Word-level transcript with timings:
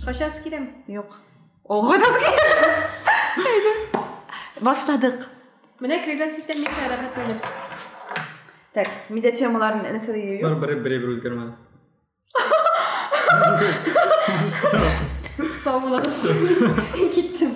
ешқашан 0.00 0.32
келемін 0.42 0.70
жоқ 0.88 1.12
ол 1.68 1.82
қойдасы 1.84 2.20
башладық 4.64 5.26
міне 5.80 5.98
креглациттен 6.04 6.62
мен 6.64 6.72
рахат 6.88 7.12
бердім 7.16 7.38
так 8.72 8.88
медиа 9.10 9.32
темаларын 9.36 9.84
інісі 9.90 10.16
бір 10.40 10.54
бір 10.62 10.72
біrebір 10.86 11.08
өзгермеді 11.16 11.52
сау 15.64 15.78
болыңыз 15.84 16.16
кеттім 17.16 17.52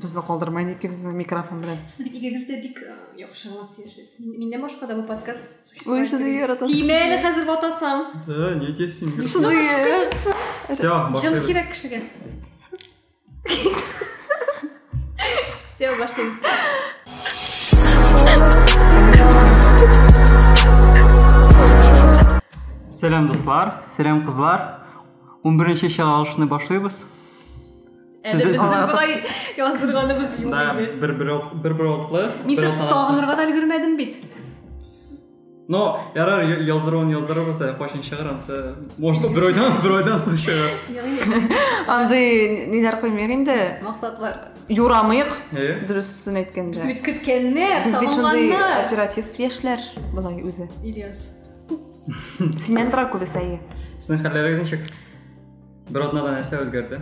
бізді 0.00 0.24
қолдырмайды 0.24 0.78
екен 0.78 0.94
біздің 0.94 1.12
микрофон 1.20 1.60
білән 1.60 1.80
сіз 1.92 2.08
игегізде 2.08 2.56
бик 2.64 2.80
жоқ 3.20 3.32
шыңғыс 3.36 3.72
ешсіз 3.84 4.16
менде 4.24 4.56
машқада 4.62 4.96
бұл 4.96 5.06
подкаст 5.12 5.76
тимәлі 5.84 7.20
қазір 7.20 7.44
батасам 7.52 7.98
да 8.24 8.54
не 8.56 8.72
етесің 8.72 9.12
все 10.74 10.86
жын 10.86 11.12
башлаймыз 11.12 11.46
керек 11.46 11.66
кішіге 11.72 12.00
все 15.74 15.86
башлаймыз 15.98 16.34
сәлем 23.00 23.24
достар 23.30 23.66
сәлем 23.86 24.20
қызлар 24.26 24.60
он 25.42 25.56
бірінші 25.58 25.88
шағалышыны 25.96 26.46
біздің 30.12 30.50
былай 30.52 30.68
еді 30.76 31.00
бір 31.00 31.10
бір 31.16 31.28
бір 31.64 31.72
бір 31.80 32.68
сағынырға 32.76 33.34
да 33.38 33.46
үлгермедім 33.48 33.96
бит 33.96 34.20
но 35.70 35.82
ярар 36.16 36.42
яздыруын 36.66 37.12
яздырып 37.14 37.50
болса 37.52 37.72
қошын 37.78 38.02
шығар 38.02 38.32
анысы 38.34 38.60
может 38.98 39.28
бір 39.30 39.50
ойдан 39.50 39.76
бір 39.84 40.00
ойдан 40.00 40.18
соң 40.18 40.38
шығар 40.44 40.72
андай 41.96 42.66
нелер 42.72 42.98
қоймайық 43.02 43.36
енді 43.38 43.58
мақсатлар 43.86 44.50
юрамайық 44.70 45.34
иә 45.54 45.76
дұрысын 45.86 46.36
біз 46.36 46.42
айтканда 46.44 46.86
бит 46.86 47.02
сондай 48.14 48.50
сағынғаннар. 48.50 48.86
оператив 48.86 49.26
яшьлер 49.38 49.82
былай 50.14 50.42
өзі. 50.46 50.68
Ильяс. 50.82 51.30
Ничек 54.62 54.86
бір 55.90 56.06
однада 56.06 56.36
нәрсе 56.36 56.60
өзгерді. 56.62 57.00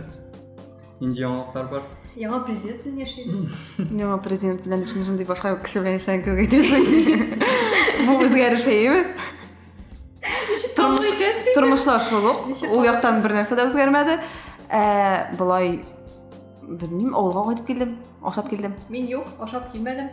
Нендей 0.99 1.23
жаңалықтар 1.23 1.69
бар. 1.69 1.85
Яңа 2.19 2.41
президентпен 2.45 2.97
яшейміз 2.99 3.43
жаңа 3.89 4.17
президент 4.23 4.65
білән 4.65 4.83
бұл 8.07 8.23
өзгеріс 8.25 8.65
әйеме 8.71 9.03
Тамлы 10.75 11.11
кәсті 11.19 11.53
тұрмышлар 11.55 12.01
шолық 12.03 12.45
Неше 12.49 12.67
ол 12.71 12.83
жақтан 12.85 13.19
қалдыңыз? 13.19 13.23
бір 13.25 13.33
нәрсе 13.39 13.55
де. 13.55 13.65
Өзгермеді 13.67 14.17
ә, 14.69 14.81
былай 15.39 15.79
білмеймін 16.63 17.15
ауылға 17.15 17.45
қайтып 17.49 17.67
келдім 17.71 17.95
ашап 18.31 18.49
келдім 18.51 18.75
мен 18.93 19.07
жоқ 19.09 19.43
ашап 19.43 19.71
келмедім 19.73 20.11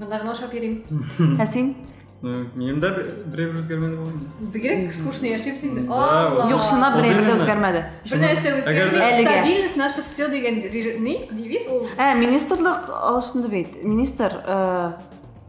мындағын 0.00 0.32
ашап 0.32 0.52
берейін 0.54 1.38
ә 1.40 1.46
сен 1.48 1.74
менің 2.22 2.78
де 2.82 2.88
біреу 3.32 3.54
өзгермеді 3.58 3.96
ғой 3.98 4.12
бігерек 4.54 4.92
скучно 4.94 5.26
яшейміз 5.32 5.64
енді 5.66 5.82
жоқ 5.90 6.62
шынында 6.68 6.90
Ол 6.92 6.96
бір 6.96 7.02
де 7.02 7.14
именно. 7.16 7.34
өзгермеді 7.34 7.80
бір 8.10 8.20
нәрсе 8.22 8.52
өзгермейді 8.58 9.06
Әліге. 9.06 9.32
стабильность 9.32 9.76
наше 9.76 10.02
все 10.06 10.28
деген 10.28 10.60
не 11.02 11.16
девиз 11.32 11.66
ол 11.68 11.88
ә 11.98 12.12
министрлік 12.14 12.86
ағылшынды 12.94 13.48
бейт 13.50 13.82
министр 13.82 14.38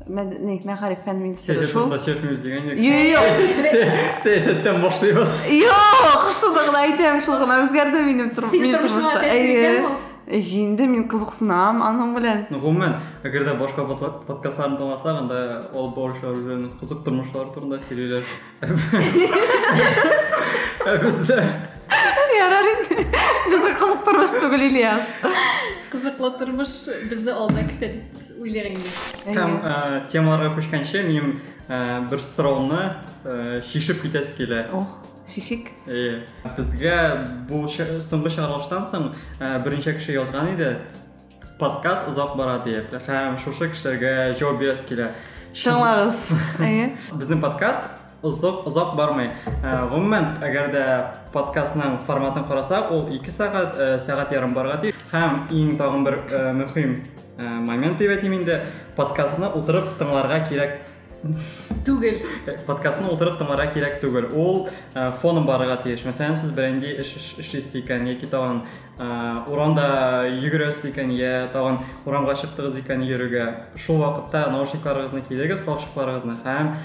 не 0.09 0.57
мәғариф 0.66 1.05
фән 1.05 1.21
министрі 1.21 1.63
шул 1.69 1.94
деген 1.94 2.73
жоқ 3.13 3.27
саясаттан 4.23 4.81
башлаймыз 4.81 5.38
жоқ 5.53 6.25
шындығын 6.41 6.79
айтамын 6.81 7.21
өзгерді 7.67 8.01
менің 8.09 8.33
енді 10.27 10.88
мен 10.88 11.07
қызықсынамын 11.11 11.83
аның 11.83 12.13
білән 12.16 12.45
ғұмумән 12.53 12.93
егер 13.27 13.43
де 13.47 13.55
башқа 13.59 13.83
подкастларын 13.89 14.77
тыңласақ 14.79 15.19
анда 15.23 15.39
ол 15.75 15.91
болушылар 15.95 16.39
өзінің 16.39 16.72
қызық 16.79 17.03
тұрмышлары 17.07 17.51
турында 17.56 17.81
сөйлейлер 17.84 18.23
бізде 21.03 21.39
ярар 22.44 22.66
енді. 22.72 23.03
Біздің 23.51 23.75
қызық 23.81 24.00
тұрмыс 24.07 24.34
түгіл 24.39 24.63
ильяс 24.69 25.11
қызықлы 25.94 26.29
тұрмыш 26.40 26.72
бізді 27.11 27.35
алда 27.35 27.66
күтеді 27.67 28.01
біз 28.17 28.31
ойлаған 28.41 30.07
темаларға 30.09 30.53
көшкенше 30.57 31.03
мен 31.05 31.35
бір 32.09 32.23
сұрауны 32.23 32.81
шешіп 33.67 34.01
кетесі 34.07 34.35
келе. 34.40 34.66
Шешек 35.28 35.69
Иә. 35.88 36.23
бізге 36.57 36.94
бұл 37.47 37.66
соңғы 37.69 38.31
шығарылыштан 38.35 38.85
соң 38.89 39.09
ә, 39.39 39.56
бірінші 39.63 39.95
кіші 39.97 40.17
жазған 40.19 40.53
еді. 40.53 40.69
Подкаст 41.59 42.09
ұзақ 42.11 42.35
барады 42.35 42.73
деп. 42.89 42.95
Һәм 43.07 43.38
шушы 43.39 43.69
кісілерге 43.72 44.34
жауап 44.39 44.59
бересі 44.59 44.88
келе. 44.89 45.09
Тыңлаңыз 45.53 46.17
иә 46.59 46.88
біздің 47.19 47.44
подкаст 47.44 48.00
ұзақ 48.23 48.67
ұзақ 48.67 48.95
бармай. 49.00 49.31
Ә, 49.63 49.84
ғұмумән 49.91 50.41
егер 50.44 50.72
де 50.73 50.85
подкастның 51.34 52.01
форматын 52.07 52.45
қарасақ 52.50 52.91
ол 52.94 53.07
екі 53.16 53.31
сағат 53.31 53.78
сағат 54.03 54.34
ярым 54.35 54.53
барған 54.57 54.84
дейді 54.84 54.97
һәм 55.13 55.40
ең 55.51 55.75
тағын 55.79 56.07
бір 56.07 56.19
ә, 56.29 56.44
момент 57.63 57.97
деп 57.97 58.11
айтайын 58.13 58.41
енді 58.41 58.59
подкастны 58.97 59.47
отырып 59.55 59.95
тыңларға 60.01 60.44
керек. 60.50 60.81
Түгел. 61.88 62.19
Подкастны 62.67 63.07
отырып 63.13 63.38
тыңларға 63.39 63.69
керек 63.73 64.00
түгел. 64.01 64.28
Ә, 64.94 65.11
фоным 65.16 65.45
барыға 65.47 65.78
тиіш 65.84 66.03
мәселен 66.07 66.35
сіз 66.35 66.51
іш- 67.03 67.39
ішлейсіз 67.39 67.75
екен 67.79 68.07
яки 68.07 68.28
тағын 68.28 68.63
ә, 69.00 69.47
урамда 69.47 70.28
йөгересіз 70.28 70.91
екен 70.91 71.13
я 71.16 71.47
тағын 71.53 71.79
урамға 72.06 72.35
шықтыңыз 72.44 72.81
екен 72.84 73.06
йөрүгә 73.07 73.45
шул 73.78 74.01
вакытта 74.03 74.50
наушникларыгызны 74.51 75.23
киегез 75.29 75.63
калакчыкларыгызны 75.63 76.35
һәм 76.44 76.75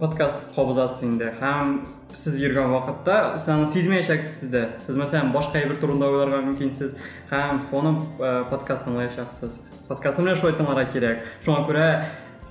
подкаст 0.00 0.54
кабызасыз 0.56 1.04
инде. 1.04 1.34
Һәм 1.40 1.84
сіз 2.14 2.40
йөргән 2.40 2.72
вакытта 2.72 3.36
сіз 3.36 3.52
аны 3.52 3.68
сизмәячәксез 3.68 4.50
дә 4.52 4.64
сез 4.86 4.96
мәсәлән 4.96 5.32
башка 5.34 5.58
әйбер 5.60 5.80
турында 5.82 6.08
уйларга 6.08 6.40
мөмкинсез 6.46 6.94
һәм 7.30 7.60
фоным 7.68 8.04
ә, 8.18 8.44
подкаст 8.48 8.86
тыңлаячаксыз 8.86 9.58
подкастны 9.88 10.28
менә 10.28 10.36
шулай 10.38 10.54
тыңларга 10.56 10.86
кирәк 10.94 11.26
шуңа 11.44 11.66
күрә 11.66 11.88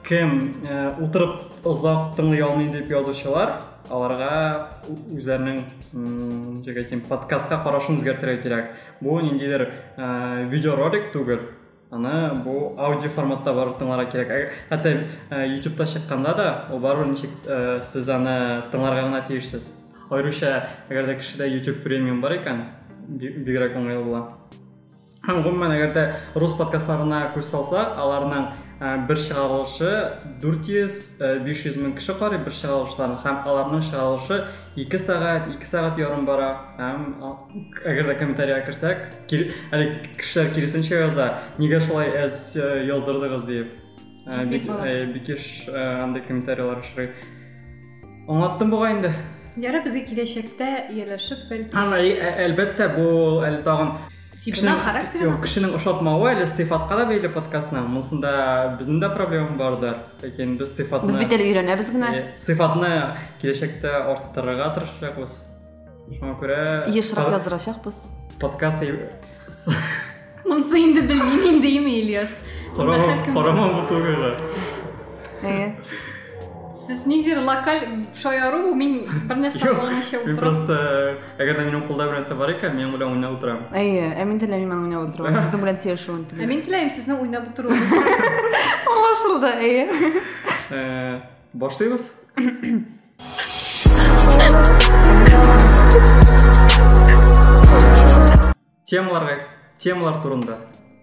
кем 0.08 0.34
ә, 0.68 0.96
тыңлый 2.18 2.42
алмыйм 2.44 2.72
дип 2.74 2.90
язучылар 2.92 3.54
аларга 3.90 4.70
ү- 4.88 5.18
үзләренең 5.18 5.60
м, 5.94 6.60
ничек 6.60 6.78
әйтим 6.84 7.02
подкастка 7.08 7.60
карашын 7.64 8.00
үзгәртергә 8.02 8.42
кирәк 8.44 8.72
бу 9.02 9.20
ниндидер 9.22 9.68
ә, 9.98 10.48
видеоролик 10.50 11.12
түгел 11.14 11.40
аны 11.94 12.34
бу 12.44 12.74
аудио 12.78 13.10
форматта 13.10 13.54
барып 13.54 13.78
Әгәр- 14.34 14.52
хәтта 14.72 14.94
ә, 15.30 15.46
ютубта 15.58 15.86
чыкканда 15.86 16.34
да 16.36 16.48
ул 16.74 16.80
барыбер 16.80 17.12
ничек 17.14 17.30
ә, 17.46 17.82
сез 17.84 18.10
аны 18.10 18.64
тыңларга 18.72 19.08
гына 19.10 19.22
тиешсез 19.28 19.70
аеруча 20.10 20.56
әгәр 20.90 21.08
дә 21.12 21.18
кешедә 21.22 21.48
ютуб 21.54 21.84
премиум 21.84 22.22
бар 22.22 22.40
икән 22.40 22.64
би- 23.08 23.36
бигрәк 23.46 23.76
уңайлы 23.80 24.04
була 24.04 24.24
һәм 25.24 25.44
гомумән 25.46 25.72
әгәр 25.78 25.94
дә 25.96 26.04
рус 26.36 26.52
подкастларына 26.58 27.30
күз 27.36 27.48
салсак 27.54 27.94
аларның 27.98 28.50
ә, 28.84 28.98
бер 29.08 29.16
чыгарылышы 29.16 29.92
400-500 30.44 31.78
мең 31.80 31.94
кеше 31.98 32.16
карый 32.20 32.42
бер 32.44 32.54
чыгарылышларын 32.58 33.16
һәм 33.24 33.38
аларның 33.48 33.84
чыгарылышы 33.88 34.40
2 34.76 35.00
сәгать 35.06 35.48
2 35.54 35.70
сәгать 35.70 36.02
ярым 36.02 36.26
бара. 36.28 36.50
Һәм 36.80 37.06
а, 37.24 37.32
әгәр 37.88 38.10
дә 38.12 38.18
комментарийга 38.20 38.66
керсәк 38.68 39.06
кир- 39.32 39.54
әле 39.72 39.88
кешеләр 40.20 40.52
киресенчә 40.58 41.00
яза 41.06 41.30
нигә 41.62 41.80
шулай 41.80 42.12
әз 42.26 42.58
бик 42.58 43.72
Бик 44.50 44.70
ә, 44.72 45.06
бикеш 45.14 45.70
андай 45.74 46.24
комментарийлар 46.24 46.80
очрый 46.80 47.10
аңлаттым 48.28 48.70
буга 48.72 48.92
инде. 48.94 49.10
Яры 49.60 49.82
бізге 49.84 50.06
киләчәктә 50.08 50.70
ияләшеп 50.96 51.44
бәлки. 51.50 51.76
Әлбәттә 52.48 52.88
бу 52.96 53.08
әле 53.46 53.60
тагын 53.66 53.92
Кешенең 54.42 54.80
характеры 54.82 55.28
Юк, 55.28 55.36
кешенең 55.46 55.76
ошатмавы 55.78 56.32
әле 56.34 56.48
сыйфатка 56.50 56.96
да 56.98 57.06
бәйле 57.10 57.30
подкастның. 57.34 57.86
Монсында 57.94 58.32
безнең 58.80 59.00
дә 59.04 59.10
проблема 59.14 59.56
бардыр. 59.60 60.00
Ләкин 60.24 60.58
без 60.58 60.74
сыйфатны 60.76 61.12
біз 61.12 61.20
бит 61.22 61.36
әле 61.38 61.46
өйрәнәбез 61.52 61.92
генә 61.94 62.10
Е, 62.18 62.24
сыйфатны 62.42 62.90
киләчәктә 63.44 63.94
арттырырга 64.10 64.72
тырышачакбыз. 64.78 65.38
Шуңа 66.18 66.34
күрә 66.42 66.60
ешрак 66.92 67.26
по- 67.30 67.32
яздырачакбыз 67.38 67.98
подкаст 68.42 68.84
монысы 70.44 70.78
инде 70.82 71.02
белмим 71.02 71.46
инде 71.56 71.70
име 71.78 72.00
ильяс 72.02 72.28
Монда 72.76 72.98
Карама 73.34 73.88
һәркем- 76.93 76.93
карама 76.93 76.93
бу 76.93 76.93
түгел. 76.93 76.93
иә 76.93 76.93
сіз 76.93 77.07
нидер 77.07 77.39
локаль 77.45 78.05
шаяру 78.23 78.75
мин 78.75 79.05
бер 79.29 79.37
нәрсә 79.37 79.67
Юк, 79.67 79.79
кылмыйча 79.81 80.17
Мин 80.27 80.37
утырам 80.37 80.39
просто 80.39 80.75
әгәр 81.39 81.57
дә 81.59 81.65
минем 81.65 81.87
кулда 81.89 82.07
бер 82.07 82.21
нәрсә 82.21 82.35
бар 82.39 82.51
икән, 82.51 82.75
мин 82.77 82.91
белән 82.93 83.13
уйнап 83.13 83.33
утырам. 83.39 83.59
әйе 83.73 84.15
ә 84.21 84.25
мин 84.25 84.39
теләмим 84.39 84.71
аны 84.73 84.83
уйнап 84.97 85.09
отыру 85.15 85.25
безнең 85.25 85.61
белән 85.63 85.77
сөйләшүен 85.77 86.23
Ә 86.23 86.29
теләмим 86.31 86.49
мин 86.49 86.63
теләйм 86.63 86.91
сезнең 86.91 87.21
уйнап 87.23 87.49
утыруыгыз 87.51 87.93
аңлашылды 88.87 89.51
әйе 89.59 89.89
Э, 90.71 91.21
Башлыйбыз? 91.55 92.11
темаларға 98.89 99.35
темалар 99.83 100.21
турында 100.23 100.57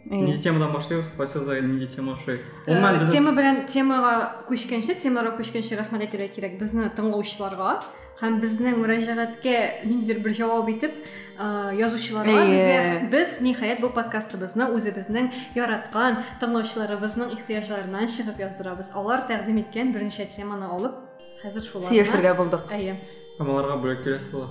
Неде 0.07 0.39
темадан 0.43 0.73
башлайбыз 0.73 1.09
кайсыбызга 1.17 1.61
неде 1.61 1.87
тема 1.87 2.13
ошой 2.13 2.41
Гомумән 2.67 2.97
Э, 2.97 3.01
биз- 3.01 3.11
тема 3.13 3.31
белән 3.37 3.67
темага 3.67 4.13
күчкәнче 4.49 4.95
темага 5.01 5.37
күчкәнче 5.37 5.77
рәхмәт 5.77 6.07
әйтергә 6.09 6.29
кирәк. 6.35 6.59
Безне 6.59 6.89
тыңлаучыларга 6.97 7.83
һәм 8.21 8.41
безнең 8.41 8.81
мөрәҗәгатькә 8.81 9.85
ниндидер 9.85 10.19
бер 10.25 10.33
җавап 10.33 10.69
итеп 10.69 10.93
э, 11.39 11.77
язучыларга 11.77 13.09
без 13.11 13.41
ниһаять 13.41 13.81
бу 13.81 13.89
подкастыбызны 13.91 14.69
үзебезнең 14.77 15.31
яраткан 15.55 16.19
тыңлаучыларыбызның 16.41 17.33
ихтыяҗларыннан 17.37 18.09
чыгып 18.09 18.41
яздырабыз. 18.41 18.93
Алар 18.95 19.25
тәкъдим 19.29 19.61
иткән 19.65 19.93
берничә 19.95 20.27
теманы 20.37 20.65
алып 20.69 20.97
хәзер 21.45 21.63
шуларны 21.65 21.89
Сөйләшергә 21.89 22.35
булдык. 22.37 22.69
әйе. 22.73 22.97
Һәм 23.39 23.49
аларга 23.49 23.77
бүләк 23.81 24.05
бирәсе 24.05 24.31
була 24.33 24.49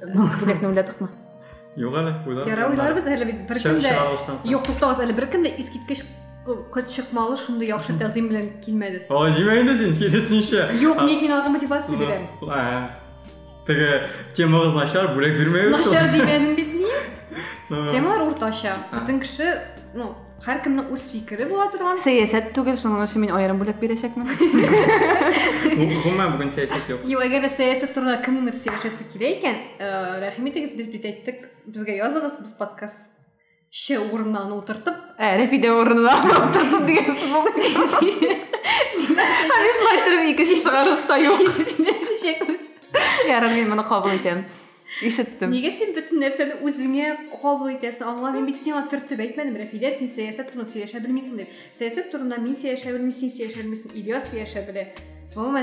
Без 0.00 0.14
бүлекне 0.42 0.68
уйладыкмы? 0.68 1.08
юк 1.77 1.93
әле 1.95 2.13
уйлар 2.27 2.47
яра 2.47 2.69
уйларбыз 2.69 3.05
әле 3.07 3.25
бит 3.25 3.47
бер 3.47 3.57
Шә- 3.57 3.69
кем 3.69 3.79
дә 3.79 3.89
чыгарылыштан 3.93 4.35
соң. 4.41 4.49
юк 4.51 4.63
туктагыз 4.67 4.99
әле 5.05 5.13
бер 5.15 5.27
кем 5.27 5.43
дә 5.45 5.53
искиткеч 5.57 6.01
кот 6.45 6.87
чыкмалы 6.89 7.37
шундый 7.37 7.67
яхшы 7.69 7.93
тәкъдим 7.99 8.27
белән 8.31 8.47
килмәде 8.65 9.05
ала 9.09 9.29
димә 9.31 9.59
инде 9.61 9.75
син 9.77 9.93
киресенчә 9.93 10.71
юк 10.81 11.01
ник 11.05 11.21
мин 11.21 11.31
аларга 11.31 11.49
мотивация 11.53 11.97
бирәм 11.97 12.25
Ә, 12.41 12.89
теге 13.67 14.09
темагыз 14.33 14.73
начар 14.73 15.11
бүләк 15.15 15.37
бирмәйбез 15.37 15.77
Начар 15.85 16.09
димәдем 16.11 16.55
бит 16.55 16.73
ни? 16.73 16.89
Ага. 17.71 17.91
Темалар 17.93 18.21
уртача. 18.27 18.73
Бүтән 18.91 19.21
кеше, 19.21 19.61
ну, 19.93 20.09
һәркемнең 20.44 20.90
үз 20.92 21.08
фикере 21.12 21.46
була 21.48 21.66
торган. 21.72 21.96
Сәясәт 21.98 22.52
түгел, 22.54 22.76
аерым 23.34 23.58
бүләк 23.62 23.78
бирәчәкмен. 23.80 24.28
Гомумән 26.04 26.36
бүген 26.36 26.52
сәясәт 26.54 26.90
юк 26.92 27.06
Юк, 27.08 27.22
әгәр 27.24 27.46
дә 27.46 27.50
сәясәт 27.50 27.94
турында 27.96 28.18
кемнеңдер 28.24 28.54
сөйләшәсе 28.60 29.08
килә 29.14 29.32
икән, 29.38 29.56
э, 29.80 29.90
рәхим 30.26 30.46
итегез, 30.50 30.76
без 30.76 30.90
бит 30.92 31.08
әйттек, 31.08 31.46
безгә 31.66 31.96
языгыз, 31.98 32.36
без 32.44 32.52
подкаст 32.58 33.16
ше 33.70 33.98
урыннан 33.98 34.52
утыртып, 34.52 34.96
Ә. 35.18 35.36
Һәм 39.56 39.66
шулай 39.78 39.98
торып 40.04 40.22
икенче 40.30 40.60
чыгарылышта 40.62 41.16
юк. 41.22 41.40
сөйләшәкбез. 41.40 42.60
Ярар, 43.28 43.50
мин 43.54 43.68
моны 43.72 43.84
кабул 43.88 44.12
Нигә 45.02 45.70
син 45.76 45.90
бөтен 45.92 46.20
нәрсәне 46.22 46.54
үзеңә 46.64 47.08
кабул 47.36 47.68
итәсең? 47.74 48.06
Аңла, 48.08 48.30
мин 48.32 48.46
бит 48.48 48.56
сиңа 48.64 48.86
төртеп 48.88 49.20
әйтмәдем, 49.20 49.58
Рәфидә, 49.60 49.90
син 49.92 50.08
сәясәт 50.08 50.52
турында 50.54 50.72
сөйләшә 50.72 51.02
белмисең 51.04 51.36
дип. 51.42 51.50
Сәясәт 51.76 52.08
турында 52.14 52.38
Ильяс 53.92 54.30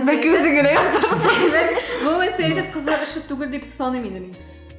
Бәлки 0.06 0.30
сәясәт- 0.30 0.38
үзең 0.38 0.54
генә 0.60 0.76
яздырырсың. 0.78 1.74
Гомумән 2.04 2.32
сәясәт 2.38 2.70
кызлар 2.76 3.02
эше 3.08 3.26
түгел 3.26 3.50
дип 3.50 3.66
саныйм 3.74 4.06
инде 4.06 4.20
мин. 4.20 4.36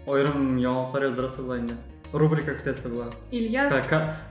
Айрым 0.07 0.55
яңалыклар 0.63 1.09
яздырасы 1.11 1.43
була 1.43 1.59
инде 1.59 1.75
рубрика 2.13 2.55
була 2.89 3.11
Ильяс 3.33 3.73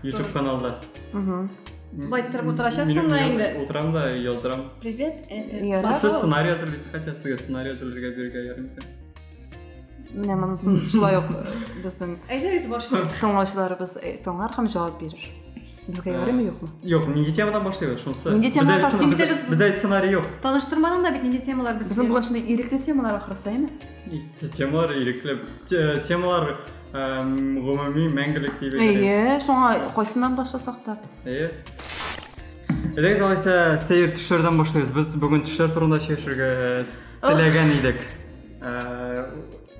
YouTube 0.03 0.31
каналда 0.31 0.79
Мгм. 1.11 1.49
Былай 1.91 2.23
торып 2.31 2.47
утырачаксың 2.53 3.09
да 3.11 3.19
инде. 3.27 3.49
Утырам 3.61 3.91
да 3.91 4.09
яздырам 4.15 4.71
Привет, 4.79 5.25
это 5.29 5.93
сез 5.99 6.13
сценарий 6.13 6.55
әзерлисез 6.55 6.91
хотя 6.91 7.11
сезгә 7.11 7.37
сценарий 7.37 7.71
монысын 10.13 10.77
шулай 10.91 11.17
ук 11.17 11.29
безнең 11.83 12.17
Әйдәгез 12.29 12.67
башлыйк. 12.69 13.07
тыңлаучыларыбыз 13.21 13.97
э, 14.01 14.17
тыңлар 14.25 14.53
җавап 14.69 14.99
бирер. 15.01 15.23
Безгә 15.87 16.13
ярыймы 16.13 16.45
юкмы? 16.47 16.69
Юк, 16.83 17.07
нинди 17.11 17.33
темадан 17.35 17.63
башлыйбыз 17.65 17.99
шунысы. 18.03 18.31
Нинди 18.31 18.51
темадан 18.51 18.87
Бездә 19.49 19.75
сценарий 19.75 20.11
юк. 20.15 20.23
Таныштырмадың 20.41 21.03
да 21.03 21.11
бит 21.11 21.23
нинди 21.23 21.39
темалар 21.43 21.75
безгә. 21.75 21.91
Безнең 21.97 22.07
бүген 22.13 22.23
шундый 22.23 22.45
ирекле 22.53 22.79
темалар 22.79 23.15
ахрысы, 23.19 23.49
әйме? 23.51 23.69
И 24.11 24.21
те- 24.39 24.47
Темалар. 24.47 24.93
Те- 25.65 25.99
Темалар 26.07 26.55
эм, 26.93 27.59
гомуми 27.65 28.07
мәңгелек 28.15 28.59
дип 28.61 28.73
әйтелә. 28.73 28.79
Әйе, 28.79 29.39
шуңа 29.43 29.93
кайсыннан 29.95 30.35
башласак 30.37 30.83
та. 30.85 30.97
Әйе. 31.25 31.51
Әйдәгез 32.95 33.21
алайса 33.25 33.53
сәер 33.81 34.11
төшләрдән 34.15 34.57
башлыйбыз. 34.61 34.93
Без 34.93 35.15
бүген 35.19 35.41
төшләр 35.43 35.73
турында 35.73 35.99
сөйләшергә 35.99 36.85
теләгән 37.23 37.71
идек. 37.79 37.99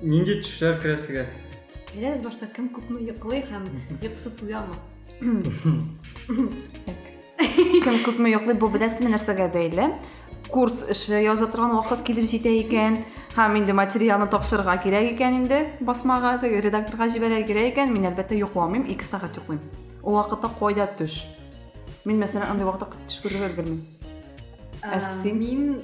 Э, 0.04 0.06
Нинди 0.06 0.36
төшләр 0.42 0.80
керә 0.82 0.98
сезгә? 1.00 1.22
Әйдәгез 1.94 2.20
башта 2.24 2.46
кем 2.52 2.68
күпме 2.74 3.00
йоклый 3.06 3.40
һәм 3.48 3.64
йокысы 4.02 4.32
туямы? 4.36 4.76
Кем 7.84 7.96
күпме 8.04 8.34
йоклый 8.34 8.58
бу 8.60 8.68
беләсезме 8.68 9.08
нәрсәгә 9.14 9.48
бәйле? 9.54 9.88
Курс 10.52 10.82
эше 10.92 11.22
яза 11.24 11.48
торган 11.48 11.72
вакыт 11.78 12.04
килеп 12.04 12.28
җитә 12.28 12.52
икән, 12.60 13.00
һәм 13.32 13.56
инде 13.62 13.72
материалны 13.72 14.28
тапшырырга 14.28 14.76
кирәк 14.84 15.14
икән 15.14 15.38
инде, 15.40 15.62
басмага, 15.80 16.36
теге 16.42 16.60
редакторга 16.68 17.08
җибәрергә 17.08 17.48
кирәк 17.48 17.72
икән, 17.72 17.96
мин 17.96 18.10
әлбәттә 18.12 18.36
йокламыйм, 18.42 18.84
2 18.92 19.08
сәгать 19.08 19.40
йоклыйм. 19.40 19.64
Ул 20.04 20.20
вакытта 20.20 20.52
кайда 20.60 20.86
төш? 21.00 21.24
Мин 22.04 22.20
мәсәлән 22.20 22.52
андый 22.52 22.68
вакытта 22.68 22.92
төш 23.08 23.24
күрергә 23.24 23.50
өлгермим. 23.50 23.80
Ә 24.84 25.00
син? 25.00 25.40
Мин 25.40 25.82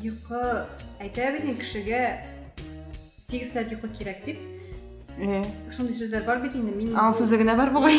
йокы 0.00 0.64
әйтә 0.98 1.34
бит 1.36 1.60
кешегә 1.60 2.02
8 3.29 3.51
сәгать 3.51 3.75
йокы 3.75 3.89
кирәк 3.89 4.25
дип. 4.25 4.39
Э, 5.17 5.45
Шундый 5.71 5.95
сүзләр 5.95 6.25
бар 6.27 6.41
бит 6.43 6.55
инде. 6.59 6.73
Мин 6.75 6.91
аның 6.91 7.13
сүзе 7.15 7.37
генә 7.39 7.55
бар 7.55 7.71
бугай. 7.71 7.95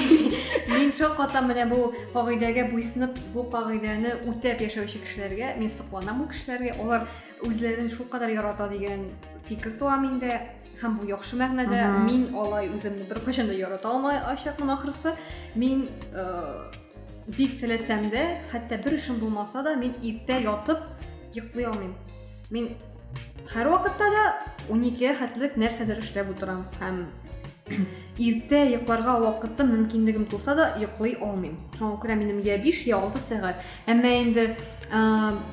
Мин 0.69 0.93
шакката 0.93 1.40
менә 1.40 1.64
бу 1.70 1.94
кагыйдәгә 2.12 2.66
буйсынып, 2.72 3.16
бу 3.32 3.46
кагыйдәне 3.52 4.12
үтәп 4.28 4.60
яшәүче 4.66 5.00
кешеләргә 5.00 5.54
мин 5.56 5.72
сокланам 5.72 6.20
бу 6.20 6.28
кешеләргә. 6.32 6.76
Алар 6.82 7.06
үзләрен 7.46 7.88
шул 7.88 8.10
кадәр 8.12 8.34
ярата 8.37 8.69
дигән 8.69 9.08
фикер 9.48 9.78
туа 9.81 9.96
миндә 10.02 10.43
һәм 10.82 10.98
бу 11.00 11.08
яхшы 11.08 11.38
мәгънәдә. 11.40 11.82
Мгм. 11.88 12.04
Мин 12.04 12.37
алай 12.37 12.69
үземне 12.69 13.08
бер 13.08 13.22
кайчан 13.25 13.48
да 13.48 13.56
ярата 13.56 13.88
алмай 13.88 14.19
ачакмын 14.20 14.75
ахрысы. 14.76 15.14
Мин 15.54 15.88
э, 16.12 16.26
бик 17.26 17.56
теләсәм 17.62 18.10
дә, 18.12 18.26
хәтта 18.52 18.76
бер 18.84 18.98
эшем 18.98 19.22
булмаса 19.22 19.62
да, 19.64 19.75
мин 19.76 19.96
иртә 20.02 20.43
ятып 20.44 20.84
йоклый 21.32 21.64
алмыйм. 21.64 21.94
Мин 22.50 22.75
һәр 23.49 23.69
вакытта 23.73 24.07
да 24.13 24.23
12 24.69 25.15
хәтлек 25.17 25.57
нәрсәдер 25.57 26.01
эшләп 26.03 26.29
утырам 26.35 26.65
һәм 26.79 27.05
иртә 28.27 28.61
йокларга 28.71 29.17
вакытым 29.19 29.71
мөмкинлегем 29.71 30.27
да 30.29 30.75
йоклый 30.79 31.17
алмыйм. 31.19 31.57
Шуңа 31.77 31.99
күрә 32.01 32.15
минем 32.15 32.39
я 32.43 32.57
5 32.57 32.88
я 32.88 32.97
6 32.97 33.19
сәгать. 33.19 33.63
Әмма 33.88 34.13
инде 34.21 34.57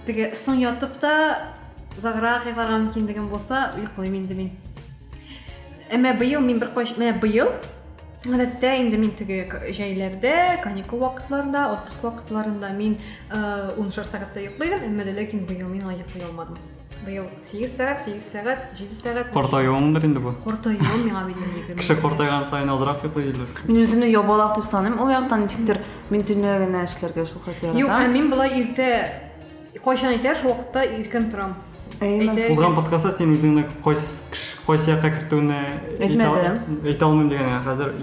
теге 0.06 0.32
соң 0.34 0.60
ятып 0.60 0.98
та 1.00 1.54
заграк 1.96 2.46
йокларга 2.46 2.78
мөмкинлегем 2.78 3.28
булса 3.28 3.72
йоклыйм 3.76 4.14
инде 4.14 4.34
мин. 4.34 4.50
Әмма 5.90 6.14
быел 6.18 6.40
мин 6.40 6.58
бер 6.58 6.74
кайч 6.74 6.96
менә 6.96 7.18
быел 7.20 7.52
Гадәттә 8.24 8.72
инде 8.80 8.98
мин 8.98 9.12
теге 9.14 9.44
җәйләрдә, 9.46 10.58
каникул 10.64 11.04
вакытларында, 11.04 11.68
отпуск 11.76 12.02
вакытларында 12.02 12.72
мин 12.74 12.96
13 13.30 14.10
сәгатьтә 14.10 14.42
йоклыйм, 14.42 14.82
әмма 14.90 15.06
ләкин 15.06 15.46
мин 15.46 15.86
йоклый 15.86 16.26
алмадым. 16.26 16.58
Быел 17.06 17.24
8 17.42 17.68
сәгать, 17.68 18.04
8 18.06 18.20
сәгать, 18.20 18.58
7 18.76 18.90
сәгать. 18.92 19.30
Картаюыңдыр 19.32 20.04
инде 20.04 20.20
бу. 20.20 20.32
Картаюым 20.44 21.04
миңа 21.06 21.22
бит 21.28 21.36
инде. 21.36 21.74
Кеше 21.78 21.96
картайган 21.96 22.44
сайын 22.44 22.70
ничектер 25.44 25.78
мин 26.10 26.22
төнлә 26.22 26.58
генә 26.66 26.82
эшләргә 26.84 27.24
шул 27.24 27.40
хәтле 27.46 27.72
Юк, 27.78 27.88
ә 27.88 28.08
мин 28.12 28.28
булай 28.30 28.50
иртә 28.60 28.88
кайчан 29.84 30.12
әйтәр, 30.16 30.36
шул 30.42 30.52
вакытта 30.52 30.84
иркен 30.98 31.30
торам. 31.30 31.54
Әйме. 32.00 32.32
Әйтә- 32.34 32.50
Узган 32.52 32.74
подкастта 32.74 33.10
кайсы 34.66 34.90
якка 34.90 35.10
кертүне 35.10 35.80
Әйтмәдем. 35.98 36.60
Әйтә 36.84 37.02
алмыйм 37.02 37.28
дигән 37.30 37.64
хәзер 37.64 37.94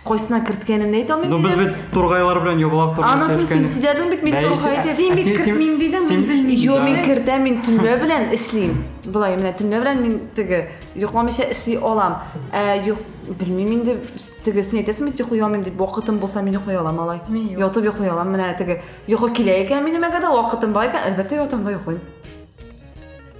Кайсына 0.06 0.38
керткәнемне 0.46 1.02
әйтә 1.02 1.12
алмыйм. 1.16 1.30
Ну 1.30 1.38
без 1.42 1.54
бит 1.56 1.72
тургайлар 1.92 2.38
белән 2.38 2.60
ябалак 2.60 2.94
турында 2.94 3.26
Анысын 3.26 3.46
син 3.48 3.64
сөйләдең 3.66 4.10
бит 4.10 4.22
мин 4.22 4.34
Бәй, 4.34 4.42
тургай 4.44 4.76
син- 4.76 4.82
дип. 4.84 4.96
Син 4.96 5.14
бит 5.16 5.24
Син- 5.24 5.36
син- 5.38 5.44
кертмим 5.46 5.78
дидең, 5.80 6.00
син- 6.06 6.20
мин 6.20 6.28
белмим. 6.28 6.58
Yo, 6.62 6.82
мин 6.84 6.96
кертәм, 7.04 7.42
мин 7.42 7.62
төнлә 7.62 8.00
белән 8.00 8.32
эшлим. 8.32 8.84
Болай, 9.04 9.36
менә 9.36 9.56
төнлә 9.58 9.80
белән 9.82 10.00
мин 10.02 10.20
теге 10.36 10.68
йокламыйча 10.94 11.50
эшли 11.50 11.76
алам. 11.76 12.18
Ә 12.52 12.86
юк, 12.86 12.98
белмим 13.40 13.72
инде 13.72 13.96
теге 14.44 14.62
син 14.62 14.78
әйтәсең 14.78 15.10
бит 15.10 15.18
йоклый 15.18 15.40
алмыйм 15.42 15.64
дип, 15.64 15.74
вакытым 15.76 16.18
булса 16.20 16.40
мин 16.42 16.54
йоклый 16.54 16.76
алам 16.78 17.00
алай. 17.00 17.20
Мин 17.28 17.48
юк. 17.48 17.58
Ятып 17.58 17.84
йоклый 17.84 18.08
алам. 18.08 18.32
Менә 18.32 18.56
теге 18.56 18.82
йокы 19.08 19.30
килә 19.34 19.66
икән 19.66 19.82
минем 19.82 20.02
әгәр 20.04 20.22
дә 20.22 20.30
вакытым 20.30 20.72
бар 20.72 20.86
икән, 20.86 21.02
әлбәттә 21.16 21.42
ятам 21.42 21.64
да 21.64 21.70
йоклыйм. 21.72 21.98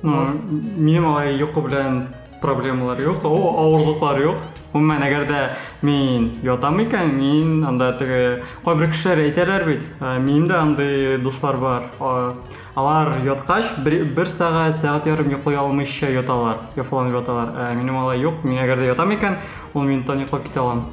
Ну, 0.03 0.33
минем 0.77 1.07
алай 1.07 1.37
йокы 1.39 1.61
белән 1.63 2.09
проблемалар 2.43 3.01
юк, 3.01 3.25
о 3.25 3.55
авырлыклар 3.63 4.21
юк. 4.21 4.37
Гомумән 4.72 5.04
әгәр 5.04 5.26
дә 5.28 5.40
мин 5.84 6.40
ятам 6.44 6.80
икән, 6.80 7.10
мин 7.18 7.66
анда 7.68 7.92
теге 8.00 8.44
кайбер 8.64 8.88
кешеләр 8.94 9.26
әйтәләр 9.26 9.66
бит. 9.68 9.84
ә, 10.00 10.18
Минем 10.20 10.48
дә 10.48 10.60
андый 10.62 11.18
дуслар 11.18 11.58
бар. 11.58 11.84
А, 12.00 12.34
Алар 12.76 13.18
яткач 13.26 13.66
бер, 13.84 14.06
бер 14.06 14.28
сәгать, 14.32 14.78
сәгать 14.80 15.06
ярым 15.08 15.30
йоклый 15.30 15.58
алмыйча 15.58 16.10
яталар, 16.10 16.58
яфаланып 16.78 17.20
яталар. 17.20 17.50
Ә, 17.52 17.76
Минем 17.76 17.98
алай 17.98 18.20
юк, 18.20 18.44
мин 18.44 18.64
әгәр 18.64 18.80
дә 18.80 18.94
ятам 18.94 19.12
икән, 19.12 19.38
ул 19.74 19.84
минуттан 19.84 20.24
йоклап 20.24 20.48
китә 20.48 20.62
алам. 20.62 20.86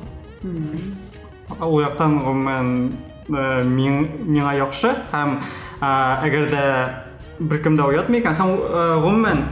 Ул 1.60 1.80
яктан 1.80 2.18
гомумән 2.18 2.92
миңа 3.28 4.54
яхшы 4.56 4.94
һәм 5.12 5.38
ә, 5.80 6.24
әгәр 6.26 6.50
дә 6.50 6.64
бір 7.40 7.62
кімді 7.62 7.82
оятмый 7.86 8.18
екен 8.20 8.34
һәм 8.34 8.50
гомумән 9.02 9.42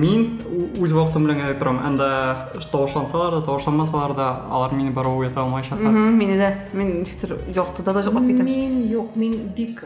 мин 0.00 0.22
ү- 0.48 0.82
үз 0.82 0.92
вакытым 0.96 1.26
белән 1.26 1.40
генә 1.42 1.58
торам 1.58 1.78
анда 1.84 2.48
тавышлансалар 2.72 3.30
да 3.36 3.40
тавышланмасалар 3.46 4.14
да 4.16 4.28
алар 4.50 4.72
мине 4.72 4.90
барып 4.90 5.18
уята 5.18 5.40
алмаячаклар 5.42 5.92
Мгм, 5.92 6.16
Мине 6.18 6.36
дә 6.40 6.54
мин 6.72 7.00
ничектер 7.00 7.36
яктыда 7.54 7.92
да 7.92 8.02
жоклап 8.02 8.24
китәм. 8.24 8.44
Мин 8.44 8.88
юк, 8.88 9.16
мин 9.16 9.52
бик 9.56 9.84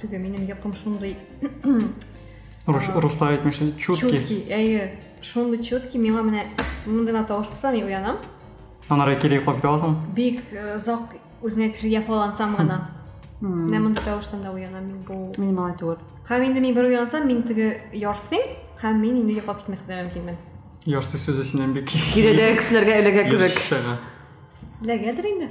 теге 0.00 0.18
минем 0.18 0.44
якым 0.46 0.74
шундый 0.74 1.16
Рус- 2.66 2.90
руслар 3.00 3.32
әйтмешә 3.38 3.76
чутки 3.78 4.10
чёткий, 4.10 4.42
әйе, 4.52 4.90
шундый 5.22 5.58
чёткий, 5.64 5.98
миңа 6.00 6.20
менә 6.22 6.42
мондай 6.86 7.14
гына 7.14 7.24
тавыш 7.26 7.46
булса, 7.48 7.70
мин 7.72 7.86
уянам. 7.86 8.16
аннары 8.90 9.16
кире 9.20 9.36
йоклап 9.38 9.56
китә 9.56 9.68
аласың 9.70 9.94
Бик 10.14 10.42
зак 10.84 11.14
үзенә 11.42 11.72
пишер 11.72 11.88
яфалансам 12.02 12.54
гына. 12.56 12.88
Менә 13.40 13.78
мондай 13.80 14.04
тавыштан 14.04 14.42
да 14.42 14.50
уянам 14.52 14.84
мин 14.84 14.98
бу. 15.06 15.32
Мин 15.38 15.54
малай 15.54 15.72
түгел. 15.80 15.96
Һәм 16.29 16.45
инде 16.47 16.59
мин 16.59 16.75
бер 16.75 16.85
уянсам, 16.85 17.27
мин 17.27 17.43
теге 17.43 17.81
ярсыйм, 17.93 18.41
һәм 18.81 18.99
мин 19.01 19.17
инде 19.21 19.33
йоклап 19.39 19.63
китмәскә 19.63 19.91
дә 19.91 20.03
мөмкинмен. 20.03 20.37
ярсы 20.85 21.17
сүзе 21.17 21.43
синнән 21.43 21.73
бик 21.73 21.87
Киредә 21.87 22.55
кешеләргә 22.57 22.95
эләгә 23.01 23.29
кебек. 23.29 23.55
Ешшыга. 23.55 23.99
Ләгәдер 24.83 25.25
инде. 25.29 25.49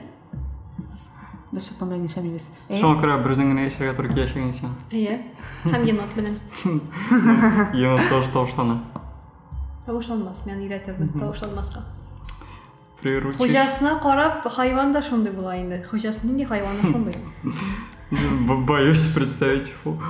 Без 1.52 1.68
шутлан 1.68 1.90
белән 1.92 2.06
яшәмибез. 2.08 2.48
Э, 2.68 2.76
шуңа 2.80 2.96
күрә 3.00 3.18
бер 3.24 3.32
үзең 3.34 3.52
генә 3.52 3.66
яшәргә 3.68 3.94
туры 3.96 4.08
килә 4.08 4.24
яшәгән 4.26 4.52
син 4.56 4.70
Әйе. 4.90 5.18
Һәм 5.64 5.84
енот 5.88 6.14
белән. 6.16 6.36
енот 7.76 8.08
таш 8.08 8.28
тавышлана 8.32 8.78
Тавышланмас, 9.86 10.46
мен 10.46 10.60
өйрәтермен 10.62 11.08
тавышланмаска. 11.18 11.80
приручи 13.02 13.36
Хуҗасына 13.38 14.00
карап, 14.00 14.46
хайван 14.48 14.92
да 14.92 15.02
шундый 15.02 15.32
була 15.32 15.56
инде. 15.58 15.84
Хуҗасы 15.90 16.26
нинди 16.26 16.44
хайван 16.44 16.76
шундый. 16.80 17.16
Боюсь 18.11 19.13
представить? 19.13 19.73
Юк, 19.85 20.01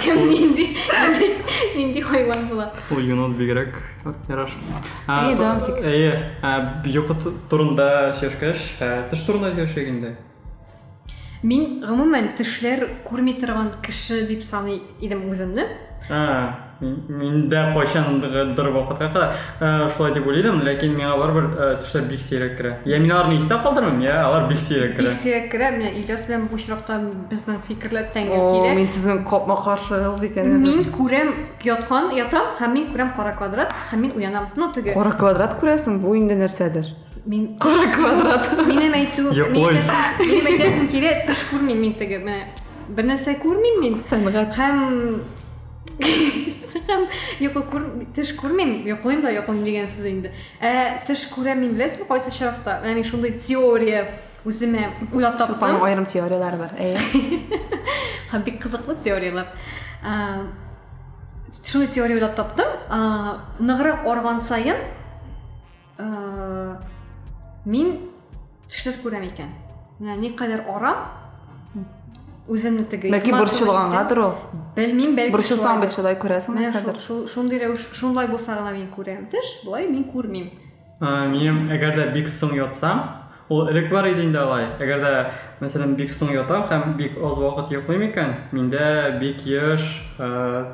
Кем 0.00 0.28
нинди 0.28 0.76
нинди 1.76 2.00
хайван 2.00 2.46
була. 2.48 2.72
ул 2.90 2.98
енот 2.98 3.32
бигрәк 3.36 3.74
яраш 4.28 4.50
Әйе, 5.08 5.36
давам 5.36 5.58
итик. 5.58 5.74
әйе 5.82 6.32
ә, 6.42 6.86
йокы 6.86 7.14
т- 7.14 7.32
турында 7.50 8.12
ә, 8.80 9.08
төш 9.10 9.26
турында 9.26 9.50
сөйләшәгәндә 9.50 10.14
Мин 11.42 11.80
гомумән 11.86 12.36
тешләр 12.36 12.88
күрми 13.04 13.38
торган 13.40 13.72
кеше 13.82 14.26
дип 14.26 14.42
саный 14.42 14.82
идем 15.00 15.30
үземне. 15.30 15.66
А, 16.77 16.83
мин- 16.85 17.03
мин 17.09 17.49
дә 17.49 17.73
кайчандыр 17.73 18.69
вакытка 18.71 19.07
кадәр 19.09 19.31
ә, 19.59 19.89
шулай 19.95 20.13
дип 20.13 20.25
уйлыйдым, 20.27 20.61
ләкин 20.63 20.93
миңа 20.97 21.17
барыбер 21.17 21.43
ә, 21.43 21.67
төшләр 21.81 22.03
бик 22.09 22.19
сирәк 22.21 22.57
керә. 22.59 22.73
Я 22.85 22.99
мин 22.99 23.11
аларны 23.11 23.37
истә 23.39 23.57
калдырмыйм, 23.63 24.01
я 24.03 24.25
алар 24.25 24.47
бик 24.49 24.59
сирәк 24.59 24.97
Бик 24.97 25.07
керә. 25.07 25.13
сирәк 25.23 25.51
керә, 25.51 25.71
менә 25.77 25.91
Ильяс 25.99 26.25
белән 26.27 26.47
бу 26.49 26.55
очракта 26.55 26.99
безнең 27.31 27.61
фикерләр 27.67 28.09
тәңгә 28.13 28.37
О, 28.37 28.49
килә. 28.55 28.75
мин 28.75 28.87
сезнең 28.87 29.23
капма 29.29 29.55
каршыгыз 29.63 30.23
икән. 30.29 30.51
Мин 30.63 30.83
күрәм 30.93 31.33
яткан, 31.63 32.11
ятам, 32.15 32.51
һәм 32.59 32.73
мин 32.73 32.91
күрәм 32.93 33.15
кара 33.15 33.35
квадрат, 33.37 33.71
һәм 33.91 33.99
мин 34.01 34.11
уянам. 34.15 34.49
Ну, 34.55 34.71
теге. 34.71 34.93
Кара 34.93 35.11
квадрат 35.11 35.55
күрәсең, 35.61 35.99
бу 35.99 36.15
инде 36.15 36.35
нәрсәдер. 36.35 36.85
Мин 37.25 37.57
Кара 37.57 37.87
квадрат. 37.95 38.67
Минем 38.67 38.91
әйтү, 38.93 39.31
Йоклый. 39.33 39.79
минем 40.19 40.45
әйтәсем 40.51 40.89
килә, 40.91 41.25
төш 41.25 41.45
күрмим 41.53 41.79
мин 41.79 41.93
теге. 41.93 42.17
Менә 42.19 42.43
бер 42.89 43.05
нәрсә 43.05 43.37
күрмим 43.39 43.79
мин. 43.79 43.95
Сәнгать. 44.09 44.51
Һәм 44.57 45.21
һәм 45.98 47.06
йокы 47.42 47.62
күр, 47.70 47.84
төш 48.16 48.32
күрмим, 48.38 48.86
йоклыйм 48.88 49.22
да 49.24 49.32
йоклыйм 49.34 49.64
дигән 49.64 49.88
сүз 49.90 50.06
инде. 50.08 50.32
Ә 50.60 51.00
кайсы 52.08 52.30
чакта? 52.32 52.80
Яни 52.84 53.02
шундый 53.02 53.38
теория 53.38 54.06
уйлап 54.44 55.38
Шулпан 55.38 55.58
таптым. 55.58 55.82
аерым 55.84 56.06
теориялар 56.06 56.56
бар. 56.56 56.70
Әйе. 56.78 56.98
Һәм 58.32 58.44
бик 58.44 58.60
кызыклы 58.62 58.96
теориялар. 58.96 59.46
Шундый 61.64 61.88
теория 61.88 62.14
уйлап 62.14 62.36
таптым. 62.36 62.66
Ә, 62.88 63.38
арган 64.06 64.40
сайын 64.40 64.76
ә, 65.98 66.78
мин 67.64 68.10
төшләр 68.68 69.00
күрәм 69.02 69.28
икән. 69.28 69.50
Менә 69.98 70.16
никадәр 70.22 70.64
арам 70.70 71.17
үземне 72.49 72.83
теге 72.85 73.09
Бәлки 73.11 73.29
исмат 73.31 73.41
борчылгангадыр 73.41 74.19
ул. 74.19 74.33
Белмим, 74.75 75.15
бәлки 75.15 75.31
Борчылсаң 75.31 75.57
шулайдыр. 75.57 75.81
бит 75.81 75.91
шулай 75.95 76.15
күрәсең 76.15 76.55
Менә 76.55 76.71
нәрсәдер. 76.71 76.99
шул- 76.99 76.99
шул- 76.99 77.27
шундый 77.29 77.59
рәвеш, 77.59 77.87
шундай 77.93 78.27
булса 78.27 78.55
гына 78.57 78.71
мин 78.73 78.87
күрәм. 78.95 79.27
Төш, 79.31 79.63
булай 79.65 79.87
мин 79.87 80.03
күрмим. 80.13 80.49
Ә, 81.01 81.29
Минем 81.29 81.69
әгәр 81.69 81.95
дә 81.97 82.13
бик 82.13 82.27
соң 82.27 82.55
ятсам, 82.55 83.01
ул 83.49 83.67
элек 83.69 83.89
бар 83.91 84.05
иде 84.07 84.23
инде 84.23 84.37
алай. 84.39 84.65
Әгәр 84.79 84.99
дә 85.01 85.31
мәсәлән 85.61 85.95
бик 85.95 86.09
соң 86.09 86.31
ятам 86.33 86.63
һәм 86.63 86.95
бик 86.97 87.17
аз 87.17 87.37
вакыт 87.37 87.71
йоклыйм 87.71 88.09
икән, 88.11 88.35
миндә 88.51 89.19
бик 89.19 89.45
еш 89.45 90.01
ә, 90.19 90.65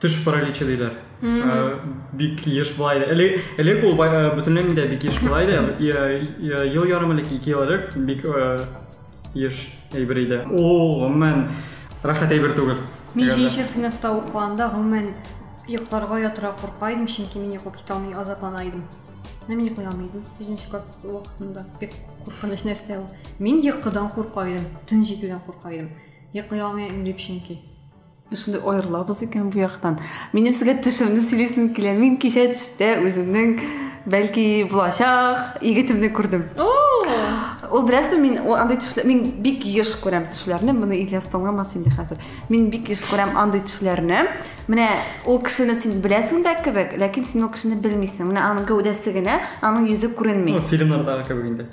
төш 0.00 0.24
параличы 0.24 0.64
диләр. 0.66 0.92
Ә, 1.22 1.78
Бик 2.12 2.46
еш 2.46 2.72
булай 2.76 2.98
иде. 2.98 3.12
Элек 3.12 3.40
элек 3.58 3.84
ул 3.84 3.94
бай- 3.96 4.10
ә, 4.10 4.34
бөтенләй 4.34 4.64
миндә 4.66 4.88
бик 4.90 5.04
еш 5.04 5.20
булай 5.20 5.44
иде. 5.44 5.60
Я- 5.78 6.08
я- 6.40 6.64
Ел 6.64 6.84
ярым 6.84 7.12
элек, 7.12 7.30
ике 7.30 7.50
ел 7.50 7.62
элек 7.62 7.94
бик 7.96 8.24
ә, 8.24 8.58
еш 9.37 9.69
әйбер 9.93 10.17
иде. 10.23 10.39
Ул 10.49 10.99
гомумән 11.01 11.47
рәхәт 12.03 12.31
әйбер 12.31 12.55
түгел. 12.57 12.79
Мин 13.15 13.29
Әгәр 13.29 13.37
дә- 13.37 13.49
7 13.49 13.65
сыйныфта 13.73 14.11
укыганда 14.17 14.69
гомумән 14.73 15.13
йокларга 15.67 16.19
ятырга 16.19 16.53
курка 16.61 16.91
идем, 16.93 17.05
чөнки 17.07 17.37
мин 17.39 17.53
йоклап 17.53 17.77
китә 17.77 17.93
алмый 17.95 18.13
азаплана 18.13 18.63
идем. 18.67 18.83
Менә 19.47 19.55
мин 19.57 19.67
йоклый 19.67 19.87
алмый 19.87 20.07
идем. 20.07 20.23
7 20.39 20.69
класс 20.69 20.83
ул. 21.03 21.23
Мин 23.39 23.61
йокыдан 23.61 24.09
курка 24.09 24.47
идем, 24.49 24.65
тын 24.87 25.03
җитүдән 25.03 25.39
курка 25.45 25.69
идем. 25.71 25.89
Йоклый 26.33 26.61
алмыйм 26.61 27.03
дип 27.05 27.17
чөнки. 27.17 27.59
Без 28.29 28.43
шундай 28.43 28.61
аерылабыз 28.61 29.21
икән 29.23 29.49
бу 29.49 29.59
яктан. 29.59 29.99
Минем 30.33 30.51
сезгә 30.53 30.81
төшемне 30.83 31.21
сөйлисем 31.21 31.69
килә. 31.73 31.93
Мин 31.97 32.17
кичә 32.19 32.49
төштә 32.51 32.97
үземнең 33.05 33.59
бәлки 34.07 34.63
булачак 34.71 35.61
егетемне 35.61 36.09
күрдем. 36.15 36.47
О! 36.57 36.71
Ул 37.67 37.83
берәсе 37.87 38.15
мин 38.21 38.37
ул 38.45 38.55
андый 38.55 38.79
төшләр 38.79 39.07
мин 39.09 39.23
бик 39.43 39.65
еш 39.67 39.95
күрәм 39.99 40.29
төшләрне. 40.31 40.71
Моны 40.75 40.95
Ильяс 41.01 41.27
тыңламас 41.31 41.75
инде 41.75 41.91
хәзер. 41.91 42.21
Мин 42.49 42.69
бик 42.71 42.87
еш 42.93 43.03
күрәм 43.09 43.35
андый 43.39 43.63
төшләрне. 43.67 44.23
Менә 44.71 44.87
ул 45.27 45.41
кешене 45.43 45.75
син 45.75 45.99
беләсең 46.03 46.45
дә 46.47 46.55
кебек, 46.63 46.95
ләкин 46.99 47.27
син 47.27 47.43
ул 47.43 47.51
кешене 47.51 47.81
белмисең. 47.83 48.31
Менә 48.31 48.45
аның 48.47 48.69
гәүдәсе 48.71 49.11
генә, 49.15 49.41
аның 49.59 49.91
йөзе 49.91 50.13
күренми. 50.15 50.55
Фильмнардагы 50.71 51.27
кебек 51.27 51.51
инде. 51.51 51.67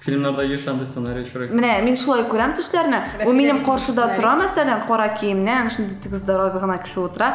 Фильмнарда 0.00 0.44
еш 0.44 0.66
андый 0.68 0.86
сценарий 0.86 1.24
очрый. 1.24 1.48
Менә 1.50 1.80
мин 1.82 1.96
шулай 1.98 2.22
күрәм 2.30 2.54
төшләрне. 2.54 3.00
Ул 3.26 3.34
минем 3.34 3.64
каршыда 3.66 4.06
тора, 4.14 4.36
мәсәлән, 4.38 4.84
кара 4.86 5.08
киемнән, 5.18 5.72
шундый 5.74 5.98
тик 5.98 6.14
здоровый 6.14 6.60
гына 6.62 6.78
кеше 6.78 7.00
утыра. 7.00 7.32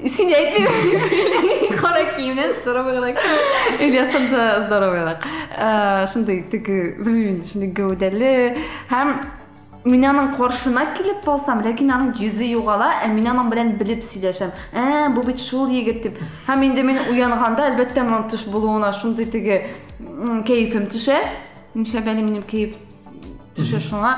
Син 0.00 0.30
әйтмим. 0.32 1.76
Кара 1.76 2.04
киемнән 2.14 2.54
здоровый 2.62 2.96
гына. 2.96 3.10
Ильястан 3.80 4.30
да 4.30 4.60
здоровыйлык. 4.66 5.26
Э, 5.56 6.06
Шундый 6.08 6.42
теге, 6.50 6.96
белмим, 6.98 7.42
шундый 7.44 7.72
гәүдәле 7.76 8.56
һәм 8.88 9.12
мин 9.84 10.04
аның 10.04 10.34
каршына 10.36 10.86
килеп 10.96 11.22
калсам, 11.24 11.62
ләкин 11.64 11.90
аның 11.92 12.14
йөзе 12.20 12.48
югала, 12.52 12.90
ә 13.04 13.08
мин 13.12 13.28
аның 13.32 13.50
белән 13.52 13.72
белеп 13.80 14.04
сөйләшәм. 14.04 14.52
Ә, 14.72 15.08
бу 15.14 15.24
бит 15.24 15.40
шул 15.40 15.68
егет 15.72 16.02
дип. 16.04 16.20
Һәм 16.46 16.64
инде 16.68 16.84
мин 16.84 17.00
уянганда, 17.10 17.70
әлбәттә, 17.72 18.04
моның 18.04 18.28
төш 18.32 18.46
булуына 18.52 18.92
шундый 18.92 19.26
теге 19.32 19.70
м, 20.00 20.42
кәефем 20.44 20.88
төшә. 20.92 21.16
Ничә 21.74 22.04
бәле 22.04 22.20
минем 22.20 22.44
кәеф 22.44 22.76
төшә 23.56 23.80
шуңа. 23.80 24.16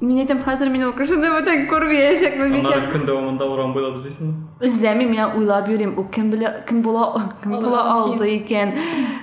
Э, 0.00 0.42
хәзер 0.44 0.70
мин 0.72 0.84
ул 0.86 0.92
кешене 0.96 1.28
бүтән 1.28 1.66
күрмәячәкмен 1.68 2.54
бит. 2.54 2.64
Аннары 2.64 2.88
көн 2.92 3.02
дәвамында 3.04 3.44
урам 3.52 3.74
буйлап 3.74 3.98
эзлисеңме? 3.98 4.32
Эзләмим, 4.64 5.12
я 5.12 5.28
уйлап 5.36 5.68
йөрим, 5.68 5.92
ул 5.98 6.06
кем 6.08 6.30
белә, 6.32 6.64
кем 6.66 6.80
була, 6.80 7.30
кем 7.42 7.52
Аллаһ 7.52 7.60
була 7.60 7.82
мөмкин. 8.16 8.72
алды. 8.72 8.78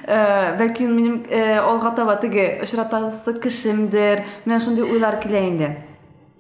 Э, 0.08 0.58
Бәлки 0.60 0.86
э, 1.30 1.58
алга 1.58 1.92
таба 1.96 2.16
теге 2.18 2.62
очратасы 2.62 3.34
кешемдер. 3.42 4.24
Менә 4.46 4.60
шундый 4.60 4.84
уйлар 4.86 5.18
килә 5.20 5.50
инде. 5.50 5.78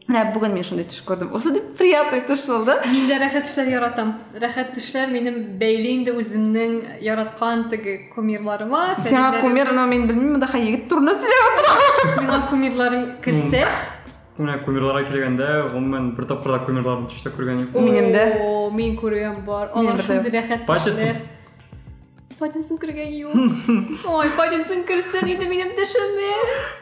Менә 0.08 0.32
бүген 0.36 0.54
мин 0.54 0.64
шундый 0.64 0.86
төш 0.86 1.02
күрдем. 1.04 1.34
Ул 1.34 1.42
шундый 1.42 1.64
приятный 1.76 2.22
төш 2.22 2.46
булды. 2.46 2.78
Мин 2.86 3.10
дә 3.10 3.18
рәхәт 3.20 3.44
төшләр 3.50 3.68
яратам. 3.74 4.14
Рәхәт 4.40 4.72
төшләр 4.78 5.10
минем 5.12 5.58
бәйле 5.60 5.98
инде 5.98 6.14
үземнең 6.14 7.02
яраткан 7.02 7.70
теге 7.70 8.08
кумирларыма. 8.16 8.96
Фәннәре- 9.02 9.42
кумир, 9.42 9.74
но 9.74 9.86
мин 9.88 10.08
белмим, 10.08 10.40
да 10.40 10.48
егет 10.54 10.88
турында 10.88 11.12
сөйләп 11.12 11.58
тора. 11.58 12.22
Миңа 12.22 12.40
кумирларым 12.50 13.06
керсә, 13.20 13.66
Менә 14.39 14.55
кумирларга 14.65 15.05
килгәндә, 15.11 15.49
гомумән 15.75 16.07
бер 16.17 16.25
тапкыр 16.31 16.55
да 16.57 16.63
кумирларны 16.65 17.11
төштә 17.13 17.31
күргән 17.37 17.59
юк. 17.67 17.75
Минем 17.77 18.09
дә. 18.15 18.23
О, 18.41 18.71
Мин 18.73 18.97
күргән 18.97 19.43
бар. 19.45 19.69
Минем 19.75 19.93
Алар 19.93 20.01
дә. 20.01 20.07
шундый 20.07 20.33
рәхәт 20.33 20.65
Паттинсон? 20.67 21.03
төшләр. 21.13 21.17
Паттинсон 22.39 22.79
күргән 22.81 23.13
юк. 23.13 23.35
Ой, 24.09 24.31
Паттинсон 24.39 24.81
керсә 24.89 25.21
иде 25.29 25.47
минем 25.47 25.75
төшемне. 25.77 26.31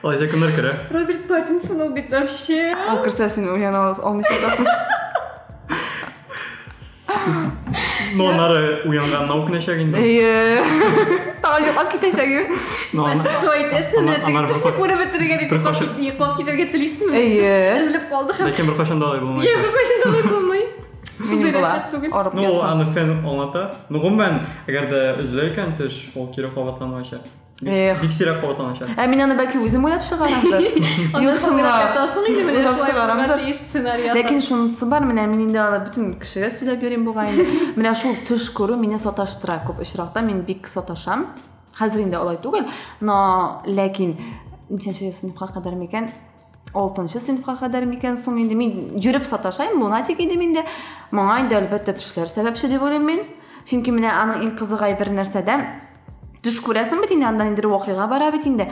Алайса 0.03 0.29
кемнәр 0.31 0.55
керә? 0.57 0.77
Роберт 0.95 1.27
Паттинсон 1.29 1.83
ул 1.83 1.91
бит 1.99 2.09
вообще. 2.15 2.71
Ул 2.95 3.03
керсә 3.05 3.29
син 3.29 3.51
уяна 3.51 3.91
алмыйсың. 3.99 4.71
но 8.15 8.29
анары 8.31 8.83
уянганына 8.87 9.35
өкінешек 9.41 9.81
инде 9.83 9.99
Эйе. 9.99 10.63
Тагы 11.43 11.67
йоклап 11.67 11.89
китәчәк. 11.93 12.51
но 12.93 13.05
ана- 13.07 13.23
Сіз 13.23 13.41
шулай 13.41 13.65
айтасың, 13.65 13.99
Ана- 13.99 14.27
анар 14.27 14.47
бір 14.47 14.53
тышты 14.55 14.69
қош- 14.69 14.79
көріп 14.79 15.01
бітірген 15.05 15.49
бір 15.51 15.59
қош- 15.65 15.83
ұйықтап 15.99 16.37
кетерге 16.39 16.67
тілейсің 16.71 17.15
Эйе. 17.15 17.57
Үзіліп 17.81 18.05
қалды 18.13 18.37
һәм 18.39 18.47
ләкин 18.53 18.67
бер 18.71 18.77
кашан 18.77 19.01
да 19.01 19.07
алай 19.07 19.19
Иә, 19.19 19.25
булмайды 19.25 19.57
бір 19.65 19.73
қашан 19.75 20.23
да 20.23 20.29
болмай. 20.31 20.63
Минем 21.21 21.53
була. 21.53 21.73
Арып 22.13 22.35
ну 22.35 22.43
ул 22.47 22.55
ятсам. 22.55 22.71
аны 22.81 22.85
фен 22.95 23.11
аңлата 23.27 23.75
ну 23.91 23.99
гомумән 24.01 24.41
әгәр 24.69 24.87
дә 24.89 25.01
өзелә 25.21 25.51
икән 25.53 25.77
төш 25.77 26.09
ул 26.17 26.29
кире 26.35 26.49
кабатланмаячак 26.49 27.21
Эх. 27.64 28.02
бик 28.02 28.12
сирәк 28.12 28.42
кабатланачак 28.42 28.90
Ә 29.00 29.08
мин 29.08 29.22
аны 29.24 29.36
бәлки 29.40 29.56
чыгарамдыр. 29.56 30.66
Юшыңа. 31.24 31.70
Уйлап 32.52 32.82
чыгарамдыр. 32.84 33.44
Ләкин 34.12 34.42
шунысы 34.44 34.86
бар, 34.86 35.06
менә 35.08 35.24
мин 35.32 35.48
инде 35.48 35.60
аны 35.64 35.86
бүтән 35.86 36.20
кешегә 36.20 36.52
сөйләп 36.52 36.84
йөрим 36.84 37.06
буга 37.06 37.24
инде. 37.30 37.46
Менә 37.78 37.96
шул 37.96 38.18
төш 38.28 38.50
күрү 38.52 38.76
мине 38.76 39.00
саташтыра 39.00 39.62
күп 39.64 39.80
очракта. 39.80 40.20
Мин 40.20 40.42
бик 40.44 40.68
саташам. 40.68 41.30
Хәзер 41.80 42.04
инде 42.04 42.20
алай 42.20 42.36
түгел, 42.44 42.68
но 43.00 43.62
ләкин 43.66 44.18
ничәнче 44.70 45.14
сыйныфка 45.16 45.48
кадәр 45.56 45.80
микән? 45.80 46.12
6 46.76 47.08
сыйныфка 47.08 47.56
кадәр 47.56 47.88
микән 47.88 48.20
соң 48.20 48.42
инде 48.44 48.56
мин 48.56 49.00
йөреп 49.00 49.24
саташайм, 49.24 49.80
лунатик 49.80 50.20
идем 50.20 50.44
инде. 50.44 50.64
Моңа 51.12 51.40
инде 51.46 51.56
әлбәттә 51.56 51.96
төшләр 52.00 52.28
сәбәпче 52.28 52.68
дип 52.68 52.84
уйлыйм 52.84 53.08
мин. 53.08 53.24
Чөнки 53.66 53.92
менә 53.96 54.12
аның 54.12 54.44
иң 54.44 54.56
кызыгай 54.60 54.96
бер 55.00 55.10
нәрсәдә 55.16 55.56
төш 56.46 56.62
күрәсең 56.64 57.02
бит 57.02 57.16
инде 57.16 57.26
анда 57.28 57.50
инде 57.50 57.66
вакыйга 57.68 58.08
бара 58.08 58.32
бит 58.32 58.46
инде. 58.46 58.70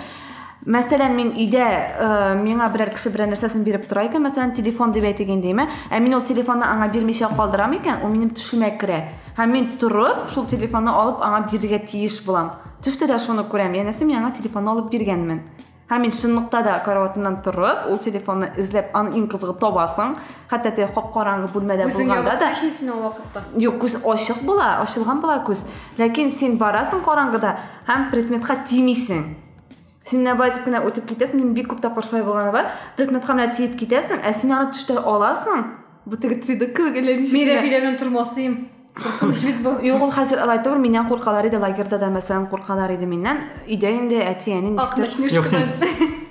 Мәсәлән, 0.63 1.11
мин 1.17 1.33
өйдә 1.35 1.63
э, 1.67 2.05
миңа 2.39 2.69
берәр 2.71 2.93
кеше 2.95 3.11
берәр 3.11 3.33
нәрсәсен 3.33 3.65
биреп 3.65 3.89
тора 3.89 4.05
икән, 4.07 4.23
мәсәлән, 4.23 4.53
телефон 4.55 4.93
дип 4.95 5.03
әйтегәндәйме, 5.09 5.65
ә 5.91 5.99
мин 5.99 6.15
ул 6.15 6.23
телефонны 6.23 6.63
аңа 6.63 6.87
бирмичә 6.93 7.27
калдырам 7.35 7.75
икән, 7.81 7.99
ул 8.05 8.13
минем 8.13 8.31
төшемә 8.31 8.69
керә. 8.79 9.01
Һәм 9.35 9.51
мин 9.51 9.67
торып, 9.81 10.29
шул 10.31 10.47
телефонны 10.47 10.93
алып 10.93 11.19
аңа 11.19 11.43
бирергә 11.49 11.81
тиеш 11.83 12.21
булам. 12.23 12.53
Төштә 12.85 13.11
дә 13.11 13.19
шуны 13.19 13.43
күрәм, 13.51 13.75
янәсе 13.75 14.07
мин 14.07 14.21
аңа 14.21 14.31
телефонны 14.39 14.71
алып 14.71 14.87
биргәнмен. 14.93 15.43
Һәм 15.89 16.05
мин 16.05 16.11
чынлыкта 16.15 16.61
да 16.63 16.77
караватымнан 16.85 17.41
торып, 17.43 17.87
ул 17.91 17.97
телефонны 17.99 18.47
эзләп, 18.57 18.93
аны 18.95 19.17
иң 19.19 19.27
кызыгы 19.31 19.53
табасың. 19.59 20.15
Хәтта 20.49 20.71
теге 20.71 20.87
кап-караңгы 20.95 21.49
бүлмәдә 21.51 21.89
булганда 21.91 22.37
да 22.39 22.51
ул 22.93 23.01
вакытта. 23.03 23.43
Юк, 23.59 23.81
күз 23.83 23.97
ачык 24.07 24.43
була, 24.47 24.79
ачылган 24.81 25.19
була 25.19 25.41
күз. 25.43 25.65
Ләкин 25.99 26.31
син 26.31 26.57
барасың 26.57 27.03
караңгыда 27.03 27.55
һәм 27.89 28.09
предметка 28.13 28.55
тимисең. 28.63 29.25
Син 30.07 30.23
нәбай 30.23 30.51
итеп 30.51 30.65
кенә 30.67 30.81
үтеп 30.87 31.05
китәсең, 31.07 31.39
мин 31.43 31.53
бик 31.55 31.69
күп 31.71 31.83
тапкыр 31.83 32.03
шулай 32.07 32.23
булганы 32.23 32.51
бар. 32.55 32.71
Предметка 32.95 33.35
менә 33.35 33.51
тиеп 33.55 33.75
китәсең, 33.79 34.23
ә 34.23 34.33
син 34.35 34.51
аны 34.51 34.71
төштә 34.71 34.97
аласың. 34.99 35.63
Бу 36.05 36.19
теге 36.19 36.39
3D 36.43 36.73
кебек 36.75 36.99
әллә 36.99 37.19
ничек. 37.21 37.63
Белән 37.63 37.95
тормасыйм. 37.99 38.57
Qorxunc 38.93 39.63
bir 39.65 39.85
yox, 39.87 40.13
hazır 40.17 40.43
Alaytor 40.43 40.77
mindən 40.81 41.07
qorxalar 41.09 41.47
idi, 41.49 41.57
Lagerdə 41.61 41.97
də 42.01 42.09
məsələn 42.13 42.45
qorxalar 42.51 42.93
idi 42.93 43.07
mindən. 43.09 43.39
İdəyim 43.65 44.05
də 44.11 44.21
ətiyənin 44.35 44.77
çıxdı. 44.77 45.33
Yox, 45.35 45.53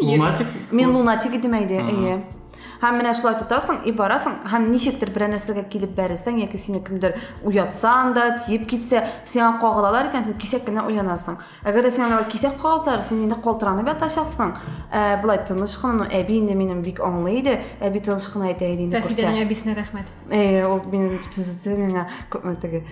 lunatik. 0.01 0.47
Min 0.71 0.95
lunatik 0.95 1.35
deməkdir, 1.43 1.91
iyi. 1.97 2.21
Һәм 2.83 2.97
менә 2.99 3.13
шулай 3.15 3.37
тотасың, 3.39 3.85
и 3.87 3.93
барасың, 3.95 4.41
һәм 4.51 4.65
ничектер 4.73 5.13
бер 5.15 5.29
нәрсәгә 5.31 5.63
килеп 5.71 5.93
бәрәсәң, 5.95 6.41
яки 6.43 6.59
сине 6.59 6.81
кемдер 6.83 7.15
уятсан 7.47 8.11
да, 8.17 8.25
тиеп 8.43 8.65
китсә, 8.67 9.05
сиңа 9.23 9.53
кагылалар 9.63 10.09
икән, 10.11 10.25
син 10.27 10.35
кисәк 10.43 10.67
кенә 10.67 10.83
уянасың. 10.91 11.39
Әгәр 11.63 11.87
дә 11.87 11.93
сиңа 11.95 12.19
кисәк 12.33 12.59
кагылсалар, 12.59 13.05
син 13.07 13.23
инде 13.29 13.39
калтыранып 13.45 13.93
ятачаксың. 13.95 14.57
Ә, 14.91 15.23
булай 15.23 15.45
тыныч 15.47 15.79
кына, 15.79 16.11
әби 16.11 16.41
инде 16.43 16.59
минем 16.59 16.83
бик 16.83 16.99
аңлый 17.07 17.39
иде, 17.39 17.61
әби 17.79 18.03
тыныч 18.03 18.27
кына 18.35 18.51
әйтә 18.51 18.67
иде 18.75 18.89
инде 18.89 18.99
күрсә. 18.99 19.23
Рәфиләнең 19.23 19.47
әбисенә 19.47 19.79
рәхмәт. 19.79 20.13
Э, 20.35 20.67
ул 20.67 20.83
минем 20.91 21.23
түзде 21.31 21.79
миңа 21.79 22.09
күпме 22.35 22.59
теге 22.59 22.83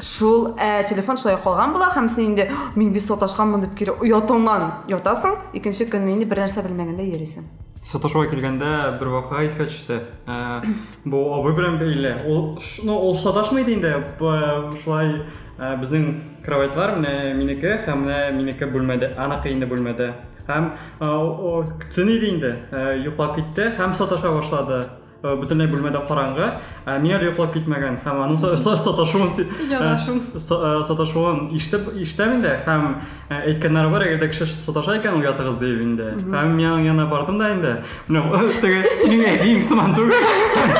шул 0.00 0.54
ә, 0.56 0.84
телефон 0.88 1.18
шулай 1.20 1.36
калган 1.42 1.74
була 1.74 1.90
һәм 1.92 2.08
син 2.08 2.32
инде 2.32 2.48
мин 2.76 2.92
бит 2.92 3.04
саташканмын 3.04 3.66
дип 3.66 3.74
кире 3.76 3.92
оятыңнан 4.00 4.88
ятасың 4.90 5.36
икенче 5.58 5.88
көнне 5.90 6.16
инде 6.16 6.28
бер 6.28 6.44
нәрсә 6.44 6.64
белмәгәндә 6.64 7.04
йөрисең 7.04 7.44
саташуга 7.87 8.27
килгәндә 8.31 8.69
бер 8.99 9.07
вакыйга 9.13 9.45
иҫкә 9.49 9.65
төштө 9.69 9.97
Ә, 10.27 10.61
бу 11.05 11.21
абый 11.37 11.53
белән 11.55 11.77
бәйле 11.79 12.15
ул 12.27 12.57
ш- 12.59 12.83
ну 12.83 12.97
ул 12.99 13.15
саташмый 13.15 13.63
инде 13.63 13.93
Б- 14.19 14.71
шулай 14.83 15.21
ә, 15.57 15.77
безнең 15.79 16.09
кроватьлар 16.45 16.97
менә 16.99 17.33
минеке 17.37 17.77
һәм 17.87 18.03
менә 18.05 18.19
минеке 18.35 18.67
бүлмәдә 18.73 19.13
аныкы 19.17 19.53
инде 19.55 19.65
бүлмәдә 19.71 20.09
һәм 20.47 20.71
ә, 20.99 21.07
о- 21.07 21.63
төн 21.95 22.09
иде 22.17 22.27
инде 22.33 22.51
ә, 22.71 22.97
йоклап 23.05 23.35
китте 23.39 23.71
һәм 23.79 23.93
саташа 23.95 24.31
башлады 24.35 24.83
Ә, 24.83 25.00
бөтенләй 25.23 25.67
бүлмәдә 25.71 25.99
караңгы 26.07 26.45
ә, 26.85 26.99
мин 27.01 27.11
әле 27.17 27.25
йоклап 27.31 27.51
китмәгән 27.55 27.97
һәм 28.05 28.19
аның 28.25 28.37
са- 28.37 28.53
са- 28.61 28.77
саташуын 28.77 29.29
си- 29.33 29.47
Җанашым. 29.69 30.19
ә, 30.37 30.39
са- 30.39 30.59
ә, 30.61 30.83
саташуын 30.85 31.49
ишетеп 31.57 31.89
ишетәм 31.97 32.35
инде 32.37 32.53
һәм 32.67 32.85
ә, 33.31 33.41
әйткәннәре 33.49 33.89
бар 33.91 34.05
әгәр 34.05 34.21
дә 34.21 34.27
кеше 34.31 34.45
саташа 34.45 34.99
икән 35.01 35.17
ул 35.17 35.25
ятыгыз 35.25 35.57
дип 35.59 35.81
инде 35.81 36.11
һәм 36.21 36.53
мин 36.55 36.69
аның 36.69 36.85
янына 36.91 37.09
бардым 37.09 37.39
да 37.41 37.49
инде 37.55 37.73
менә 38.07 38.61
теге 38.61 38.83
синең 39.01 39.25
әбиң 39.33 39.59
сыман 39.59 39.97
түгел 39.97 40.21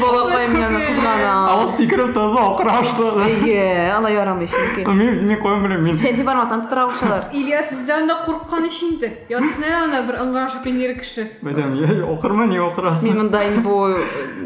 Балакайым 0.00 0.56
яна 0.60 0.80
кызгана 0.86 1.34
ал 1.52 1.68
сикереп 1.68 2.14
торды 2.16 2.40
акыра 2.44 2.78
башлады 2.80 3.28
әйе 3.28 3.92
алай 3.98 4.16
ярамый 4.16 4.48
чөнки 4.48 4.86
мин 4.88 5.22
мин 5.26 5.42
куям 5.42 5.66
беләм 5.66 5.84
мин 5.90 6.00
сәнти 6.00 6.24
бармактан 6.26 6.66
тора 6.72 6.88
башлар 6.88 7.28
Ильяс 7.32 7.72
үздән 7.76 8.08
дә 8.08 8.14
курккан 8.24 8.64
иш 8.66 8.80
инде. 8.82 9.10
Ятсына 9.28 9.84
ана 9.84 10.00
бер 10.06 10.16
ыңгырашып 10.22 10.64
ингер 10.70 10.94
кеше. 10.98 11.26
Мәдәм, 11.44 11.74
я 11.78 12.06
окырмы, 12.08 12.46
не 12.48 12.58
мин 12.58 12.64
окырасың? 12.70 13.18
монда 13.18 13.42
инде 13.48 13.60
бу 13.60 13.74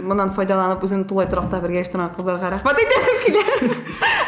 моннан 0.03 0.31
файдаланып 0.35 0.83
үземне 0.83 1.07
тулай 1.09 1.29
торакта 1.31 1.61
бергә 1.63 1.83
яшь 1.83 1.93
кызларга 1.93 2.51
рәхмәт 2.57 2.81
әйтәсем 2.83 3.21
килә 3.27 3.43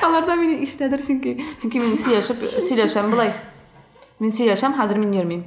алар 0.07 0.27
да 0.27 0.37
мине 0.37 0.61
ишетәдер 0.65 1.03
чөнки 1.03 1.37
чөнки 1.63 1.83
мин 1.83 1.97
сөйләшеп 1.99 2.45
сөйләшәм 2.45 3.11
болай 3.15 3.35
мин 4.21 4.35
сөйләшәм 4.35 4.77
хәзер 4.79 5.01
мин 5.01 5.15
йөрмим 5.19 5.45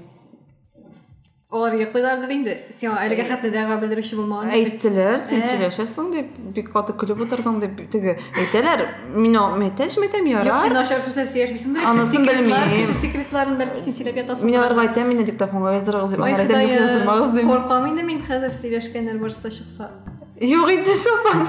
Алар 1.53 1.75
йоклыйлардыр 1.77 2.31
инде. 2.33 2.53
Сиңа 2.73 2.95
әлегә 3.05 3.27
хәтта 3.29 3.51
дәга 3.53 3.75
белдерүче 3.83 4.17
булмаган. 4.17 4.49
әйттеләр 4.57 5.19
син 5.21 5.43
Ә. 5.43 5.51
сөйләшәсең 5.51 6.07
дип 6.15 6.31
бик 6.57 6.71
каты 6.73 6.95
көлеп 6.97 7.21
утырдың 7.27 7.59
дип 7.61 7.83
теге 7.93 8.15
әйтәләр 8.41 8.87
мин 9.13 9.37
мәтәш 9.61 9.99
мәтәм 10.01 10.25
Юк, 10.33 10.41
син 10.41 10.49
ярар 10.49 10.73
начар 10.73 11.03
сүз 11.05 11.13
сөйләшмисеңдер. 11.29 11.85
Анысын 11.91 12.25
белмим. 12.25 12.57
Кеше 12.73 12.95
секретларын 13.03 13.61
бәлки 13.61 13.85
син 13.85 13.93
сөйләп 13.99 14.17
ятасың. 14.23 14.45
мин 14.49 14.57
аларга 14.63 14.87
әйтәм 14.87 15.13
мине 15.13 15.25
диктофонга 15.29 15.75
яздырыгыз 15.77 16.11
дип 16.17 16.21
Ой, 16.25 16.33
алар 16.33 16.41
әйтәм 16.41 16.57
Ходаем, 16.57 16.83
яздырмагыз 16.87 17.35
дип 17.37 17.47
Куркам 17.53 17.87
инде 17.93 18.03
мин 18.03 18.25
хәзер 18.25 18.49
сөйләшкәннәр 18.49 19.21
барысы 19.21 19.51
чыкса. 19.53 19.91
Юк 20.40 20.70
инде 20.70 20.94
шопан 20.96 21.48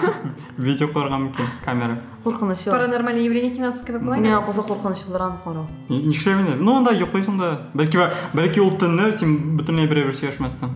Видео 0.57 0.89
караган 0.89 1.29
микән? 1.29 1.47
Камера. 1.65 2.01
куркыныч 2.25 2.67
юк 2.67 2.75
Паранормальное 2.75 3.23
явление 3.23 3.51
киносы 3.55 3.99
миңа 4.01 4.45
кузы 4.45 4.63
куркыныч 4.63 5.05
булыр 5.07 5.23
аны 5.23 5.37
карау 5.45 5.67
Нишләп 5.89 6.41
инде? 6.41 6.55
Ну 6.57 6.77
анда 6.79 6.93
йоклыйсың 6.93 7.39
да. 7.39 7.71
Бәлки 7.75 7.99
бәлки 8.35 8.61
берәр 9.89 10.13
сөйләшмәссең. 10.13 10.69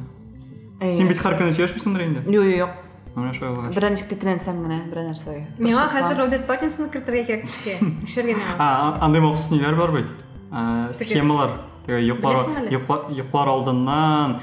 Син 0.92 1.08
бит 1.08 1.18
һәр 1.22 1.38
көнне 1.38 1.52
сөйләшмисеңдер 1.56 2.02
инде. 2.06 2.20
юк 2.26 2.44
юк 2.44 2.58
юк 2.58 2.70
Менә 3.16 3.32
шулай 3.34 3.54
булгач. 3.54 3.74
берәр 3.76 3.90
ничек 3.92 4.08
тетрәнсәм 4.08 4.62
генә 4.64 4.78
берәр 4.88 5.10
нәрсәгә 5.10 5.42
Миңа 5.58 5.84
хәзер 5.92 6.16
Роберт 6.18 6.46
Паттинсон 6.46 6.88
кертергә 6.88 7.26
кирәк 7.28 7.44
төшкә. 7.44 7.74
Эшләргә 8.06 8.36
миңа. 8.38 8.54
А, 8.58 8.98
андай 9.04 9.20
махсус 9.20 9.50
ниләр 9.52 9.76
бар? 9.76 9.90
Ә, 10.50 10.92
Схемалар. 10.94 11.50
Йоклар 11.88 13.48
алдыннан, 13.48 14.38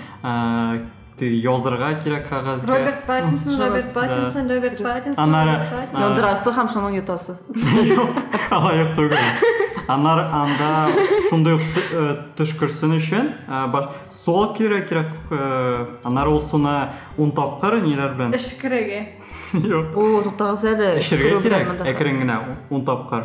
язырга 1.26 1.94
кирәк 2.04 2.28
кагазга. 2.30 2.68
Роберт 2.72 3.06
Паттинсон. 3.06 3.60
Роберт 3.60 3.94
Паттинсон, 3.94 4.50
Роберт 4.50 4.84
Паттинсон. 4.84 5.24
Паттинсон. 5.70 6.02
яндырасы 6.04 6.50
һәм 6.56 6.70
шуның 6.74 7.00
йотасы 7.00 7.38
Алай 8.56 8.86
түгел. 8.96 9.18
Аннар 9.90 10.20
анда 10.32 10.90
өчен 13.00 13.32
ә, 13.50 13.64
бар 13.74 13.88
сол 14.14 14.52
кирәк 14.54 14.86
кирәк 14.90 15.16
э, 15.34 15.86
аннар 16.06 16.30
ул 16.30 16.38
суны 16.40 16.76
10 17.18 17.34
тапкыр 17.34 17.80
о 17.80 17.82
әле 20.70 21.00
Эшергә 21.02 21.32
Шүрү 21.32 21.42
кирәк. 21.42 21.50
белән 21.50 21.68
монда. 21.74 21.90
Әкрен 21.90 22.22
генә 22.22 22.38
10 22.70 22.86
тапкыр. 22.86 23.24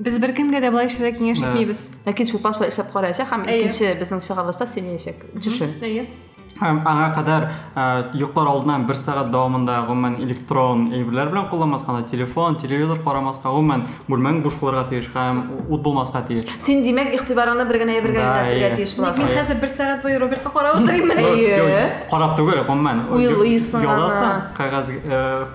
Без 0.00 0.16
бер 0.18 0.32
кемгә 0.32 0.62
дә 0.64 0.70
болай 0.72 0.88
эшләргә 0.88 1.18
киңәш 1.20 1.40
Да. 1.44 1.52
итмибез. 1.52 1.90
ләкин 2.06 2.26
шулпан 2.26 2.52
шулай 2.56 2.70
эшләп 2.72 2.90
караячак 2.92 3.28
һәм 3.30 3.46
Әйе. 3.46 3.66
икенче 3.68 3.94
безнең 4.00 4.20
чыгарылышта 4.24 4.66
сөйләячәк 4.66 5.26
төшен 5.38 5.70
Әйе. 5.82 6.06
Аңа 6.60 7.08
кадәр 7.16 7.46
ә, 7.74 7.84
йоклар 8.16 8.50
алдыннан 8.52 8.84
1 8.84 8.98
сәгать 9.00 9.30
дәвамында 9.32 9.78
гомумән 9.88 10.18
электрон 10.20 10.88
әйберләр 10.92 11.30
белән 11.32 11.46
кулланмаска, 11.48 11.94
анда 11.94 12.08
телефон, 12.08 12.58
телевизор 12.60 13.00
карамаска, 13.04 13.48
гомумән 13.48 13.86
бүлмәң 14.10 14.42
буш 14.44 14.58
булырга 14.60 14.84
тиеш 14.90 15.08
һәм 15.14 15.40
ут 15.70 15.80
булмаска 15.80 16.20
тиеш. 16.28 16.52
син 16.60 16.82
димәк 16.84 17.14
игътибарыңны 17.16 17.64
бер 17.64 17.80
генә 17.80 17.96
бер 18.04 18.12
генә 18.12 18.26
Да, 18.28 18.44
йönәтергә 18.44 18.68
әйе. 18.68 18.76
тиеш 18.76 18.96
Мин 18.96 19.06
буласың 19.06 19.32
хәзер 19.32 19.60
бер 19.60 19.72
сәгать 19.72 20.02
буе 20.02 20.18
Робертка 20.20 20.50
карап 20.50 20.80
утырыйм 20.82 21.08
менә. 21.08 21.24
Әйе. 21.32 22.06
Карап 22.10 22.36
түгел, 22.36 22.64
гомумән. 22.68 23.06
Уйлыйсың 23.16 23.86
Язасың, 23.86 24.42
кагаз 24.56 24.90
э, 24.90 25.46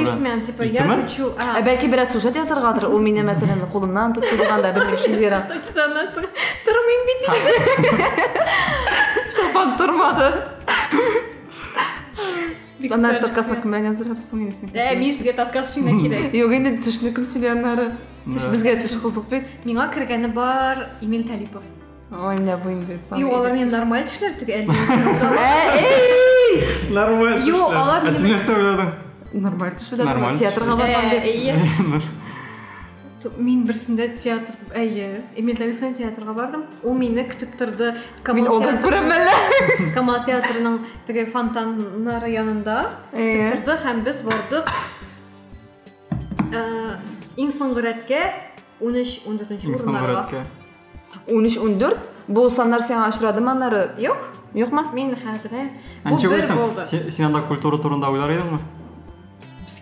тишмен, 0.00 0.40
типа 0.46 0.64
я 0.64 0.82
хочу. 0.82 1.32
Ә 1.36 1.62
бәлки 1.66 1.90
бераз 1.92 2.12
сюжет 2.12 2.36
язаргадыр 2.36 2.88
ул 2.88 3.00
мине 3.04 3.24
мәсәлән 3.26 3.66
кулымнан 3.72 4.16
тотты 4.16 4.36
дигәндә 4.40 4.72
белмим 4.76 4.96
шундыйрак 4.96 5.48
Точно, 5.52 5.86
Тормыйм 6.66 7.06
бит 7.06 7.20
инде. 7.28 8.46
шулпан 9.36 9.76
Бик 12.78 12.92
Анар 12.92 13.14
бер- 13.16 13.22
подкастны 13.24 13.56
кем 13.62 13.72
белән 13.72 13.86
яздырабыз 13.90 14.26
соң 14.30 14.42
инде 14.46 14.68
Ә, 14.76 14.96
мин 14.98 15.10
сезгә 15.14 15.32
подкастчыңа 15.38 15.94
кирәк. 16.00 16.34
Юк 16.36 16.52
инде 16.52 16.74
төшне 16.84 17.12
кем 17.16 17.24
сөйли 17.24 17.48
аннары. 17.54 17.86
Безгә 18.26 18.76
төш 18.82 18.98
кызык 19.02 19.28
бит. 19.30 19.44
Миңа 19.64 19.88
кергәне 19.94 20.28
бар 20.34 20.86
Эмиль 21.00 21.24
Талипов. 21.26 21.62
Ой, 22.12 22.36
менә 22.36 22.56
бу 22.62 22.70
инде 22.70 22.98
сам. 22.98 23.18
Юк, 23.18 23.32
алар 23.34 23.52
мен 23.56 23.68
нормаль 23.70 24.04
тешләр 24.04 24.36
теге 24.38 24.52
әле. 24.60 24.70
Эй! 25.40 26.60
Нормально. 26.94 27.44
Юк, 27.46 27.72
алар 27.72 28.06
Ә 28.06 28.12
син 28.12 28.36
Ә. 33.24 33.30
Мин 33.38 33.64
берсендә 33.66 34.08
театр, 34.20 34.54
әйе, 34.74 35.22
Эмиль 35.36 35.56
Талиповның 35.56 35.94
театрга 35.96 36.32
бардым. 36.36 36.64
Мин 36.84 37.16
Камал 38.22 38.56
алдан 38.56 38.76
театры- 38.76 38.84
күрәм 38.84 39.08
әле. 39.10 39.32
Камал 39.96 40.20
театрының 40.26 40.78
теге 41.06 41.24
фонтаннары 41.26 42.30
янында. 42.30 42.76
Әйе. 43.12 43.50
Көтеп 43.50 43.64
торды 43.64 43.78
һәм 43.86 44.04
без 44.04 44.22
бардык. 44.22 44.68
Ә, 46.52 46.98
Иң 47.36 47.50
соңгы 47.52 47.82
рәткә 47.84 48.20
13-14 48.80 49.64
Инсан 49.66 49.94
урыннарга. 49.96 50.22
рәткә. 50.22 50.44
13-14 51.26 51.98
бу 52.28 52.48
саннар 52.50 52.80
сиңа 52.80 53.08
очрадымы 53.10 53.50
аннары? 53.52 53.82
Юк, 53.98 54.22
Юкмы? 54.54 54.84
мин 54.94 55.14
хәтере. 55.16 55.70
Бу 56.04 56.14
Анча 56.14 56.28
бер 56.28 56.40
күрсәң, 56.40 56.56
булды. 56.56 56.86
син- 56.86 57.10
син 57.10 57.26
анда 57.26 57.42
культура 57.48 57.78
турында 57.78 58.08
уйлар 58.10 58.30
идеңме? 58.30 58.60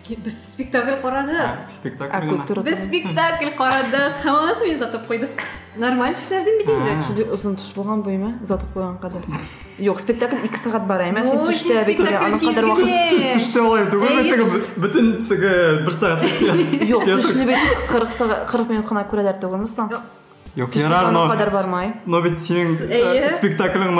Без 0.09 0.33
спектакль 0.53 0.95
карадык. 1.01 1.33
Ә, 1.35 1.65
Спектакль. 1.73 2.61
Без 2.61 2.77
спектакль 2.83 3.49
карадык. 3.57 4.13
Һәммәсе 4.23 4.67
мин 4.67 4.77
затып 4.77 5.07
куйды. 5.07 5.29
Нормаль 5.77 6.13
эшләрдем 6.13 6.57
бит 6.61 6.69
инде. 6.69 6.91
А. 6.93 7.01
Шундый 7.01 7.25
озын 7.33 7.55
төш 7.57 7.71
булган 7.75 8.03
буймы? 8.05 8.35
Затып 8.45 8.69
куйган 8.75 8.99
кадәр. 9.01 9.25
Юк, 9.79 9.99
спектакль 9.99 10.37
2 10.45 10.61
сәгать 10.61 10.85
бара. 10.85 11.07
Төштә 13.33 13.65
алай 13.65 13.85
түгел 13.89 14.07
Әйе, 14.13 14.23
теге 14.29 14.43
төш- 14.45 14.69
бөтен 14.85 15.09
теге 15.27 15.51
бер 15.87 15.93
сәгать 15.97 16.37
театр. 16.39 16.61
Юк, 16.85 17.03
театр. 17.03 17.23
төшне 17.25 17.45
бит 17.49 17.57
40 17.89 18.09
сәгать 18.13 18.45
40 18.53 18.69
минут 18.69 18.85
синең 22.39 22.77
Әйе. 22.87 23.27
спектакльң 23.35 23.91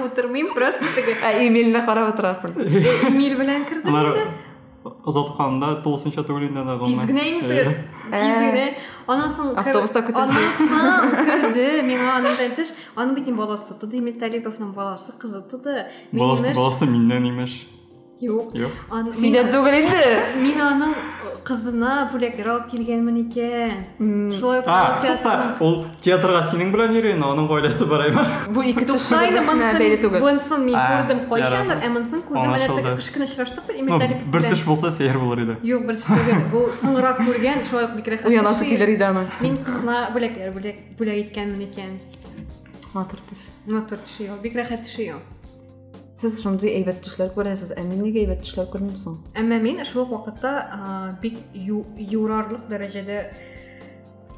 карап 0.00 0.12
утырмыйм, 0.12 0.54
просто 0.54 0.80
теге 0.94 1.14
Ә 1.20 1.46
Эмильне 1.46 1.80
карап 1.84 2.14
утырасың. 2.14 2.54
Эмиль 3.08 3.36
белән 3.36 3.64
кирдем 3.68 3.94
Алар 3.94 4.06
инде. 4.16 4.26
озатканда 5.04 5.82
тулысынча 5.84 6.22
түгел 6.24 6.46
инде 6.48 6.64
да 6.64 6.78
Тиз 6.84 6.96
генә 6.98 7.24
инде. 7.28 7.84
Тиз 8.10 8.22
генә. 8.22 8.74
Анан 9.06 9.28
соң 9.30 9.56
Автобуста. 9.56 10.00
Анан 10.00 10.30
соң 10.32 11.24
керде. 11.26 11.82
Миңа 11.82 12.14
аның 12.20 12.36
тәтеш, 12.38 12.72
аның 12.96 13.14
бит 13.14 13.28
баласы 13.36 13.74
туды, 13.78 13.98
Эмиль 13.98 14.18
Талиповның 14.18 14.72
баласы, 14.74 15.12
кызы 15.18 15.42
туды. 15.50 15.84
Баласы 16.12 16.54
баласы 16.54 16.86
миннән 16.86 17.28
имеш. 17.28 17.66
Мин- 18.20 19.52
түгел 19.52 19.74
инде. 19.80 20.22
Кызына 21.46 22.10
бүләкләр 22.12 22.48
алып 22.52 22.66
килгәнмен 22.70 23.16
икән. 23.22 23.78
Шулай 24.38 24.60
А, 24.60 24.62
Камал 24.62 24.92
тукта, 24.92 25.06
театрының 25.06 25.60
ул 25.64 25.74
театрга 26.04 26.42
синең 26.50 26.70
белән 26.74 26.92
йөри, 26.98 27.14
но 27.18 27.30
аның 27.34 27.48
гаиләсе 27.48 27.86
бараймы? 27.90 28.24
Бу 28.54 28.60
ике 28.62 28.84
төш 28.84 29.06
Туктайды, 29.08 29.38
бер-берсенә 29.40 29.70
бәйле 29.80 29.96
түгел. 30.04 30.20
Бунысын 30.26 30.64
мин 30.66 30.76
А, 30.76 30.84
күрдем 31.00 31.22
кайчандыр, 31.30 31.80
ярар. 31.80 31.80
ә 31.80 31.88
монысын 31.94 32.22
күрдем 32.28 32.44
әле 32.44 32.60
Аңлашылды. 32.60 32.82
теге 32.84 32.94
кыш 33.00 33.08
кына 33.14 33.24
очраштык 33.24 33.64
бит 33.66 33.76
Ну, 33.80 33.82
Эмиль 33.86 34.00
Талипов 34.00 34.26
бер 34.30 34.40
белән. 34.40 34.50
төш 34.52 34.64
булса 34.68 34.92
сәер 34.92 35.18
булыр 35.18 35.38
иде. 35.46 35.56
Юк, 35.62 35.86
бер 35.86 35.94
төштәге. 35.96 36.50
Бу 36.52 36.66
соңрак 36.82 37.18
күргән, 37.24 37.64
шулай. 37.70 37.86
Уянасы 38.28 38.60
төши. 38.60 38.70
килер 38.76 38.88
иде 38.94 39.04
аның. 39.08 39.26
Мин 39.40 39.56
кызына 39.64 40.12
бүләкләр 40.12 40.52
бүләк 40.54 40.76
бүләк 40.98 41.18
иткәнмен 41.24 41.66
икән. 41.72 41.98
Матур 42.94 43.18
төш. 43.30 43.48
Матур 43.66 43.98
төши 43.98 44.28
ул, 44.30 44.36
бик 44.42 44.54
рәхәт 44.54 44.84
төши 46.20 46.26
ул. 46.26 46.32
Сез 46.32 46.42
шундый 46.42 46.70
әйбәт 46.76 47.00
төшләр 47.02 47.30
күрәсез, 47.34 47.72
ә 47.76 47.82
мин 47.82 48.02
нигә 48.02 48.20
әйбәт 48.20 48.40
төшләр 48.44 48.66
күрмим 48.66 49.18
Әмма 49.34 49.58
мин 49.60 49.84
шул 49.84 50.02
ук 50.02 50.10
вакытта 50.10 50.68
а, 50.72 51.18
бик 51.22 51.38
ю- 51.54 51.86
юрарлык 51.96 52.68
дәрәҗәдә 52.68 53.32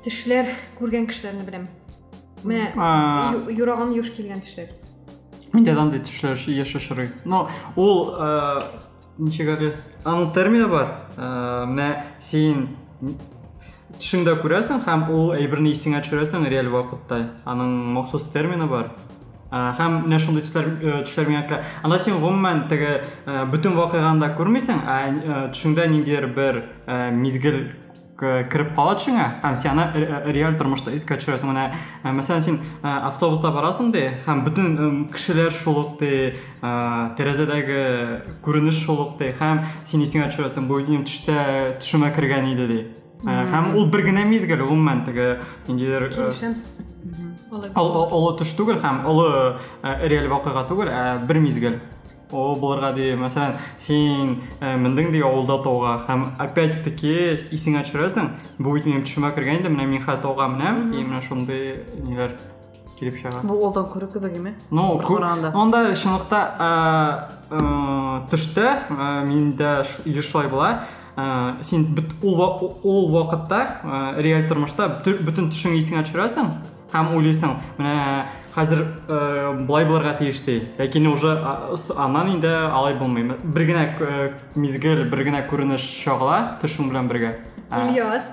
төшләр 0.05 0.47
күргән 0.79 1.07
кешеләрне 1.07 1.45
беләм. 1.45 1.69
Менә 2.45 2.73
А. 2.77 3.33
ю- 3.35 3.51
юраган 3.51 3.93
юш 3.93 4.11
килгән 4.11 4.41
төшләр. 4.41 4.69
Миндә 5.53 5.77
андай 5.79 6.01
төшләр 6.01 6.37
яшәшрый. 6.37 7.11
Но 7.25 7.49
ул 7.77 8.15
ничек 9.19 9.49
әле? 9.49 9.77
Аның 10.05 10.33
термины 10.35 10.69
бар. 10.69 11.09
Менә 11.67 12.05
син 12.19 12.77
төшеңдә 13.99 14.41
күрәсең 14.43 14.85
һәм 14.87 15.11
ул 15.11 15.33
әйберне 15.33 15.71
исеңә 15.73 16.01
төшерәсең 16.03 16.49
реаль 16.49 16.69
вакытта. 16.69 17.31
Аның 17.45 17.69
махсус 17.95 18.27
термины 18.33 18.67
бар. 18.67 18.91
Ә, 19.53 19.75
Һәм 19.77 19.99
менә 20.07 20.19
шундый 20.19 20.43
төшләр 20.47 20.71
э, 20.81 20.93
төшләр 21.05 21.29
миңа 21.29 21.43
керә. 21.49 21.61
Анда 21.85 21.99
син 22.01 22.17
гомумән 22.23 22.65
теге 22.71 23.03
э, 23.27 23.45
бөтен 23.53 23.75
вакыйганы 23.77 24.21
да 24.25 24.31
күрмисең, 24.39 24.79
ә 24.89 24.97
э, 25.13 25.41
төшеңдә 25.53 25.85
ниндидер 25.93 26.27
бер 26.33 26.63
э, 26.87 27.11
мизгел 27.13 27.61
кереп 28.23 28.69
кала 28.77 28.93
төшеңә 28.95 29.25
һәм 29.43 29.57
син 29.59 29.71
аны 29.73 29.85
ре- 29.99 30.07
ре- 30.07 30.33
реаль 30.37 30.57
тормышта 30.57 30.93
искә 30.95 31.17
төшерәсең. 31.19 31.51
Менә 31.51 31.65
э, 32.05 32.13
мәсәлән 32.15 32.41
син 32.45 32.59
э, 32.81 32.89
автобуста 33.11 33.51
барасың 33.53 33.91
ди 33.93 34.07
һәм 34.25 34.45
бөтен 34.47 34.69
э, 34.79 34.91
кешеләр 35.13 35.51
шул 35.53 35.81
ук 35.83 35.99
ди, 36.01 36.33
э, 36.63 36.73
тәрәзәдәге 37.19 37.83
күренеш 38.45 38.79
шул 38.87 39.01
ук 39.05 39.19
ди 39.19 39.33
һәм 39.41 39.65
син 39.85 40.05
исеңә 40.07 40.31
төшерәсең 40.31 40.69
бу 40.71 40.81
минем 40.81 41.05
төштә 41.09 41.77
төшемә 41.83 42.13
кергән 42.17 42.49
иде 42.55 42.69
ди. 42.73 42.81
Һәм 43.27 43.75
ул 43.79 43.91
бер 43.91 44.01
генә 44.07 44.25
мизгел 44.27 44.65
гомумән 44.67 45.05
теге 45.07 45.41
ниндидер 45.69 46.09
э. 47.53 47.71
Ол 47.75 47.87
ол- 47.97 48.09
олы 48.13 48.39
төш 48.39 48.55
түгел 48.57 48.81
һәм 48.81 49.05
олы 49.07 49.57
ә, 49.83 50.07
реаль 50.09 50.29
вакыйга 50.29 50.65
түгел, 50.69 50.89
ә 50.89 51.27
бер 51.27 51.39
мизгел. 51.39 51.77
О 52.33 52.55
булырга 52.57 52.95
ди, 52.97 53.11
мәсәлән, 53.13 53.59
син 53.77 54.39
ә, 54.61 54.77
мендең 54.81 55.11
ди 55.13 55.21
авылда 55.21 55.59
тауга 55.63 55.99
һәм 56.09 56.31
опять-таки 56.41 57.37
исеңә 57.53 57.83
төшерәсең. 57.85 58.31
Бу 58.59 58.73
бит 58.73 58.87
минем 58.87 59.03
төшемә 59.05 59.35
кергән 59.37 59.61
иде, 59.61 59.69
менә 59.69 59.87
мин 59.87 60.01
хә 60.01 60.17
тауга 60.23 60.49
менәм, 60.49 60.95
и 60.97 61.05
менә 61.05 61.21
шундый 61.29 61.85
ниләр 62.01 62.33
килеп 62.99 63.21
чыга. 63.21 63.43
Бу 63.45 63.59
олдан 63.67 63.85
күрү 63.93 64.09
кебегеме? 64.15 64.55
Ну, 64.71 64.97
ку- 65.05 65.17
Коранда. 65.19 65.53
анда 65.55 65.93
чынлыкта 65.95 66.41
ә, 66.59 67.55
ә, 67.55 68.29
төштә 68.31 68.89
ә, 68.89 69.27
миндә 69.29 69.85
ш- 69.85 70.01
еш 70.07 70.25
шулай 70.31 70.49
ва- 72.39 72.59
ул 72.83 73.11
вакытта 73.13 73.61
ә, 73.85 74.17
реаль 74.23 74.49
тормышта 74.49 74.89
бөтен- 75.05 75.21
бөтен 75.21 75.51
төшең 75.53 75.77
исеңә 75.77 76.07
төшерәсең 76.09 76.49
һәм 76.93 77.15
уйлыйсың, 77.17 77.55
менә 77.79 77.95
хәзер 78.55 78.83
ә, 79.09 79.19
былай 79.67 79.85
булырга 79.89 80.13
тиеш 80.19 80.43
ди. 80.45 80.59
Ләкин 80.79 81.07
уже 81.09 81.31
а, 81.41 81.73
с- 81.77 81.95
аннан 81.97 82.29
инде 82.35 82.51
алай 82.53 82.95
булмый. 82.95 83.25
Бер 83.43 83.63
генә 83.65 83.85
ә, 83.99 84.33
мизгел, 84.55 85.05
бер 85.09 85.25
генә 85.25 85.47
күренеш 85.49 85.81
чагыла 86.05 86.59
төшең 86.63 86.91
белән 86.93 87.09
бергә. 87.09 87.33
Ә, 87.71 87.89
Ильяс, 87.89 88.31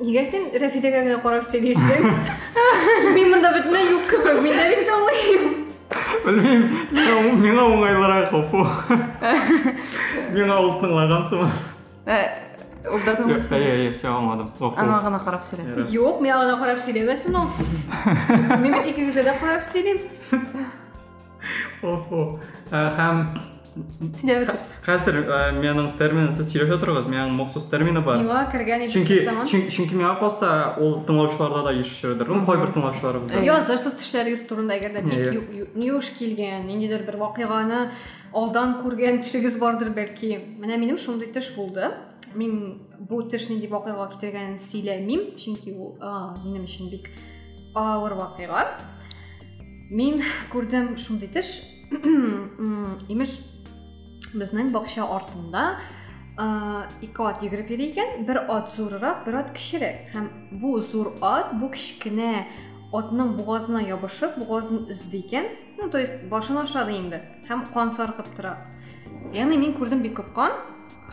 нигә 0.00 0.24
син 0.26 0.50
Рәфидәгә 0.58 1.04
генә 1.06 1.20
карап 1.22 1.44
сөйлисең? 1.46 2.10
Мин 3.14 3.30
монда 3.30 3.52
бөтенләй 3.54 3.88
юк 3.92 4.10
кебек, 4.10 4.42
мин 4.42 4.58
дә 4.58 4.66
бит 4.74 4.92
аңлыйм. 4.96 5.48
Белмим, 6.26 6.66
миңа- 7.40 7.68
уңайлырак 7.72 8.32
гафу. 8.34 8.66
Миңа 10.34 10.58
ул? 10.60 11.48
Э, 12.84 12.88
Улда 12.94 13.10
Yok, 13.10 13.18
тыңласың. 13.18 13.50
hayır, 13.50 13.68
hayır, 13.68 13.94
şey 13.94 14.10
almadım. 14.10 14.50
Gafur. 14.60 14.78
Ана 14.82 14.98
гына 15.02 15.24
карап 15.24 15.42
сөйлә. 15.42 15.64
Evet. 15.74 15.92
Юк, 15.92 16.20
мин 16.22 16.30
аңа 16.32 16.58
карап 16.60 16.78
сөйләмәсен 16.78 17.34
ул. 17.34 17.48
Мин 18.62 18.72
бит 18.72 18.86
икегезгә 18.92 19.24
дә 19.26 19.34
карап 19.40 19.62
сөйлим. 19.66 19.98
Gafur. 21.82 22.38
Ә, 22.70 22.90
Һәм 22.96 23.26
ә, 24.88 25.52
менің 25.54 25.92
терминым 25.98 26.32
сіз 26.34 26.48
сөйләп 26.52 26.72
отырсыз, 26.78 27.06
менің 27.10 27.30
махсус 27.38 27.66
термины 27.70 28.00
бар. 28.04 28.18
Заман. 28.18 28.46
чөнки 28.90 29.70
чөнки 29.70 29.94
миңа 29.94 30.18
калса, 30.18 30.74
ул 30.78 31.04
тыңлаучыларда 31.06 31.64
да 31.64 31.72
ишетелер. 31.80 32.28
Ну, 32.28 32.42
кайбер 32.44 32.72
тыңлаучыларыбыз 32.74 33.32
бар. 33.34 33.42
Язырсыз 33.46 33.94
төшләрегез 34.00 34.46
турында 34.48 34.74
әгәр 34.78 34.96
дә 34.98 35.02
бик 35.04 35.14
Иә. 35.14 35.32
ю- 35.34 35.66
ю- 35.76 35.94
юш 35.94 36.10
килгән, 36.18 36.66
ниндидер 36.66 37.04
бер 37.06 37.16
вакыйганы 37.18 37.90
алдан 38.34 38.78
күргән 38.82 39.22
төшегез 39.22 39.58
бардыр 39.58 39.90
бәлки. 39.94 40.58
Менә 40.58 40.78
минем 40.78 40.98
шундый 40.98 41.28
төш 41.32 41.54
булды. 41.56 41.92
Мин 42.34 42.82
бу 42.98 43.22
төш 43.30 43.48
нинди 43.50 43.68
вакыйга 43.70 44.08
китергәнен 44.12 44.58
сөйләмим, 44.60 45.34
чөнки 45.40 45.72
ул 45.72 45.96
а, 46.00 46.36
минем 46.44 46.66
өчен 46.68 46.90
бик 46.92 47.08
авыр 47.74 48.14
вакыйга. 48.18 48.64
Мин 49.90 50.22
күрдем 50.52 50.96
шундый 50.98 51.30
төш. 51.32 51.54
М, 51.92 52.98
Имеш 53.08 53.38
безнең 54.34 54.72
бакча 54.74 55.06
артында 55.08 55.78
ике 57.02 57.24
ат 57.26 57.42
йөгереп 57.42 57.70
йөри 57.72 57.88
икән, 57.90 58.24
бер 58.28 58.44
ат 58.46 58.70
зуррак, 58.76 59.24
бер 59.26 59.40
ат 59.40 59.52
кечерәк. 59.56 60.12
Һәм 60.12 60.28
бу 60.60 60.78
зур 60.80 61.14
ат 61.24 61.54
бу 61.58 61.70
кечкенә 61.72 62.44
атның 62.94 63.34
бугазына 63.40 63.82
ябышып, 63.88 64.38
бугазын 64.38 64.86
өзде 64.92 65.18
икән. 65.24 65.48
Ну, 65.78 65.90
то 65.90 65.98
есть 65.98 66.28
башын 66.30 66.58
ашады 66.62 66.94
инде. 66.94 67.22
Һәм 67.48 67.66
кан 67.72 67.90
саркып 67.92 68.28
тора. 68.36 68.56
Ягъни 69.32 69.58
мин 69.58 69.74
күрдем 69.74 70.02
бик 70.02 70.18
күп 70.20 70.32
кан 70.34 70.52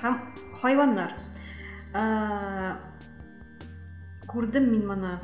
һәм 0.02 0.20
хайваннар. 0.62 1.16
А, 1.94 2.78
Күрдем 4.36 4.68
мин 4.68 4.86
моны. 4.90 5.16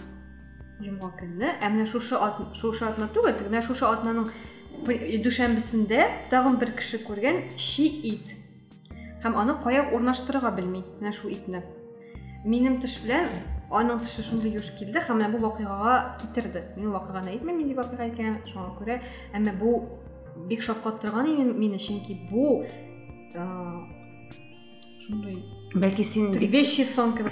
Җомга 0.82 1.12
көнне. 1.20 1.50
Ә 1.62 1.70
менә 1.70 1.86
шушы 1.90 2.18
шушы 2.58 2.86
атна 2.88 3.10
түгел, 3.14 3.36
менә 3.50 3.62
шушы 3.66 3.86
атнаның 3.86 4.30
дүшәмбесендә 5.26 6.06
тагын 6.32 6.58
бер 6.62 6.72
кеше 6.78 7.02
күргән 7.04 7.44
чи 7.60 7.86
ит. 8.14 8.36
Һәм 9.22 9.36
аны 9.38 9.58
кая 9.64 9.84
урнаштырырга 9.94 10.54
белми, 10.56 10.84
менә 11.00 11.12
шу 11.14 11.30
итне. 11.30 11.64
Минем 12.46 12.80
төш 12.82 13.02
белән 13.04 13.30
аның 13.70 14.02
төше 14.02 14.24
шундый 14.26 14.56
юш 14.58 14.72
килде 14.80 15.04
һәм 15.06 15.22
менә 15.22 15.30
бу 15.36 15.44
вакыйгага 15.44 16.18
китерде. 16.22 16.64
Мин 16.78 16.96
вакыйганы 16.96 17.36
әйтмим, 17.36 17.60
нинди 17.62 17.78
вакыйга 17.78 18.10
икән, 18.10 18.40
шуңа 18.50 18.72
күрә, 18.80 19.02
әмма 19.38 19.54
бу 19.60 19.76
бик 20.50 20.64
шаккаттырган 20.66 21.30
мине, 21.60 21.78
чөнки 21.78 22.18
бу 22.32 22.64
бәлки 25.74 26.04
син 26.04 26.34
теге 26.34 26.48
вещи 26.48 26.86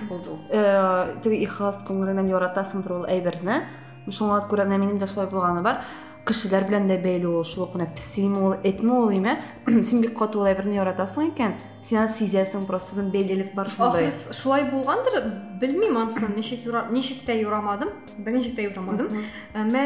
булды 0.09 0.29
ул. 0.31 0.39
э, 0.49 1.19
теге 1.23 1.43
ихлас 1.43 1.83
күңелеңнән 1.87 2.29
яратасыңдыр 2.29 2.99
ул 2.99 3.05
әйберне 3.05 3.63
шуңа 4.09 4.41
күрә 4.49 4.65
менә 4.65 4.79
минем 4.79 4.97
дә 4.97 5.07
шулай 5.07 5.27
булганы 5.29 5.61
бар 5.61 5.83
кешеләр 6.29 6.67
белән 6.69 6.87
дә 6.89 6.99
бәйле 7.01 7.27
ул 7.27 7.43
шул 7.47 7.65
ук 7.65 7.73
кына 7.73 7.87
песиме 7.93 8.39
ул 8.39 8.55
этме 8.63 8.93
ул 8.93 9.11
име 9.15 9.37
син 9.89 10.01
бик 10.01 10.17
каты 10.17 10.39
ул 10.39 10.49
әйберне 10.49 10.77
яратасың 10.77 11.31
икән 11.31 11.55
син 11.81 12.01
аны 12.01 12.13
сизәсең 12.13 12.65
просто 12.69 12.95
сезнең 12.95 13.11
бәйлелек 13.13 13.53
бар 13.57 13.69
шундай 13.73 14.09
Ахры 14.09 14.35
шулай 14.37 14.65
булгандыр, 14.69 15.19
белмим 15.61 15.97
ансын, 15.97 16.35
ничек 16.35 16.65
юра, 16.67 16.85
ничек 16.91 17.23
тә 17.27 17.39
юрамадым, 17.39 17.93
берничек 18.17 18.57
тә 18.57 18.67
юрамадым. 18.67 19.23
Әмма 19.55 19.85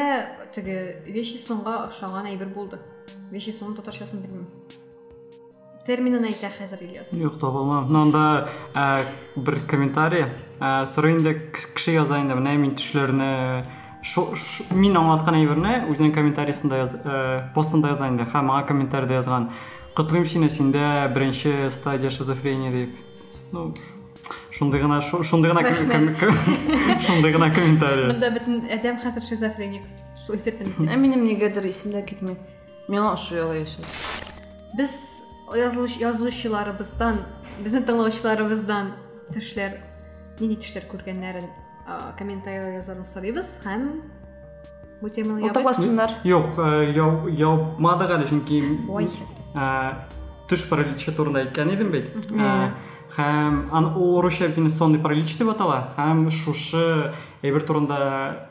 теге 0.56 1.04
вещи 1.06 1.38
сонга 1.38 1.84
охшаган 1.88 2.28
әйбер 2.34 2.52
булды. 2.56 2.82
Вещи 3.32 3.54
сон 3.54 3.76
татарчасын 3.78 4.26
белмим. 4.26 4.48
Терминын 5.84 6.24
әйтә 6.30 6.48
хәзер 6.54 6.80
Ильяс. 6.86 7.10
Юк, 7.12 7.36
таба 7.42 7.60
алмам. 7.60 7.90
Мында 7.92 8.48
ә, 8.74 9.06
бер 9.36 9.58
комментарий. 9.68 10.30
Ә, 10.62 10.86
яза 11.98 12.20
инде, 12.22 12.38
менә 12.40 12.54
мин 12.56 12.76
төшләрне 12.80 13.66
шу- 14.02 14.30
шу- 14.40 14.64
мин 14.80 14.96
аңлаткан 14.96 15.36
әйберне 15.42 15.74
үзенең 15.92 16.14
комментарийсында 16.16 16.80
ә, 16.86 17.18
постында 17.54 17.92
яза 17.92 18.08
инде 18.08 18.24
һәм 18.24 18.48
аңа 18.54 18.68
комментарийда 18.70 19.20
язган. 19.20 19.50
Котлыйм 19.94 20.26
сине, 20.26 20.48
синдә 20.50 21.12
беренче 21.14 21.70
стадия 21.70 22.10
шизофрения 22.10 22.72
дип. 22.72 22.96
Ну, 23.52 23.74
шундый 24.52 24.80
гына 24.82 25.02
шу- 25.02 25.24
шундый 25.24 25.52
гына 25.52 25.68
шундый 27.06 27.32
гына 27.34 27.52
комментарий. 27.54 28.08
Монда 28.08 28.32
бөтен 28.32 28.64
адәм 28.72 29.02
хәзер 29.04 29.22
шизофреник. 29.22 29.84
Минем 30.96 31.26
нигәдер 31.28 31.68
исемдә 31.68 32.06
китми 32.08 32.38
миңа 32.88 33.12
ошо 33.18 33.36
яла 33.36 33.58
яшәп 33.60 33.84
Безнең 37.64 37.84
тыңлаучыларыбыздан 37.86 38.94
төшләр, 39.34 39.76
нинди 40.40 40.56
төшләр 40.64 40.88
күргәннәрен 40.90 41.46
а, 41.86 42.14
комментарийлар 42.18 42.78
язарны 42.80 43.06
сорыйбыз 43.06 43.50
һәм 43.66 43.84
бу 45.02 45.10
теманы 45.10 45.44
ябып. 45.44 45.52
Уртаклашсыннар. 45.52 46.16
Юк, 46.24 46.56
ә, 46.58 46.88
яу- 46.96 47.30
яупмадык 47.30 48.10
әле 48.16 48.28
чөнки 48.32 48.62
Ой. 48.90 49.10
Турында 51.16 51.44
әйткән 51.44 51.74
идем 51.76 51.92
бит. 51.92 52.10
Ә, 52.16 52.40
Иә. 52.40 52.72
Һәм 53.14 53.60
ан 53.72 53.92
ул 53.96 54.22
русча 54.24 54.48
сонный 54.74 55.00
паралич 55.00 55.38
дип 55.38 55.50
атала. 55.50 55.94
Һәм 55.98 56.32
шушы 56.32 57.12
әйбер 57.44 57.62
турында 57.68 58.50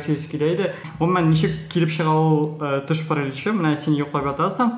сөйләсе 0.00 0.30
килә 0.32 0.54
иде. 0.54 0.74
Гомумән 0.98 1.28
ничек 1.28 1.68
килеп 1.68 1.90
чыга 1.90 2.14
ул 2.14 2.56
ә, 2.62 2.86
төш 2.86 3.02
параличы? 3.08 3.52
Менә 3.52 3.76
син 3.76 3.94
йоклап 3.98 4.24
ятасың. 4.32 4.72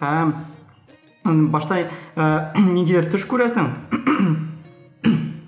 Һәм 0.00 0.34
м, 1.26 1.48
башта 1.50 1.80
ә, 1.82 2.28
ниндидер 2.60 3.10
төш 3.12 3.26
күрәсең. 3.28 3.72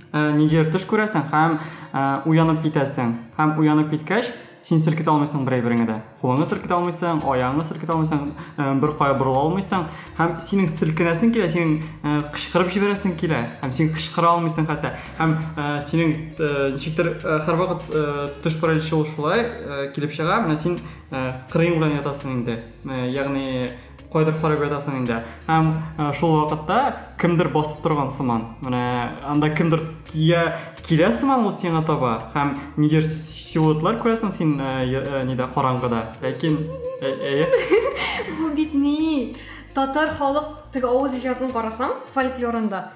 Ә, 0.08 0.30
ниндидер 0.32 0.70
төш 0.72 0.86
күрәсең 0.88 1.28
һәм 1.32 1.58
ә, 1.92 2.04
уянып 2.28 2.62
китәсең. 2.64 3.16
Һәм 3.36 3.58
уянып 3.60 3.90
киткәч, 3.92 4.30
син 4.68 4.80
селкетә 4.82 5.12
алмыйсың 5.12 5.44
бер 5.46 5.58
әйбереңә 5.58 5.84
дә. 5.88 5.96
Кулыңны 6.20 6.46
селкетә 6.48 6.74
алмыйсың, 6.76 7.20
аяғыңны 7.28 7.64
селкетә 7.68 7.94
алмыйсың, 7.94 8.24
ә, 8.58 8.66
бер 8.80 8.94
кая 8.98 9.14
борыла 9.20 9.44
алмыйсың 9.46 9.84
һәм 10.18 10.34
синең 10.42 10.68
селкенәсең 10.72 11.32
килә, 11.36 11.48
синең 11.52 11.74
ә, 12.02 12.16
кычкырып 12.34 12.72
җибәрәсең 12.74 13.14
килә 13.20 13.40
һәм 13.62 13.72
син 13.72 13.92
кычкыра 13.94 14.34
алмыйсың 14.34 14.68
хәтта. 14.68 14.94
Һәм 15.20 15.36
ә, 15.56 15.68
синең 15.84 16.14
ә, 16.36 16.52
ничектер 16.74 17.12
ә, 17.22 17.38
һәрвакыт 17.46 17.88
ә, 17.88 18.04
төш 18.44 18.58
параличы 18.60 18.96
ул 18.98 19.06
шулай 19.08 19.44
ә, 19.46 19.80
килеп 19.94 20.12
чыга, 20.12 20.40
менә 20.44 20.58
син 20.60 20.80
ә, 21.12 21.46
кырыйң 21.52 21.78
белән 21.78 22.00
ятасың 22.00 22.34
инде. 22.40 22.58
Ә, 22.84 23.06
Ягъни 23.14 23.70
кайдыр 24.13 24.37
карап 24.41 24.61
ятасың 24.67 24.97
инде. 25.01 25.19
Һәм 25.47 26.13
шул 26.13 26.35
вакытта 26.43 26.79
кемдер 27.19 27.49
басып 27.53 27.81
торган 27.83 28.09
сыман. 28.09 28.55
Менә 28.61 28.83
анда 29.27 29.49
кемдер 29.55 29.81
кия 30.07 30.57
килә 30.85 31.11
сыман 31.11 31.45
ул 31.45 31.51
сиңа 31.51 31.83
таба. 31.85 32.31
Һәм 32.35 32.55
нидер 32.77 33.01
силуэтлар 33.01 33.99
күрәсең 34.03 34.31
син 34.31 34.57
ә, 34.61 34.85
я- 34.87 35.01
ә, 35.01 35.23
нидә 35.25 35.47
караңгыда. 35.53 36.03
Ләкин 36.21 36.57
ә- 37.01 37.17
әйе. 37.31 37.51
Бу 38.39 38.49
бит 38.55 38.73
ни? 38.73 39.35
Татар 39.73 40.09
халык 40.13 40.71
теге 40.71 40.85
авыз 40.87 41.15
иҗатын 41.17 41.51
карасаң, 41.51 41.89
фольклорында 42.13 42.91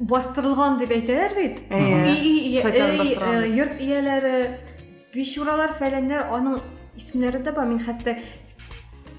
бастырылган 0.00 0.78
дип 0.80 0.90
әйтәләр 0.90 1.34
бит. 1.36 1.58
Әйе. 1.70 2.62
Э. 2.64 3.48
Йорт 3.54 3.80
ияләре, 3.80 4.58
бишуралар, 5.14 5.76
фәләннәр 5.78 6.30
аның 6.34 6.60
исемнәре 6.96 7.42
дә 7.44 7.52
бар. 7.54 7.66
Мин 7.68 7.78
хәтта 7.84 8.16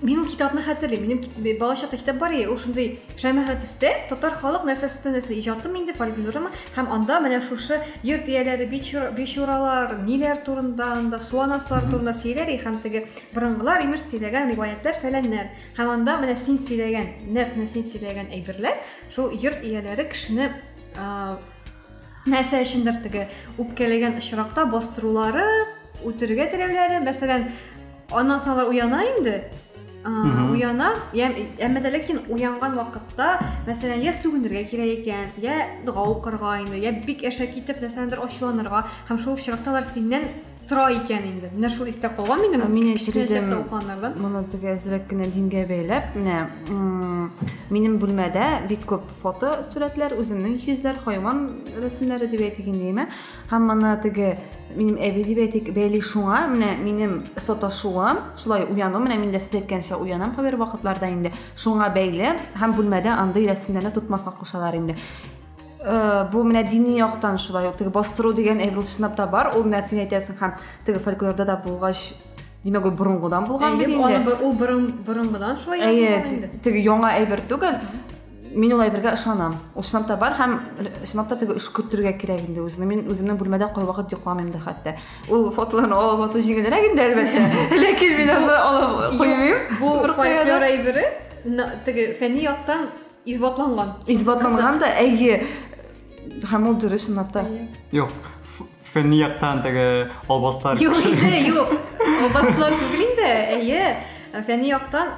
Минем 0.02 0.24
китапны 0.26 0.62
хәтерлим. 0.64 1.02
Минем 1.02 1.18
кит- 1.20 1.58
бала 1.58 1.76
чакта 1.76 1.98
китап 1.98 2.16
бар 2.16 2.32
иде. 2.32 2.48
Ул 2.48 2.56
шундый 2.56 2.98
шәмәхәтистә 3.20 4.08
татар 4.08 4.32
халык 4.32 4.64
нәрсәсен 4.64 5.12
нәрсә 5.12 5.36
иҗатым 5.36 5.76
инде 5.76 5.92
фольклорымы 5.92 6.48
һәм 6.74 6.88
анда 6.88 7.20
менә 7.20 7.42
шушы 7.44 7.76
йорт 8.02 8.24
ияләре, 8.26 8.64
бичура- 8.64 9.12
бичуралар, 9.12 9.98
ниләр 10.06 10.40
турында, 10.42 10.86
анда 10.96 11.20
суанаслар 11.20 11.90
турында 11.90 12.14
сөйләр 12.16 12.48
и 12.48 12.56
һәм 12.56 12.80
теге 12.80 13.04
борынгылар 13.34 13.84
имеш 13.84 14.00
сөйләгән 14.08 14.48
риваятлар 14.54 14.96
фәләннәр. 15.04 15.52
Һәм 15.76 15.88
анда 15.92 16.16
менә 16.16 16.34
син 16.34 16.56
сөйләгән, 16.56 17.28
нәкъ 17.28 17.56
менә 17.60 17.68
син 17.68 17.84
сөйләгән 17.84 18.32
әйберләр, 18.32 18.80
шул 19.10 19.30
йорт 19.36 19.62
ияләре 19.62 20.08
кешене 20.08 20.50
а, 20.96 21.36
нәрсә 22.24 22.64
өчендер 22.64 23.02
теге 23.04 23.28
үпкәләгән 23.58 24.16
очракта 24.16 24.64
бастырулары, 24.64 25.44
үтерергә 26.02 26.50
теләүләре, 26.56 27.04
мәсәлән, 27.04 27.50
аннан 28.10 28.38
соң 28.40 28.56
алар 28.56 28.68
уяна 28.72 29.04
инде. 29.04 29.50
А, 30.04 30.08
Мгм. 30.08 30.52
уяна, 30.52 30.94
я 31.12 31.28
әмма 31.58 31.80
дә 31.84 31.90
ләкин 31.92 32.22
уянган 32.32 32.74
вакытта, 32.74 33.38
мәсәлән, 33.66 34.00
я 34.00 34.12
сүгенергә 34.12 34.62
кирәк 34.70 35.02
икән, 35.02 35.26
я 35.42 35.66
дуга 35.84 36.06
укырга 36.08 36.62
инде, 36.62 36.78
я 36.78 36.92
бик 36.92 37.20
әшә 37.20 37.52
китеп 37.52 37.82
нәрсәдер 37.82 38.24
ачуланырга, 38.24 38.86
һәм 39.10 39.20
шул 39.20 39.34
очракта 39.34 39.70
алар 39.70 39.84
синнән 39.84 40.22
тора 40.70 40.86
икән 40.94 41.24
инде. 41.26 41.50
Менә 41.50 41.70
шул 41.74 41.88
истә 41.90 42.12
калган 42.14 42.44
минем. 42.44 42.62
Ә, 42.62 42.68
мин 42.70 42.92
кечкенә 42.92 43.24
әйтер 43.24 43.24
идем, 43.26 43.48
чакта 43.48 43.58
укыганнардан. 43.64 44.14
Моны 44.22 44.42
теге 44.52 44.70
әзрәк 44.76 45.08
кенә 45.10 45.26
дингә 45.34 45.64
бәйләп, 45.66 46.14
менә 46.14 46.36
м, 46.70 47.32
минем 47.74 47.98
бүлмәдә 48.02 48.46
бик 48.70 48.86
күп 48.88 49.08
фото 49.22 49.60
сурәтләр, 49.66 50.14
үземнең 50.20 50.60
йөзләр, 50.60 51.00
хайван 51.02 51.42
рәсемнәре 51.82 52.30
дип 52.30 52.44
әйтик 52.46 52.70
инде, 52.70 53.08
һәм 53.50 53.66
моны 53.66 53.96
теге 54.04 54.36
минем 54.76 55.00
әби 55.02 55.24
дип 55.26 55.42
әйтик, 55.42 55.72
бәйли 55.74 55.98
шуңа, 55.98 56.44
менә 56.52 56.76
минем 56.78 57.16
саташуым, 57.36 58.22
шулай 58.38 58.68
уяну, 58.70 59.02
менә 59.02 59.18
мин 59.18 59.34
дә 59.34 59.42
сез 59.42 59.58
әйткәнчә 59.62 59.98
уянам 59.98 60.36
кайбер 60.36 60.60
вакытларда 60.60 61.10
инде. 61.10 61.34
Шуңа 61.58 61.90
бәйле 61.94 62.36
һәм 62.60 62.78
бүлмәдә 62.78 63.18
андый 63.18 63.50
рәсемнәрне 63.50 63.90
тотмаска 63.90 64.30
кушалар 64.38 64.78
инде. 64.78 64.94
Э, 65.85 66.25
бу 66.31 66.41
менә 66.43 66.63
дини 66.67 66.97
яктан 66.97 67.37
шулай 67.37 67.69
теге 67.77 67.91
бастыру 67.93 68.31
дигән 68.33 68.57
әйбер 68.59 68.77
ул 68.81 68.83
чынлап 68.89 69.15
та 69.15 69.27
бар. 69.27 69.51
Ул 69.55 69.63
менә 69.63 69.83
син 69.85 69.99
әйтәсең 70.01 70.39
һәм 70.39 70.55
теге 70.85 70.97
фольклорда 70.99 71.45
да 71.45 71.55
булгач 71.61 72.15
димәк 72.65 72.85
ул 72.85 72.91
борынгыдан 72.97 73.45
булган 73.47 73.77
бит 73.77 73.87
бер- 73.93 74.41
ул 74.41 74.53
борын 74.53 74.87
борынгыдан 75.05 75.57
шулай 75.61 75.81
Әйе, 75.81 76.09
язылган 76.09 76.31
инде. 76.33 76.47
т- 76.47 76.57
теге 76.63 76.81
яңа 76.81 77.11
әйбер 77.19 77.43
түгел. 77.47 77.77
Мин 78.55 78.71
ул 78.73 78.79
әйбергә 78.81 79.13
ышанам. 79.13 79.57
Ул 79.75 79.83
чынлап 79.83 80.07
та 80.07 80.15
бар 80.15 80.33
һәм 80.39 80.59
чынлап 81.05 81.27
та 81.29 81.35
теге 81.35 81.53
эш 81.59 81.69
көтәргә 81.69 82.17
кирәк 82.17 82.47
инде 82.49 82.61
үзенә. 82.65 82.85
Мин 82.87 83.05
үземнең 83.11 83.37
бүлмәдә 83.37 83.69
кай 83.75 83.83
вакыт 83.85 84.11
йокламыйм 84.15 84.49
да 84.51 84.57
хәтта. 84.65 84.95
Ул 85.29 85.51
фотоларны 85.51 85.93
алып 85.93 86.29
ату 86.31 86.39
җиңелрәк 86.39 86.89
инде 86.89 87.03
әлбәттә. 87.03 87.77
Ләкин 87.83 88.17
мин 88.17 88.29
аны 88.29 88.55
алып 88.57 89.17
куймыйм. 89.19 89.57
Бу 89.79 90.01
Бер 90.01 90.13
кая 90.15 90.45
да. 90.45 90.51
фольклор 90.51 90.63
әйбере 90.63 91.05
на- 91.45 91.75
теге 91.85 92.13
фәнни 92.17 92.41
яктан 92.43 92.87
избатланган. 93.25 93.95
Избатланган 94.07 94.79
да 94.79 94.85
әйе. 95.01 95.43
Һәм 96.50 96.68
ул 96.68 96.74
дөрес 96.74 97.06
чынлап 97.06 97.32
та. 97.32 97.44
Юк, 97.92 98.10
ф- 98.44 98.66
фәнни 98.94 99.16
яктан 99.18 99.62
теге 99.62 100.10
албастар. 100.28 100.78
Юк 100.80 100.94
инде, 101.06 101.40
юк. 101.48 101.68
Ул 102.00 102.28
бастылар 102.34 102.72
түгел 102.72 103.02
инде. 103.10 103.30
Әйе, 103.56 103.96
фәнни 104.46 104.68
яктан 104.68 105.08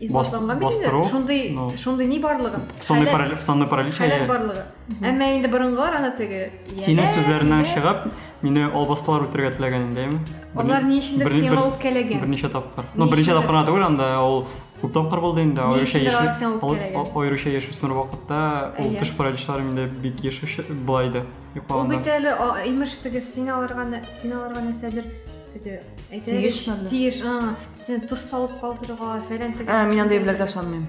избатланган 0.00 0.58
бит 0.58 0.64
бастыру? 0.64 0.98
инде. 1.02 1.10
Шундый, 1.10 1.50
Ну. 1.54 1.76
шундый 1.76 2.06
ни 2.06 2.18
барлыгы. 2.18 2.60
Сонный 2.82 3.04
Хәләт- 3.06 3.12
паралич, 3.12 3.38
сонный 3.40 3.66
паралич. 3.68 3.94
Хәләт 3.94 4.20
әйе. 4.20 4.26
барлыгы. 4.28 4.64
Әмма 5.02 5.36
инде 5.36 5.48
борынгылар 5.48 5.96
аны 5.96 6.16
теге. 6.16 6.52
Синең 6.76 7.04
ияләр 7.04 7.16
сүзләреннән 7.16 7.60
инде. 7.60 7.74
чыгып, 7.74 8.10
мине 8.42 8.64
албастылар 8.72 9.22
үтергә 9.28 9.50
теләгән 9.56 9.82
индеме? 9.90 10.20
Алар 10.56 10.82
ни 10.84 10.98
өчен 10.98 11.18
дә 11.18 11.24
Берни- 11.24 11.48
сиңа 11.48 11.50
бер- 11.50 11.72
үпкәләгән? 11.72 12.20
Берничә 12.22 12.48
тапкыр. 12.50 12.84
Ни 12.94 13.04
Ну, 13.04 13.06
берничә 13.10 13.32
өчен? 13.32 13.40
тапкыр 13.40 13.54
гына 13.56 13.66
түгел, 13.66 13.84
анда 13.86 14.22
ул 14.24 14.46
күп 14.85 14.93
тапкыр 14.93 15.19
булды 15.25 15.43
инде 15.43 15.61
Ни 15.61 15.75
айрыкча 15.79 15.97
өчен 15.99 16.05
яшь 16.05 16.15
араксың 16.21 16.53
алып 16.53 16.63
келеген? 16.63 16.95
айрыкча 17.25 17.49
яшүсмер 17.57 17.93
вакытта 17.97 18.39
ул 18.79 18.85
Әйе. 18.91 18.99
тыш 18.99 19.11
параличлары 19.17 19.65
миндә 19.67 19.87
бик 20.01 20.23
еш 20.23 20.59
булайды 20.85 21.25
Ул 21.69 21.87
бит 21.89 22.07
әле 22.07 22.33
имеш 22.67 22.97
теге 23.03 23.21
син 23.21 23.49
алырга 23.49 23.83
нә- 23.89 24.03
син 24.21 24.33
алырга 24.37 24.61
нәрсәдер 24.69 25.05
теге 25.53 25.81
әйтәләр 26.11 26.39
Тиеш 26.39 26.57
тиеш 26.89 27.21
а 27.25 27.55
сен 27.85 28.01
туз 28.07 28.19
салып 28.29 28.59
фәлән 29.29 29.53
Ә, 29.65 29.85
мин 29.89 29.99
андай 30.03 30.19
беләргә 30.19 30.43
ышанмыйм. 30.43 30.85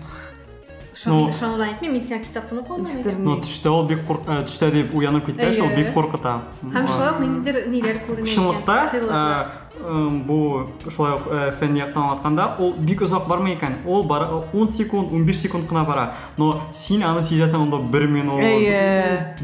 Ни. 3.36 3.40
төштә 3.44 3.68
ул 3.68 3.86
бик 3.86 4.06
курк 4.06 4.22
э, 4.28 4.42
төштә 4.48 4.70
дип 4.72 4.94
уянып 4.94 5.26
киткәч 5.26 5.60
ул 5.60 5.68
Әйе. 5.68 5.76
бик 5.76 5.92
куркыта 5.94 6.40
һәм 6.64 6.86
шулай 6.88 7.10
ук 7.12 7.20
икән, 7.20 8.24
Чынлыкта 8.24 8.88
сыйлыклар. 8.90 9.46
э, 9.76 9.76
э, 9.76 10.08
бу 10.26 10.70
шулай 10.90 11.12
ук 11.18 11.26
ул 12.58 12.72
бик 12.78 13.02
озак 13.02 13.26
бармый 13.28 13.54
икән. 13.58 13.74
Ул 13.84 14.04
бара 14.04 14.30
10 14.54 14.66
секунд, 14.70 15.10
15 15.12 15.36
секунд 15.42 15.68
кына 15.68 15.84
бара. 15.84 16.14
Но 16.38 16.62
син 16.72 17.02
аны 17.02 17.20
сизәсең 17.20 17.60
анда 17.66 17.76
1 17.76 18.06
минут. 18.08 18.40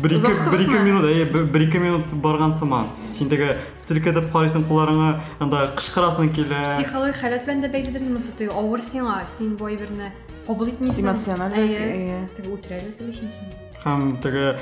1-2 0.03 0.17
Озак 0.17 0.31
1-2 0.33 0.51
кебекме? 0.51 0.83
минут, 0.83 1.05
әйе, 1.05 1.27
1-2 1.31 1.79
минут 1.79 2.07
барган 2.15 2.51
сыман. 2.53 2.87
Син 3.13 3.29
теге 3.29 3.59
сиркәтеп 3.77 4.33
карыйсың 4.33 4.65
кулларыңа, 4.65 5.21
анда 5.39 5.69
кычкырасың 5.77 6.33
килә. 6.33 6.79
психологик 6.81 7.17
халат 7.17 7.45
белән 7.47 7.61
дә 7.61 7.69
бәйледер 7.71 8.01
инде 8.01 8.25
теге 8.39 8.51
авыр 8.51 8.81
сиңа 8.81 9.27
син 9.29 9.57
бу 10.47 10.53
әйберне 10.53 10.55
кабул 10.55 10.69
итмисең 10.69 11.05
Эмоциональ, 11.07 11.53
Әйе. 11.55 11.79
әйе. 11.79 12.29
теге 12.37 12.49
үтерәлек 12.57 12.99
дилешин 12.99 13.31
Һәм 13.85 14.23
теге 14.23 14.59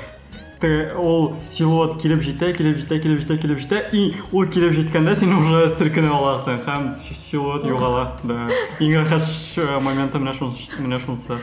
теге 0.61 0.93
ул 0.97 1.35
силуэт 1.43 1.99
килеп 2.01 2.21
җитә, 2.21 2.51
килеп 2.57 2.77
җитә, 2.77 2.99
килеп 3.01 3.19
җитә, 3.21 3.37
килеп 3.41 3.59
җитә. 3.59 3.79
И 3.93 4.13
ул 4.31 4.45
килеп 4.47 4.73
җиткәндә 4.77 5.15
син 5.15 5.33
уже 5.33 5.67
сиркенеп 5.75 6.11
аласың 6.13 6.61
һәм 6.65 6.91
си- 6.93 7.15
силуэт 7.17 7.65
югала. 7.65 8.19
Да. 8.23 8.47
Иң 8.79 8.93
рәхәт 9.01 9.21
ш- 9.25 9.79
моменты 9.81 10.17
менә 10.21 10.33
шунысы. 10.37 11.39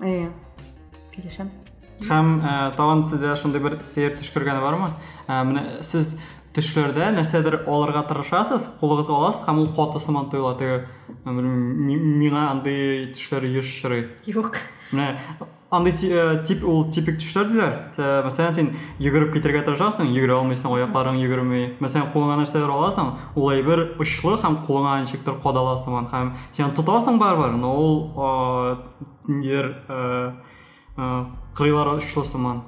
Әйе. 0.00 0.30
Килешәм. 1.14 1.50
Һәм 2.00 2.28
ә, 2.40 2.52
тагын 2.76 3.02
сездә 3.04 3.34
шундый 3.36 3.60
бер 3.60 3.74
сәер 3.84 4.14
төш 4.16 4.30
күргәне 4.32 4.60
бармы? 4.62 4.94
Ә, 5.28 5.42
менә 5.44 5.82
сез 5.84 6.14
төшләрдә 6.56 7.12
нәрсәдер 7.14 7.60
алырга 7.66 8.02
тырышасыз, 8.08 8.68
кулыгыз 8.80 9.08
аласыз 9.08 9.46
һәм 9.46 9.62
ул 9.62 9.70
каты 9.76 10.00
сыман 10.02 10.30
ми- 11.24 12.00
миңа 12.24 12.50
андый 12.50 13.12
төшләр 13.14 13.46
еш 13.46 13.84
юк 14.26 14.56
Менә 14.90 15.20
андый 15.70 15.92
ти- 15.92 16.10
ә, 16.10 16.42
тип 16.42 16.64
ул 16.66 16.90
типик 16.90 17.20
төшләр 17.20 17.46
диләр. 17.46 17.74
Ә, 17.96 18.24
Мәсәлән, 18.26 18.52
син 18.52 18.70
йөгереп 18.98 19.30
китәргә 19.36 19.62
тырышасың, 19.68 20.08
йөгерә 20.10 20.40
алмыйсың, 20.40 20.66
аякларың 20.74 21.20
йөгермәй. 21.22 21.76
Мәсәлән, 21.78 22.10
кулыңа 22.10 22.40
нәрсәдер 22.40 22.72
аласың, 22.74 23.12
ул 23.36 23.52
әйбер 23.52 23.94
очлы 24.02 24.34
һәм 24.42 24.64
кулыңа 24.66 24.96
ничектер 25.04 25.38
кадала 25.40 25.76
сыман 25.78 26.10
һәм 26.10 26.32
син 26.50 26.74
тотасың 26.74 27.20
барбар, 27.22 27.52
но 27.52 27.70
ул 27.76 28.12
а, 28.18 28.78
ниндидер 29.28 29.70
ә, 29.88 30.34
ә, 30.98 31.26
кырыйлары 31.54 31.98
очлы 31.98 32.24
сыман. 32.24 32.64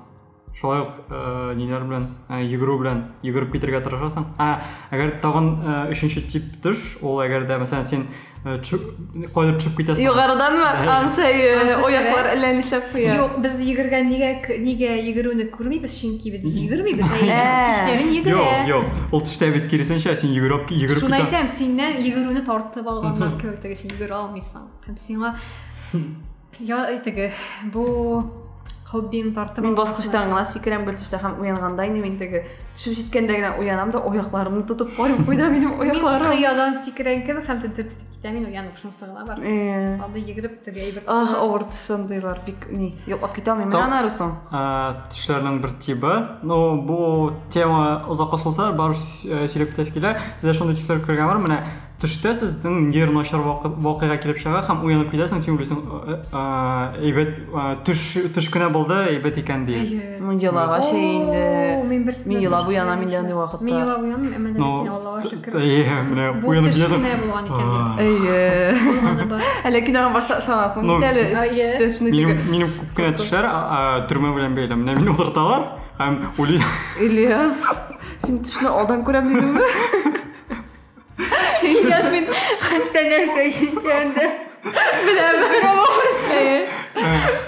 Шулай 0.62 0.85
ук 0.85 1.11
ә, 1.11 1.20
ниләр 1.59 1.83
белән, 1.88 2.05
ә, 2.31 2.38
йөгерү 2.46 2.77
белән 2.79 3.01
йөгереп 3.27 3.51
китәргә 3.57 3.81
тырышасың. 3.83 4.29
Ә, 4.38 4.62
әгәр 4.94 5.16
тагын 5.18 5.48
ә, 5.59 5.79
өченче 5.90 6.22
тип 6.31 6.53
төш, 6.62 7.01
ул 7.03 7.18
әгәр 7.25 7.48
дә 7.48 7.57
мәсәлән 7.59 7.88
син 7.88 8.05
кайда 8.42 9.57
төшеп 9.59 9.75
китәсең. 9.81 10.05
Югарыданмы? 10.07 10.68
Ансай 10.90 11.40
аяклар 11.57 12.31
әллә 12.37 12.53
нишәп 12.61 12.88
куя. 12.94 13.16
Юк, 13.20 13.37
без 13.42 13.59
йөгергән 13.62 14.07
нигә 14.11 14.31
нигә 14.62 14.94
йөгерүне 15.03 15.48
күрмибез, 15.55 15.94
чөнки 15.98 16.33
без 16.37 16.46
йөгермибез. 16.46 17.11
Кешеләрен 17.18 18.11
йөгерә. 18.20 18.46
Юк, 18.70 18.70
юк. 18.70 19.03
Ул 19.14 19.22
төштә 19.27 19.51
бит 19.55 19.66
киресенчә 19.70 20.14
син 20.18 20.35
йөгереп 20.35 20.70
йөгереп 20.75 21.03
Шуны 21.07 21.22
китә. 21.22 21.27
әйтәм, 21.29 21.51
синнән 21.59 21.98
йөгерүне 22.03 22.42
тартып 22.46 22.87
алганнан 22.94 23.38
кебек 23.38 23.62
теге 23.62 23.79
син 23.79 23.94
йөгерә 23.94 24.18
алмыйсың. 24.25 24.66
Һәм 24.87 24.98
сиңа 25.07 25.35
я 26.66 26.85
теге 27.05 27.31
бу 27.72 27.87
хоббиң 28.93 29.33
тартып 29.35 29.65
алган 29.65 29.77
баскычтан 29.79 30.31
гына 30.31 30.45
сикерәм 30.47 30.85
бер 30.87 30.99
төштә 31.01 31.21
һәм 31.23 31.41
уянганда 31.43 31.87
инде 31.89 32.03
мин 32.05 32.19
теге 32.21 32.45
төшүп 32.77 32.99
җиткәндә 33.01 33.39
генә 33.41 33.53
уянам 33.59 33.91
да 33.91 34.03
аякларымны 34.05 34.67
тотып 34.69 34.93
карыйм, 34.97 35.25
куйда 35.27 35.49
минем 35.49 35.77
Мин 35.81 35.91
аякларым. 35.91 36.33
хыядан 36.33 36.77
сикерән 36.85 37.25
кебек 37.27 37.49
һәм 37.49 37.63
тентертеп 37.65 38.13
китә 38.13 38.33
мин 38.33 38.47
уянып 38.47 38.77
бар. 39.27 39.41
Э, 39.41 39.99
Алды 40.03 40.21
йөгереп 40.21 40.63
теге 40.65 40.81
әйбер. 40.87 41.03
Ах, 41.07 41.35
авыр 41.35 41.65
төшендейлар 41.71 42.41
бик 42.47 42.69
ни, 42.71 42.95
юклап 43.07 43.35
китә 43.37 43.53
алмыйм. 43.53 43.71
Мен 45.43 45.61
бер 45.61 45.73
тибы. 45.73 46.13
Ну, 46.43 46.81
бу 46.83 47.33
тема 47.51 48.05
озакка 48.09 48.37
сузылса, 48.37 48.73
барып 48.73 48.97
э, 48.97 49.47
сөйләп 49.49 49.75
китәс 49.75 49.93
килә. 49.95 50.17
Сездә 50.41 50.55
шундый 50.55 50.77
төшләр 50.77 51.03
күргән 51.05 51.29
бар. 51.29 51.41
Менә 51.43 51.59
төштә 52.03 52.33
сезнең 52.35 52.75
ниндидер 52.81 53.12
начар 53.15 53.41
вакыт 53.45 53.77
вакыйга 53.79 54.17
килеп 54.23 54.38
чыга 54.43 54.61
һәм 54.67 54.81
уянып 54.87 55.12
китәсең, 55.12 55.38
син 55.45 55.55
э, 55.55 56.17
э, 56.19 56.43
әйбәт 57.07 57.37
э, 57.38 57.67
төш 57.87 58.03
төш 58.35 58.49
кенә 58.51 58.69
булды, 58.75 58.97
әйбәт 59.12 59.38
икән 59.38 59.62
ди. 59.69 59.77
Мин 60.19 60.41
елага 60.43 60.81
О, 60.83 60.88
инде. 60.91 61.45
Мин 61.87 62.03
берсен. 62.05 62.27
Мин 62.33 62.41
елап 62.43 62.67
уянам 62.69 63.03
инде 63.05 63.17
андый 63.21 63.37
вакытта. 63.38 63.65
Мин 63.65 63.79
елап 63.85 64.03
уянам, 64.03 64.27
әмма 64.35 64.51
Ну, 64.59 64.71
ләкин 64.83 64.93
Аллаһка 64.97 65.29
шөкер. 65.31 65.53
әйе, 65.62 65.97
менә 66.11 66.27
уянып 66.43 66.75
китәсең. 66.75 67.01
Әйе. 68.03 68.41
Әле 69.71 69.85
киноға 69.87 70.12
башта 70.17 70.41
ышанасың. 70.43 70.83
Ну, 70.83 70.99
Бит 70.99 71.07
әле 71.12 71.23
Әйе. 71.38 71.62
төштә 71.62 71.91
шуны 71.99 72.11
Минем 72.11 72.35
теге. 72.35 72.51
минем 72.51 72.69
күп 72.81 72.97
кенә 72.99 73.15
төшләр 73.21 73.47
а, 73.47 73.62
а, 73.79 74.07
төрмә 74.11 74.35
белән 74.35 74.59
бәйле. 74.59 74.75
Менә 74.75 74.99
мине 74.99 75.15
утырталар 75.15 75.69
һәм 76.01 76.19
уйлыйсың. 76.37 76.67
Ильяс, 77.07 77.57
син 78.27 78.43
төшне 78.43 78.69
алдан 78.69 79.05
күрәм 79.07 79.31
дидеңме? 79.31 79.62
Ильяс 82.03 82.12
мин 82.12 82.27
хәтта 82.62 83.03
нәрсә 83.07 83.45
ишеткәндә. 83.49 84.25
Әйе. 86.33 86.69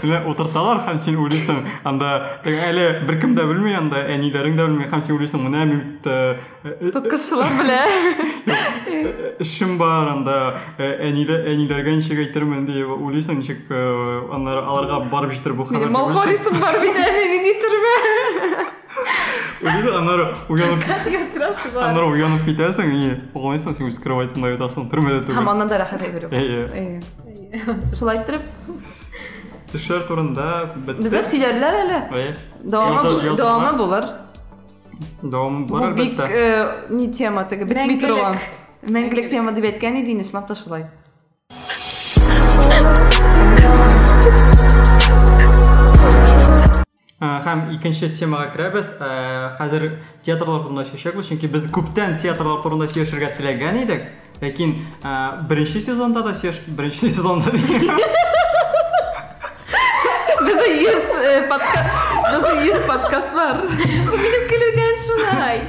Менә 0.04 0.18
утырталар 0.28 0.80
һәм 0.84 0.98
син 1.00 1.16
уйлыйсың, 1.20 1.60
анда 1.86 2.08
әле 2.44 2.86
беркем 3.08 3.34
дә 3.36 3.44
белми, 3.48 3.72
анда 3.78 4.02
әниләрең 4.12 4.56
дә 4.58 4.66
белми 4.66 4.88
һәм 4.90 5.02
син 5.04 5.14
уйлыйсың, 5.16 5.44
менә 5.46 5.62
мин 5.70 5.80
бит, 5.80 6.08
э, 6.10 6.90
Тоткышчылар 6.92 7.54
белә. 7.60 7.80
эшем 9.40 9.78
бар, 9.78 10.10
анда 10.16 10.36
әниләргә 10.78 11.96
ничек 11.96 12.18
әйтермен 12.26 12.66
дип 12.66 12.88
уйлыйсың, 12.98 13.38
ничек 13.40 13.70
аларга 13.70 15.04
барып 15.12 15.32
җитер 15.38 15.54
бу 15.54 15.66
Минем 15.70 15.88
хәбәр. 15.88 15.92
малхарисым 15.92 16.60
бар 16.60 16.80
бит 16.80 16.94
Уйлыйсың, 19.64 19.94
аннары 19.96 20.24
уянып 20.52 20.82
Здравствуй. 20.84 21.70
бар. 21.74 21.84
аннары 21.88 22.06
уянып 22.12 22.42
китәсең, 22.44 22.90
и 22.92 23.20
уйлыйсың, 23.34 23.74
син 23.78 23.86
үз 23.88 23.96
кроватеңда 24.04 24.50
ятасың, 24.58 24.90
төрмәдә 24.92 25.22
Һәм 25.22 25.28
түгел. 25.30 25.48
аннан 25.54 25.68
да 25.68 25.78
рәхәт 25.80 26.02
әйбер. 26.04 26.26
Әйе. 26.30 26.60
Әйе. 26.74 27.00
Шулай 27.96 28.18
иттереп, 28.20 28.42
Төшләр 29.72 30.04
турында. 30.06 30.70
Дәвамы 32.64 32.94
Язда- 32.94 33.24
язда- 33.24 33.40
дәвамы 33.40 33.72
булыр. 33.76 34.04
Дәвамы 35.22 35.66
Бу 35.66 35.78
бар 35.80 35.94
бик 35.94 36.12
әлбәттә. 36.18 36.28
э, 36.30 36.90
ни 36.90 37.08
тема 37.10 37.44
теге 37.44 37.64
битми 37.64 37.96
Мәңгелек. 37.96 38.00
торган. 38.00 38.38
Мәңгелек 38.86 39.28
тема 39.30 39.52
дип 39.52 39.64
әйткән 39.64 39.96
иде 40.02 40.12
инде, 40.12 40.22
чынлап 40.24 40.46
та 40.46 40.54
шулай. 40.54 40.86
Һәм 47.44 47.68
икенче 47.76 48.10
темага 48.16 48.50
керәбез. 48.54 48.94
Ә, 49.00 49.54
Хәзер 49.58 49.88
театрлар 50.26 50.62
турында 50.64 50.84
сөйләшәбез, 50.88 51.30
чөнки 51.30 51.50
без 51.50 51.68
күптән 51.72 52.18
театрлар 52.22 52.62
турында 52.64 52.88
сөйләшергә 52.90 53.34
теләгән 53.38 53.82
идек. 53.84 54.08
Ләкин 54.42 54.74
ә, 55.02 55.14
беренче 55.48 55.80
сезонда 55.80 56.24
да 56.26 56.34
сөйләш, 56.34 56.62
беренче 56.66 57.08
сезонда 57.08 57.52
100 61.34 61.48
подкаст, 61.48 61.88
бездә 62.32 62.52
100 62.64 62.82
подкаст 62.88 63.32
бар. 63.34 63.62
Минем 63.68 64.44
көлүдән 64.50 65.00
шулай. 65.06 65.62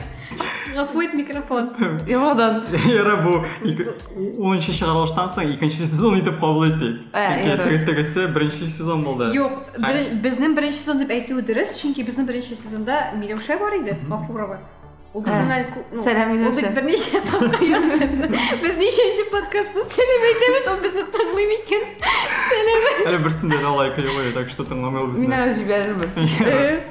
Гафу 0.76 1.02
ит 1.02 1.14
микрофон. 1.14 1.70
Яңадан. 2.08 2.64
Яра 2.92 3.16
бу 3.24 3.46
10нчы 3.64 4.74
чыгарылыштан 4.76 5.30
соң 5.32 5.54
икенче 5.56 5.86
сезон 5.88 6.20
Чөнки 6.20 7.48
ярар. 7.48 7.68
теге- 7.68 7.86
Тегесе 7.86 8.28
беренче 8.28 8.70
сезон. 8.70 9.06
Юк, 9.34 9.52
бер- 9.78 10.16
безнең 10.22 10.56
беренче 10.56 10.78
сезон 10.84 11.00
дип 11.00 11.10
әйтү 11.16 11.42
дөрес, 11.42 11.78
чөнки 11.82 12.04
безнең 12.06 12.26
беренче 12.28 12.56
сезонда 12.56 13.12
Миләүшә 13.16 13.60
бар 13.60 13.74
Ә, 15.16 15.32
бит 16.60 16.76
берничә 16.76 17.22
тапкыр 17.24 17.64
язды. 17.64 18.28
Без 18.64 18.76
ничәнче 18.76 19.24
подкастта 19.32 19.86
сәлам 19.96 20.26
әйтәбез, 20.32 20.68
ул 20.74 20.82
безне 20.84 21.06
тыңлый 21.16 21.48
микән? 21.54 21.86
Сәлам. 22.50 22.90
Әле 23.08 23.22
берсендә 23.24 23.62
дә 23.64 23.72
лайк 23.78 23.96
юк, 24.04 24.34
так 24.34 24.50
что 24.50 24.66
тыңламый 24.68 25.08
Мин 25.16 25.32
безне. 25.32 26.84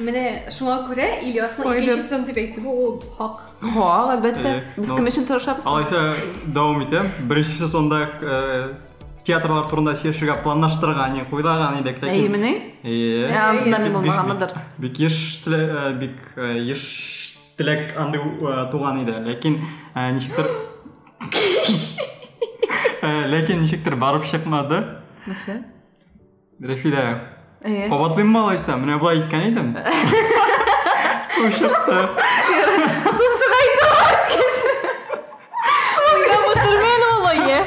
Менә 0.00 0.50
шуңа 0.50 0.76
күрә 0.88 1.08
Спойлер. 1.48 1.82
икенче 1.82 2.02
сезон 2.02 2.24
дип 2.24 2.36
әйтте, 2.36 2.60
бу 2.60 2.70
ул 2.70 3.02
хак. 3.18 3.42
Ха, 3.60 3.88
әлбәттә. 4.16 4.52
Без 4.76 4.88
кем 4.88 5.06
өчен 5.06 5.26
тырышабыз? 5.28 5.66
Алайса 5.66 6.14
дәвам 6.46 6.82
итәм. 6.86 7.10
Беренче 7.28 7.56
сезонда 7.60 8.00
театрлар 9.24 9.66
турында 9.68 9.92
сөйләшергә 9.94 10.42
планлаштырган, 10.42 11.18
яки 11.20 11.34
уйлаган 11.36 11.80
идек, 11.82 12.00
Әйе, 12.02 12.28
менә? 12.32 12.54
Әйе. 12.82 13.28
Ә, 13.28 13.42
ансында 13.50 13.78
мин 13.78 13.92
Бик- 13.92 13.98
булмаганмындыр. 13.98 14.54
Бик 14.78 14.98
еш 15.00 15.18
бик 16.00 16.16
еш 16.38 16.84
теләк 17.58 17.92
андый 18.00 18.20
э, 18.20 18.70
туган 18.72 19.02
иде. 19.04 19.18
Ләкин 19.28 19.60
ничектер 20.16 20.48
ләкин 23.02 23.60
ничектер 23.64 23.96
барып 24.00 24.24
чыкмады. 24.24 24.80
нәрсә 25.28 25.60
Рәфидә, 27.62 27.68
Әйе. 27.68 27.88
кабатлыйммы 27.90 28.40
алайса? 28.40 28.72
Менә 28.80 28.98
болай 29.00 29.18
әйткән 29.20 29.42
идем. 29.50 29.74
Су 31.30 31.42
чыкты. 31.56 31.98
Сушыга 33.18 33.58
Бутырмен 36.46 37.02
олайы. 37.10 37.58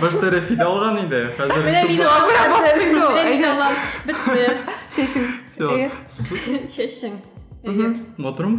Башта 0.00 0.28
Рәфидә 0.30 0.64
алган 0.66 0.98
иде. 1.06 1.22
Хәзер 1.38 1.62
Менә 1.66 1.82
мин 1.88 1.96
шул- 1.96 2.06
алам. 2.06 2.50
бастырып 2.52 2.90
Менә 2.92 3.00
кал, 3.00 3.14
мин 3.16 3.26
әйдә. 3.32 3.50
алам. 3.50 3.74
Бетте. 4.06 4.58
Шешин. 4.94 5.24
Всё. 5.56 5.70
Әйе. 5.72 5.90
Су- 6.08 6.36
Чәчең. 6.76 7.12
Әйе. 7.64 7.88
Моторым? 8.18 8.54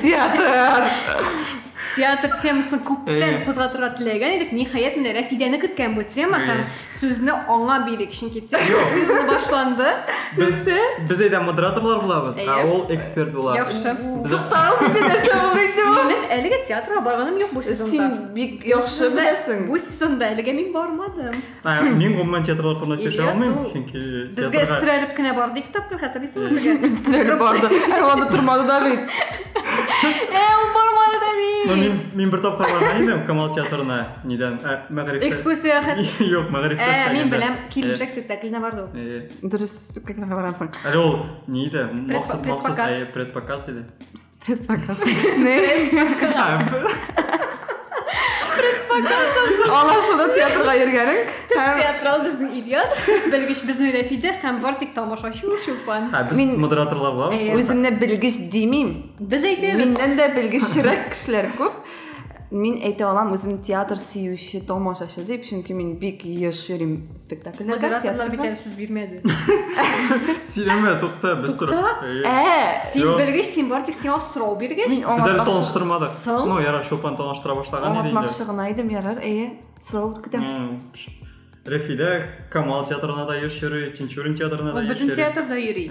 Театр. 0.00 0.88
Театр 1.96 2.30
темасын 2.42 2.82
теләгән 3.96 4.36
идек. 4.36 4.50
Ниһаять 4.52 4.98
менә 5.00 5.14
Рәфидәне 5.16 5.60
көткән 5.62 5.94
бу 5.96 6.04
тема 6.04 6.36
һәм 6.42 6.60
Әйе. 6.66 6.70
сүзне 6.98 7.32
аңа 7.48 7.78
бирик, 7.86 8.12
чөнки 8.12 8.42
театр 8.44 8.76
сезоны 8.92 9.24
башланды. 9.30 9.88
Без 10.36 11.20
әйдә 11.24 11.40
модераторлар 11.46 12.02
булабыз, 12.04 12.36
а 12.46 12.60
ул 12.66 12.86
эксперт 12.92 13.32
була. 13.32 13.56
Яхшы. 13.56 13.96
Без 14.22 14.36
Тагы 14.52 14.92
синде 14.92 15.16
нәрсә 15.95 15.95
булды 15.95 16.01
инде 16.01 16.01
ул? 16.01 16.09
Минем 16.09 16.21
әлегә 16.31 16.57
театрга 16.67 17.01
барганым 17.01 17.37
юк 17.39 17.51
бу 17.53 17.61
сезонда. 17.63 17.91
Син 17.91 18.33
бик 18.35 18.65
яхшы 18.65 19.09
беләсең. 19.11 19.67
Бу 19.67 19.77
сезонда 19.79 20.25
әлегә 20.31 20.53
мин 20.53 20.71
бармадым. 20.73 21.35
А, 21.63 21.81
Мин 21.81 22.15
гомумән 22.17 22.43
театрлар 22.43 22.75
турында 22.79 22.97
сөйләшә 22.97 23.21
Ильяс, 23.21 23.33
алмыйм, 23.33 23.57
ул 23.57 23.71
чөнки 23.71 23.97
Безгә 24.35 24.51
театрга 24.51 24.77
өстерәлеп 24.77 25.11
кенә 25.17 25.33
бардык 25.37 25.71
тапкыр 25.73 25.99
хәтерлисеңме 26.01 26.49
безгә? 26.55 26.77
Без 26.81 26.99
тирәлеп 27.05 27.39
барды. 27.39 27.67
Һәр 27.67 28.27
тормады 28.31 28.63
да 28.67 28.79
бит. 28.85 28.99
Э, 30.01 30.43
ул 30.61 30.67
бармады 30.75 31.17
да 31.21 31.29
Ну, 31.61 31.75
мин. 31.75 31.91
мин 31.91 32.01
мин 32.15 32.29
бер 32.31 32.39
тапкыр 32.41 32.67
барган 32.67 33.03
идем 33.03 33.25
Камал 33.25 33.53
театрына. 33.53 33.99
Нидән? 34.25 34.59
Ә, 34.63 34.89
Мәгърифтә. 34.89 35.27
Экскурсия 35.29 35.81
хәт. 35.81 35.97
Юк, 36.19 36.49
мәгърифтә. 36.49 36.81
Э, 44.45 44.53
мин 44.53 44.61
эшләгәндә. 44.61 45.55
беләм, 45.57 45.81
килмешәк 45.81 45.81
Э, 45.81 45.81
спектакльне 45.81 45.81
барды 45.81 45.81
ул. 45.81 45.81
э, 45.81 45.81
Дөрес 45.81 45.81
спектакльгә 45.81 45.81
барасың. 45.81 45.81
Әле 45.81 45.81
ул 45.81 45.81
ни 45.81 45.81
иде? 45.81 45.81
Максат 45.81 45.81
максат 45.81 45.81
предпоказ. 45.81 45.81
әйе, 45.81 45.81
предпоказ 45.81 45.81
иде. 45.81 46.01
Предпоказ. 48.61 49.27
Не? 49.31 49.69
А, 49.71 49.81
Алашыда 49.81 50.25
театрга 50.35 50.73
йөргәнең. 50.75 51.19
Һәм 51.51 51.77
Театрал 51.79 52.17
безнең 52.25 52.49
Ильяс, 52.59 52.89
белгеч 53.31 53.59
безнең 53.67 53.89
Рәфидә 53.95 54.31
һәм 54.43 54.59
бартик 54.61 54.93
тамашачы 54.93 55.47
Шулпан. 55.65 56.09
Ә, 56.11 56.27
без 56.29 56.37
Мин- 56.37 56.59
модераторлар 56.59 57.13
булабыз. 57.13 57.39
Әйе. 57.41 57.55
үземне 57.55 57.91
белгеч 57.91 58.37
димим. 58.51 58.89
Без 59.19 59.41
әйтәбез. 59.43 59.79
Миннән 59.85 60.17
дә 60.19 60.27
белгечрәк 60.35 61.09
кешеләр 61.13 61.47
күп. 61.57 61.71
Мин 62.50 62.76
әйтә 62.78 63.02
алам 63.08 63.32
үзем 63.34 63.56
театр 63.58 63.98
сөюче 63.98 64.60
тамашачы 64.68 65.24
дип, 65.26 65.42
чөнки 65.42 65.74
мин 65.74 65.96
бик 65.98 66.20
еш 66.24 66.60
йөрим 66.70 66.92
спектакльләргә, 67.18 67.74
Модераторлар 67.74 68.30
бит 68.30 68.40
әле 68.44 68.58
сүз 68.60 68.76
бирмәде. 68.78 69.18
Сөйләмә, 70.46 70.92
тукта, 71.02 71.32
без. 71.42 71.58
Әйе. 71.58 72.22
Ә, 72.22 72.84
Син 72.86 73.10
белгеч, 73.18 73.50
син 73.56 73.68
бартик 73.72 73.98
сиңа 73.98 74.20
сорау 74.32 74.54
биргәч, 74.60 74.92
мин 74.94 75.02
аңлатмакчы. 75.02 75.48
таныштырмадык. 75.50 76.14
Ну, 76.46 76.60
яра 76.62 76.84
Шолпан 76.86 77.18
таныштыра 77.18 77.58
башлаган 77.58 77.98
иде 77.98 77.98
инде. 77.98 78.14
Аңлатмакчы 78.14 78.46
гына 78.46 78.70
идем, 78.70 78.94
ярар. 78.94 79.18
Әйе, 79.26 79.50
сорау 79.82 80.14
көтәм. 80.14 80.46
Рәфидә 81.66 82.10
Камал 82.54 82.86
театрына 82.86 83.26
да 83.26 83.40
еш 83.42 83.58
йөри, 83.58 83.90
Тинчурин 83.98 84.36
театрына 84.38 84.70
да 84.70 84.78
ул 84.78 84.86
еш 84.86 84.94
бөтен 84.94 85.10
йөри. 85.10 85.16
театрда 85.18 85.58
йөри. 85.58 85.86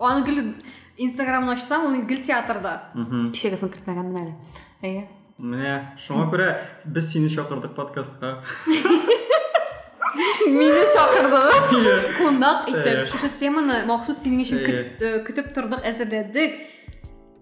Аны 0.00 0.24
гел 0.24 0.54
Инстаграмны 0.96 1.52
ачсаң, 1.52 1.84
ул 1.84 2.00
гел 2.08 2.22
театрда. 2.24 2.78
Кичәгесен 2.96 3.68
кертмәгәнмен 3.68 4.22
әле. 4.24 4.34
Әйе. 4.82 5.08
Менә 5.40 5.74
шуңа 5.96 6.26
күрә 6.32 6.48
без 6.84 7.06
сине 7.12 7.30
чакырдык 7.32 7.72
подкастка. 7.76 8.40
Мине 10.50 10.82
чакырдыгыз. 10.92 11.70
Әйе. 11.78 11.94
Кунак 12.18 12.66
Әйе. 12.68 12.80
итеп, 12.82 13.08
шушы 13.12 13.30
теманы 13.40 13.78
махсус 13.88 14.18
синең 14.24 14.42
өчен 14.44 14.58
Әйе. 14.58 14.66
көт- 14.68 15.04
э, 15.06 15.20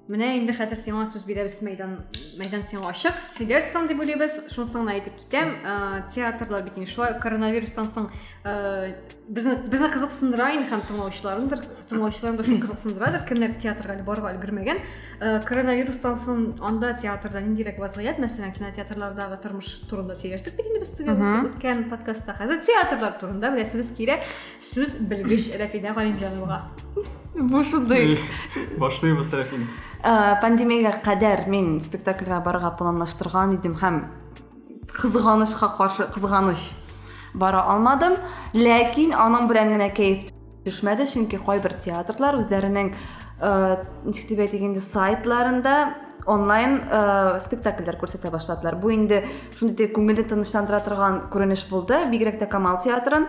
Менә 0.08 0.30
инде 0.38 0.54
хәзер 0.56 0.78
сиңа 0.80 1.02
сүз 1.10 1.26
бирәбез 1.28 1.58
мәйдан 1.60 1.98
мәйдан 2.40 2.62
сиңа 2.70 2.88
ачык. 2.94 3.18
Сөйләрсең 3.34 3.90
дип 3.90 3.98
уйлыйбыз. 4.00 4.38
Шунысын 4.54 4.86
гына 4.86 4.94
әйтеп 4.96 5.18
китәм. 5.20 5.50
Э, 5.60 6.02
Театрлар 6.14 6.64
инде 6.64 6.88
шулай 6.88 7.18
коронавирустан 7.20 7.90
соң 7.92 8.08
безне 9.28 9.90
кызыксындыра 9.92 10.48
инде 10.56 10.70
һәм 10.70 10.86
тыңлаучыларымдыр. 10.88 11.60
Тыңлаучыларым 11.90 12.40
да 12.40 12.46
шуны 12.48 12.62
кызыксындырадыр. 12.62 13.26
Кемнәр 13.28 13.52
театрга 13.60 13.98
әле 13.98 14.06
барырга 14.06 14.32
өлгермәгән. 14.32 14.80
Э, 15.20 15.42
Коронавирустан 15.44 16.16
соң 16.24 16.42
анда 16.64 16.94
театрда 16.96 17.44
ниндирәк 17.44 17.76
вазгыять, 17.82 18.16
мәсәлән, 18.22 18.56
кинотеатрлардагы 18.56 19.42
тормыш 19.44 19.74
турында 19.90 20.16
сөйләштек 20.16 20.56
бит 20.56 20.72
инде 20.72 20.88
үткән 21.50 21.88
подкастта. 21.92 22.32
Хәзер 22.38 22.64
театрлар 22.64 23.18
турында 23.20 23.52
беләсебез 23.52 23.92
кирәк. 23.98 24.24
Сүз 24.72 25.02
белгеч 25.10 25.52
Рәфидә 25.60 25.92
Галимҗановага. 25.92 26.62
Бу 27.50 27.62
шундый. 27.62 28.18
Башлыйбыз 28.78 29.30
Рәфин. 29.38 29.68
Ә, 30.02 30.38
Пандемиягә 30.42 30.96
кадәр 31.04 31.44
мин 31.50 31.76
спектакльгә 31.82 32.40
барырга 32.42 32.72
планлаштырган 32.78 33.54
идем 33.54 33.76
һәм 33.78 34.00
кызганычка 34.90 35.68
каршы 35.76 36.08
кызганыч 36.10 36.64
бара 37.38 37.62
алмадым. 37.70 38.16
Ләкин 38.58 39.14
аның 39.14 39.46
белән 39.50 39.76
генә 39.76 39.90
кәеф 39.94 40.32
төшмәде, 40.66 41.06
чөнки 41.06 41.38
кайбер 41.38 41.76
театрлар 41.78 42.40
үзләренең 42.40 42.90
э, 42.90 43.52
ничек 44.04 44.34
дип 44.34 44.82
сайтларында 44.82 45.76
онлайн 46.28 46.80
э, 46.84 47.38
спектакльләр 47.40 47.96
күрсәтә 48.00 48.30
башладылар. 48.30 48.76
Бу 48.76 48.92
инде 48.92 49.24
шундый 49.56 49.88
күңелне 49.92 50.26
тынычландыра 50.28 50.80
торган 50.84 51.22
күренеш 51.32 51.66
булды. 51.70 52.04
Бигрәк 52.12 52.38
тә 52.42 52.48
Камал 52.50 52.78
театрын 52.84 53.28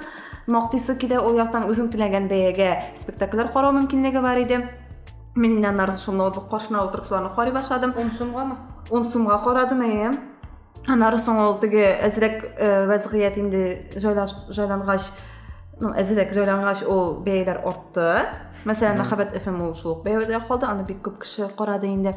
мактыйсы 0.50 0.96
килә 1.00 1.22
ул 1.24 1.38
яктан 1.38 1.68
үзем 1.70 1.90
теләгән 1.94 2.28
бәягә 2.30 2.70
спектакльләр 2.98 3.52
карау 3.54 3.76
мөмкинлеге 3.78 4.22
бар 4.22 4.42
иде. 4.42 4.64
Мин 5.36 5.58
инде 5.58 5.70
аннары 5.70 5.94
шул 5.94 6.18
ноутбук 6.18 6.50
каршына 6.50 6.84
утырып 6.88 7.08
шуларны 7.08 7.30
карый 7.36 7.54
башладым. 7.54 7.94
10 7.96 8.18
сумгамы? 8.18 8.58
10 8.90 9.06
сумга 9.12 9.38
карадым 9.44 9.84
әйе. 9.86 10.12
Аннары 10.90 11.20
соң 11.22 11.38
ул 11.44 11.58
теге 11.62 11.86
әзрәк 12.08 12.46
э, 12.58 12.70
вазгыять 12.90 13.38
инде 13.38 13.64
җайлаш 13.96 14.34
җайлангач, 14.56 15.10
ну 15.84 15.92
әзрәк 15.94 16.34
җайлангач 16.34 16.86
ул 16.88 17.20
бәяләр 17.26 17.62
артты. 17.70 18.08
Мәсәлән, 18.68 18.98
Мәхәббәт 19.00 19.36
FM 19.40 19.62
ул 19.68 19.76
шул 19.78 19.98
ук 19.98 20.06
бәядә 20.08 20.42
калды, 20.48 20.68
аны 20.68 20.88
бик 20.88 21.04
күп 21.06 21.22
кеше 21.22 21.50
карады 21.56 21.88
инде. 21.88 22.16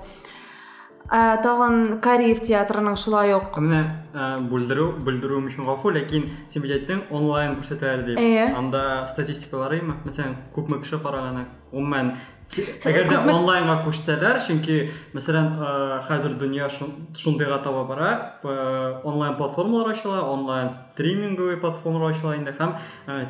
Ә, 1.13 1.37
тагын 1.45 1.99
Кариев 2.01 2.39
театрының 2.41 2.95
шулай 2.97 3.35
ук 3.37 3.59
Менә 3.61 3.83
ә, 4.17 4.29
бүлдерү, 4.49 4.87
бүлдерү 5.05 5.43
өчен 5.45 5.67
гафу, 5.69 5.93
ләкин 5.93 6.25
син 6.49 6.65
бит 6.65 6.73
әйттең 6.79 7.03
онлайн 7.13 7.59
күрсәтәләр 7.59 8.07
дип. 8.07 8.21
Әйе. 8.23 8.47
Анда 8.57 9.07
статистика 9.13 9.61
барымы? 9.61 9.99
Мәсәлән, 10.07 10.39
күпме 10.57 10.81
кеше 10.81 11.03
караганы? 11.05 11.45
Гомумән 11.73 12.15
Әгәр 12.53 13.07
дә 13.09 13.19
онлайнга 13.33 13.79
күчсәләр, 13.87 14.41
чөнки 14.45 14.75
мәсәлән, 15.17 15.47
хәзер 16.05 16.35
дөнья 16.37 16.67
шун- 16.69 17.07
шундыйга 17.17 17.63
таба 17.65 17.85
бара, 17.89 18.11
онлайн 19.05 19.39
платформалар 19.39 19.95
ачыла, 19.95 20.21
онлайн 20.29 20.69
стриминговый 20.69 21.57
платформалар 21.57 22.13
ачыла 22.13 22.37
инде 22.37 22.53
һәм 22.59 22.75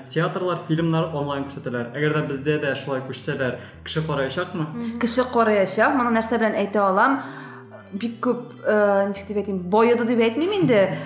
театрлар, 0.03 0.59
фильмнар 0.67 1.15
онлайн 1.15 1.47
күрсәтәләр. 1.47 1.93
Әгәр 1.95 2.17
дә 2.19 2.25
бездә 2.33 2.59
дә 2.65 2.75
шулай 2.75 3.05
күчсәләр, 3.07 3.61
кеше 3.85 4.03
караячакмы? 4.03 4.99
кеше 4.99 5.23
караячак. 5.33 5.95
Моны 5.95 6.19
нәрсә 6.19 6.43
белән 6.43 6.59
әйтә 6.59 6.83
алам? 6.83 7.21
Бик 7.93 8.21
күп, 8.25 8.53
э, 8.65 9.09
ничек 9.09 9.27
дип 9.29 9.37
әйтим, 9.37 9.59
бояды 9.71 10.07
дип 10.09 10.19
әйтмим 10.19 10.53
инде. 10.63 10.99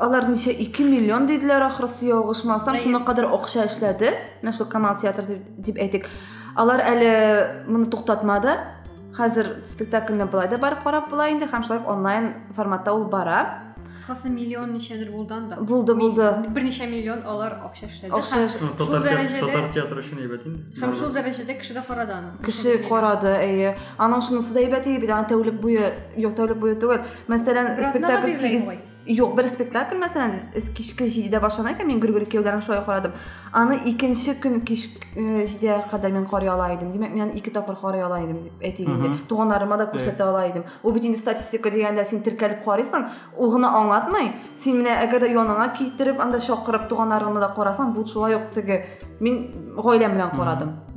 Алар 0.00 0.26
ничә 0.28 0.52
2 0.52 0.84
миллион 0.84 1.26
диделәр 1.26 1.62
ахрысы 1.68 2.06
ялгышмасам, 2.10 2.76
шуны 2.76 3.00
кадәр 3.04 3.30
акча 3.32 3.64
эшләде. 3.66 4.12
Менә 4.42 4.52
шул 4.52 4.66
Камал 4.66 4.96
театр 4.96 5.24
дип 5.58 5.76
әйтик. 5.76 6.08
Алар 6.56 6.80
әле 6.80 7.64
моны 7.68 7.86
туктатмады. 7.86 8.58
Хәзер 9.16 9.62
спектакльне 9.64 10.26
былай 10.26 10.48
да 10.48 10.58
барып 10.58 10.82
карап 10.84 11.08
була 11.08 11.30
инде 11.30 11.46
һәм 11.46 11.64
шулай 11.64 11.80
онлайн 11.86 12.34
форматта 12.56 12.92
ул 12.92 13.06
бара. 13.08 13.65
Кыскасы 13.96 14.28
миллион 14.28 14.74
ничәдер 14.76 15.08
булды 15.10 15.32
анда. 15.34 15.56
Булды, 15.56 15.94
булды. 15.96 16.26
Берничә 16.52 16.84
миллион 16.90 17.22
алар 17.24 17.54
акча 17.64 17.88
Татар 18.76 19.06
дәрәҗәдә 19.06 19.46
татар 19.46 19.70
театры 19.72 20.02
инде. 20.44 20.64
һәм 20.76 20.92
шул 20.92 21.14
дәрәҗәдә 21.16 21.56
кеше 21.60 21.74
дә 21.78 21.86
карады 21.86 22.12
аны. 22.12 22.34
Кеше 22.44 22.76
карады, 22.88 23.32
әйе. 23.40 23.76
Аның 23.96 24.20
шунысы 24.20 24.52
да 24.52 24.60
әйбәт 24.60 24.90
иде 24.90 25.00
бит, 25.00 25.10
аны 25.16 25.30
тәүлек 25.32 25.56
буе, 25.62 25.94
юк 26.16 26.36
тәүлек 26.36 26.60
буе 26.60 26.74
түгел. 26.76 27.08
Мәсәлән, 27.26 27.72
Бер 27.76 27.88
спектакль 27.88 28.36
атнага 28.36 28.95
8 29.05 29.05
бирелгән 29.05 29.05
Юк, 29.07 29.35
бер 29.35 29.47
спектакль 29.47 29.97
мәсәлән, 29.97 30.31
с- 30.55 30.69
кичке 30.69 31.05
7дә 31.05 31.39
башлана 31.41 31.71
икән, 31.73 31.87
мин 31.87 31.99
Григорий 31.99 32.25
Кияүләрен 32.25 32.61
шулай 32.61 32.85
карадым. 32.85 33.11
Аны 33.51 33.79
икенче 33.85 34.35
көн 34.35 34.61
кич 34.61 34.89
7дә 35.15 35.89
кадәр 35.89 36.11
мин 36.11 36.25
карый 36.25 36.49
ала 36.49 36.73
идем. 36.75 36.91
Димәк, 36.91 37.11
мин 37.11 37.23
аны 37.23 37.31
ике 37.37 37.51
тапкыр 37.51 37.75
карый 37.75 38.03
ала 38.03 38.19
идем 38.23 38.43
дип 38.43 38.53
әйтик 38.61 38.87
инде. 38.87 39.09
Мгм. 39.09 39.17
Туганнарыма 39.27 39.77
да 39.77 39.85
күрсәтә 39.85 40.21
ала 40.21 40.47
идем. 40.47 40.63
Ул 40.83 40.91
бит 40.91 41.03
инде 41.05 41.17
статистика 41.17 41.69
дигәндә 41.69 42.05
син 42.05 42.21
теркәлеп 42.21 42.63
карыйсың, 42.63 43.07
ул 43.37 43.51
гына 43.51 43.73
аңлатмый. 43.73 44.33
Син 44.55 44.83
менә 44.83 45.01
әгәр 45.07 45.21
дә 45.21 45.33
яныңа 45.33 45.73
китереп, 45.73 46.19
анда 46.19 46.37
чакырып 46.39 46.87
туганнарыңны 46.87 47.39
да 47.39 47.49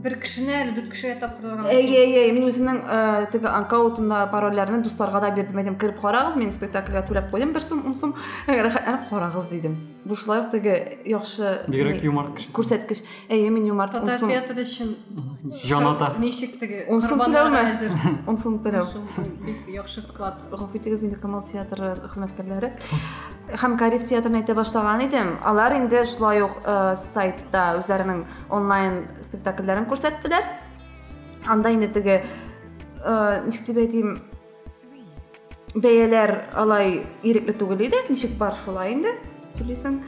Бир 0.04 0.16
кишини 0.24 0.54
әле 0.56 0.74
дүрт 0.78 0.91
кишиге 0.93 1.16
тапкырган 1.20 1.68
Эй, 1.68 1.86
эй, 1.91 2.14
эй, 2.24 2.32
мен 2.36 2.47
өзімнің 2.47 2.78
ә, 2.88 3.00
теге 3.34 3.50
аккаунтымда 3.52 4.22
парольлерін 4.32 4.84
достарға 4.86 5.22
да 5.26 5.32
бердім. 5.36 5.60
Айтам 5.60 5.76
кіріп 5.82 6.00
қараңыз 6.00 6.38
мен 6.39 6.54
спектакльға 6.56 7.04
төлеп 7.10 7.28
қойдым 7.34 7.52
бір 7.56 7.66
сум 7.66 7.84
он 7.89 7.97
сум 8.00 8.16
рахаттанып 8.47 9.10
қараңыз 9.12 9.50
дедім 9.52 9.76
ук 10.10 10.47
теге 10.54 10.76
яхшы 11.06 11.60
бигрәк 11.68 12.00
юмор 12.08 12.32
кеше 12.38 12.54
көрсәткіш 12.56 13.04
әйе 13.30 13.50
мен 13.52 13.68
юмор 13.68 13.91
он 13.91 14.08
татар 14.08 14.24
театры 14.24 14.64
өчен 14.64 14.95
жаната 15.66 16.14
ничек 16.18 16.56
теге 16.60 16.86
Он 16.89 17.04
төләүме? 17.20 17.60
әзер. 17.74 17.91
он 18.28 18.38
сум 18.38 18.60
бик 19.43 19.68
яхшы 19.68 20.02
вклад. 20.02 20.39
Ғафу 20.52 20.80
итегіз 20.80 21.04
инде 21.04 21.20
камал 21.20 21.43
театры 21.43 21.93
қызметкерлері 22.08 22.72
һәм 23.50 23.78
кариф 23.82 24.04
театрын 24.06 24.39
әйтә 24.41 24.54
башлаган 24.54 25.02
идем. 25.08 25.38
Алар 25.43 25.74
инде 25.74 26.04
шулай 26.06 26.43
ук 26.45 26.60
ә, 26.64 26.95
сайтта 26.95 27.80
үзләренең 27.80 28.24
онлайн 28.54 29.00
спектакльләрен 29.26 29.89
күрсәттеләр 29.92 30.46
анда 31.48 31.70
ә, 31.70 33.46
ничек 33.46 33.66
дип 33.66 33.78
әйтим 33.78 34.16
бәяләр 35.76 36.36
алай 36.54 37.06
ирекле 37.24 37.54
түгел 37.54 37.86
иде 37.88 38.02
ничек 38.10 38.38
бар 38.38 38.56
шулай 38.58 38.94
инде 38.94 39.14
түлисең 39.58 40.02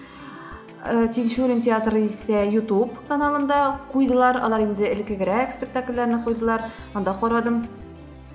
Ә, 0.82 1.06
Тинчурин 1.14 1.60
театры 1.62 2.08
исә 2.08 2.42
YouTube 2.50 3.04
каналында 3.08 3.82
куйдылар. 3.92 4.40
Алар 4.42 4.64
инде 4.66 4.88
элеккегерәк 4.90 5.54
спектакльләрне 5.54 6.24
куйдылар. 6.26 6.72
Анда 6.98 7.14
карадым. 7.14 7.68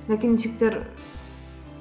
Ләкин 0.06 0.36
ничектер 0.36 0.84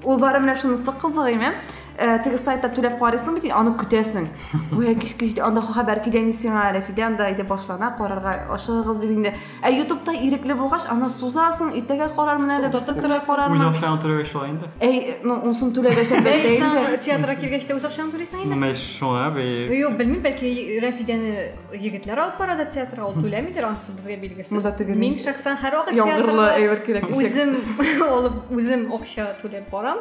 ул 0.02 0.18
бары 0.18 0.42
менә 0.42 0.56
шунысы 0.58 0.90
кызык 1.02 1.30
име. 1.36 1.54
Ә, 2.01 2.17
теге 2.25 2.39
сайтта 2.41 2.71
түләп 2.73 2.95
карыйсың 2.97 3.35
бит, 3.37 3.45
аны 3.53 3.75
көтәсең. 3.77 4.25
Уя 4.73 4.95
кичке 4.97 5.27
җитә, 5.29 5.43
анда 5.45 5.61
хәбәр 5.61 5.99
килгән 6.01 6.31
сиңа 6.33 6.63
рәфидә 6.73 7.03
анда 7.05 7.27
иде 7.29 7.43
башлана 7.45 7.91
карарга 7.99 8.47
ашыгыз 8.55 9.03
дип 9.03 9.11
инде. 9.13 9.35
Ә 9.61 9.69
YouTube'да 9.69 10.15
ирекле 10.17 10.55
булгач, 10.57 10.87
аны 10.89 11.11
сузасың, 11.13 11.75
иртәгә 11.77 12.09
карармын 12.17 12.55
әле, 12.57 12.71
Тотып 12.73 12.97
берсе 12.97 13.05
торасың. 13.05 13.27
карармын. 13.27 13.61
үз 13.61 13.67
акчаңны 13.69 14.01
түләгәч 14.01 14.31
шулай 14.33 14.49
инде 14.55 14.67
Әй, 14.81 15.17
ну, 15.25 15.35
унсын 15.45 15.75
түләгәч 15.77 16.15
әлбәттә 16.17 16.41
Бәй, 16.41 16.57
инде. 16.57 16.87
сен 16.89 17.01
театрга 17.05 17.35
килгәч 17.43 17.67
тә 17.69 17.77
үз 17.77 17.85
акчаңны 17.85 18.13
түлисең 18.17 18.43
инде 18.47 18.55
нема 18.55 18.73
шуңа 18.81 19.27
бе 19.35 19.45
Юк, 19.77 19.99
белмим, 20.01 20.23
бәлки 20.25 20.81
Рәфидәне 20.81 21.53
егетләр 21.77 22.19
алып 22.25 22.39
бара 22.41 22.57
да 22.57 22.65
театрга, 22.65 23.11
ул 23.13 23.21
түләмидер, 23.21 23.69
анысы 23.69 23.93
безгә 23.93 24.17
билгесез. 24.25 24.53
Монда 24.57 24.73
теге 24.73 24.95
Мин 24.97 25.13
ни- 25.13 25.21
шәхсән 25.21 25.61
һәр 25.61 25.77
вакыт 25.83 26.01
Яңгырлы 26.01 26.33
театрга 26.33 26.49
әйбер 26.57 26.81
кирәк 26.87 27.11
ишек. 27.11 27.29
үзем 27.29 28.03
алып, 28.09 28.51
үзем 28.51 28.89
акча 28.97 29.37
түләп 29.43 29.69
барам. 29.71 29.99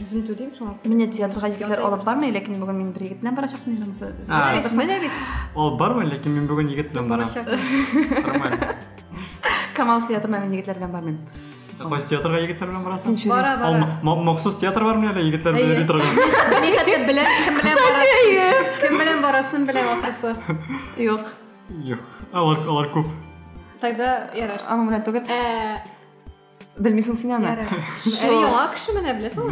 Үзем 0.00 0.22
түлим 0.26 0.50
шуңа. 0.56 0.72
Менә 0.88 1.06
театрга 1.12 1.48
егетләр 1.52 1.82
алып 1.84 2.02
бармый, 2.04 2.32
ләкин 2.32 2.56
бүген 2.62 2.76
мин 2.78 2.92
бер 2.92 3.02
егет 3.06 3.20
белән 3.22 3.34
барачакмын 3.36 3.76
инде. 3.76 4.08
А. 4.30 4.62
Менә 4.78 5.00
бит 5.02 5.10
ол 5.54 5.76
бармы 5.78 6.06
ләкин 6.08 6.32
мин 6.32 6.46
бүген 6.48 6.70
егет 6.72 6.92
белән 6.92 7.08
барам 7.08 7.28
барачак. 7.28 7.46
нормально 8.24 8.74
Камал 9.76 10.02
театрына 10.08 10.40
мен 10.40 10.52
егетләр 10.56 10.78
белән 10.80 10.92
бармыйм. 10.92 11.18
кайсы 11.90 12.08
театрга 12.14 12.38
егетләр 12.40 12.68
белән 12.70 12.84
барасың. 12.86 13.16
Бара, 13.28 13.56
бара. 13.56 13.98
ма- 14.02 14.22
махсус 14.24 14.56
театр 14.60 14.82
Мин 14.82 14.98
хәтта 15.36 15.52
беләм, 15.52 16.06
кем 16.88 17.06
белән 17.08 17.26
барасын. 17.78 18.80
Кем 18.82 18.98
белән 18.98 19.22
барасын 19.22 19.66
беләм 19.66 19.88
ахырсы. 19.96 20.34
Юк, 20.98 21.32
юк 21.84 22.00
алар 22.32 22.58
алар 22.68 22.88
күп 22.94 23.08
Тайда 23.80 24.30
ярар. 24.34 24.60
аның 24.68 24.90
Bilmiyorsun 26.78 27.28
yani. 27.28 27.46
Yo'q, 28.24 28.74
kishi 28.74 28.90
nima 28.96 29.12
bilasan? 29.18 29.44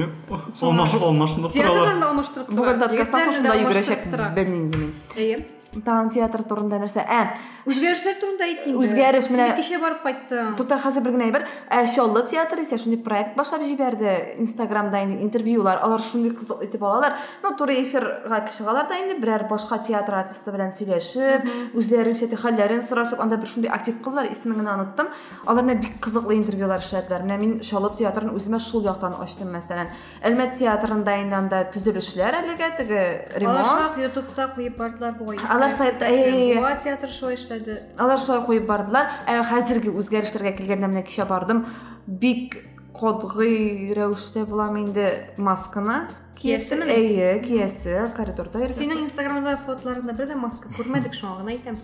Olmash, 0.63 0.95
olmashni 0.95 1.37
turalab. 1.37 1.55
Teatrlarda 1.55 2.07
almashtirib 2.09 2.47
turadi. 2.47 2.59
Bugun 2.59 2.81
dadkastdan 2.81 3.21
so'ng 3.25 3.35
shunday 3.37 3.59
yugurashib, 3.63 4.01
bilmayman. 4.37 4.93
Ey. 5.17 5.60
Тагын 5.71 6.11
театр 6.11 6.43
турында 6.43 6.81
нәрсә? 6.83 7.05
Ә, 7.07 7.29
Үзгәрешләр 7.71 8.17
турында. 8.19 8.47
Үзгәреш 8.81 9.29
менә- 9.31 9.55
Син 9.55 9.63
кичә 9.63 9.79
барып 9.81 10.03
кайттың. 10.03 10.57
Тута 10.57 10.79
хәзер 10.83 11.03
бер 11.05 11.13
генә 11.13 11.25
әйбер. 11.31 11.45
Ә 11.71 11.87
Шоллы 11.87 12.27
театр 12.27 12.59
исә 12.59 12.77
шундый 12.77 12.99
проект 12.99 13.37
башлап 13.37 13.63
җибәрде. 13.63 14.39
Инстаграмда 14.41 15.03
инде 15.05 15.23
интервьюлар, 15.23 15.79
алар 15.83 16.01
шундый 16.01 16.33
кызык 16.35 16.65
итеп 16.65 16.83
алалар. 16.83 17.13
Ну, 17.45 17.55
туры 17.57 17.75
эфирга 17.85 18.49
чыгалар 18.49 18.89
да 18.89 18.97
инде 18.99 19.15
берәр 19.21 19.47
башка 19.49 19.79
театр 19.79 20.15
артисты 20.15 20.51
белән 20.51 20.73
сөйләшеп, 20.75 21.47
үзләренчә 21.75 22.35
хәлләрен 22.35 22.83
сорашып, 22.83 23.21
анда 23.21 23.37
бер 23.37 23.47
шундый 23.47 23.71
актив 23.71 24.03
кыз 24.03 24.15
бар, 24.15 24.27
исемен 24.27 24.59
генә 24.65 24.75
оныттым. 24.75 25.09
Алар 25.47 25.63
менә 25.63 25.81
бик 25.83 26.01
кызыклы 26.01 26.35
интервьюлар 26.35 26.81
эшләделәр. 26.81 27.23
Менә 27.23 27.39
мин 27.39 27.61
Шоллы 27.63 27.95
театрын 27.97 28.35
үземә 28.35 28.59
шул 28.59 28.83
яктан 28.83 29.15
ачтым 29.21 29.53
мәсәлән. 29.55 29.87
Әлмәт 30.25 30.57
театрында 30.59 31.15
инде 31.23 31.37
анда 31.37 31.65
төзелешләр 31.71 32.41
әлегә 32.43 32.77
теге 32.77 33.25
ремонт. 33.37 33.97
YouTube'да 34.01 34.49
куеп 34.55 34.77
бардылар 34.77 35.13
бугай. 35.13 35.39
Алар 35.61 35.77
сайтта, 35.77 36.09
әй, 36.09 36.23
әй, 36.25 36.47
әй. 36.55 36.59
Буа 36.63 36.73
театр 36.81 37.13
шулай 37.13 37.37
эшләде. 37.37 37.77
Алар 38.01 38.19
шулай 38.19 38.47
куеп 38.47 38.67
бардылар. 38.69 39.13
Ә 39.29 39.43
хәзерге 39.45 39.93
үзгәрешләргә 39.93 40.55
килгәндә 40.57 40.89
менә 40.89 41.05
кичә 41.05 41.27
бардым. 41.29 41.67
Бик 42.07 42.57
кодгый 42.97 43.93
рәвештә 43.97 44.47
булам 44.49 44.81
инде 44.81 45.35
масканы 45.37 46.07
Киясеме? 46.41 46.87
Әйе, 46.89 47.33
киясе 47.45 48.07
коридорда. 48.17 48.65
Синең 48.73 49.03
Instagram'da 49.05 49.59
фотоларында 49.67 50.15
бер 50.17 50.31
дә 50.31 50.39
маска 50.41 50.71
күрмәдек 50.73 51.13
шуңа 51.13 51.43
гына 51.43 51.53
әйтәм. 51.53 51.77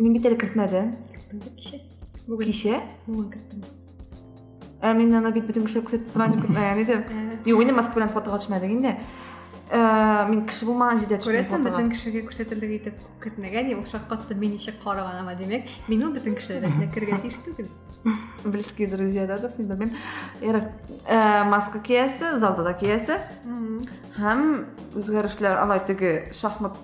Мин 0.00 0.16
бит 0.16 0.26
әле 0.26 0.38
кертмәдем. 0.40 0.96
Кичә. 1.54 1.78
Бүген 2.26 2.50
Кичә. 2.50 2.80
бүген 3.06 3.28
кертте. 3.36 3.60
Ә 4.82 4.94
мин 4.98 5.14
аны 5.14 5.30
бит 5.30 5.46
бөтен 5.46 5.68
кеше 5.68 5.84
күрсәтеп 5.84 6.10
торган 6.10 6.34
дип 6.34 6.42
көтмәгән 6.42 6.82
идем. 6.82 7.04
Ә, 7.06 7.38
Юк, 7.46 7.62
инде 7.62 7.72
маска 7.76 8.00
белән 8.00 8.10
фотога 8.10 8.40
төшмәдек 8.40 8.72
инде. 8.74 8.96
Булмаган 9.70 10.98
җирдә 10.98 11.18
төштем 11.20 11.34
Күрәсең, 11.34 11.50
фотога. 11.50 11.70
бөтен 11.70 11.90
кешегә 11.94 12.22
күрсәтерлек 12.26 12.72
итеп 12.80 12.96
кертмәгән, 13.22 13.70
ул 13.78 13.84
шаккатты 13.86 14.34
мин 14.34 14.56
ничек 14.56 14.80
караган, 14.82 15.20
ама 15.22 15.34
димәк, 15.38 15.68
мин 15.88 16.02
ул 16.04 16.12
бөтен 16.16 16.34
кешеләргә 16.34 16.90
кергә 16.94 17.20
тиеш 17.22 17.38
түгел. 17.44 17.68
Близкие 18.44 18.88
друзья, 18.88 19.26
да, 19.26 19.36
белмим. 19.38 19.92
Ярар. 20.40 20.72
Ә 21.06 21.44
маска 21.44 21.78
киясе, 21.80 22.38
залда 22.38 22.64
да 22.64 22.72
киясе. 22.72 23.20
һәм 24.18 24.66
үзгәрешләр 24.96 25.58
алай 25.60 25.80
теге 25.86 26.32
шахмат 26.32 26.76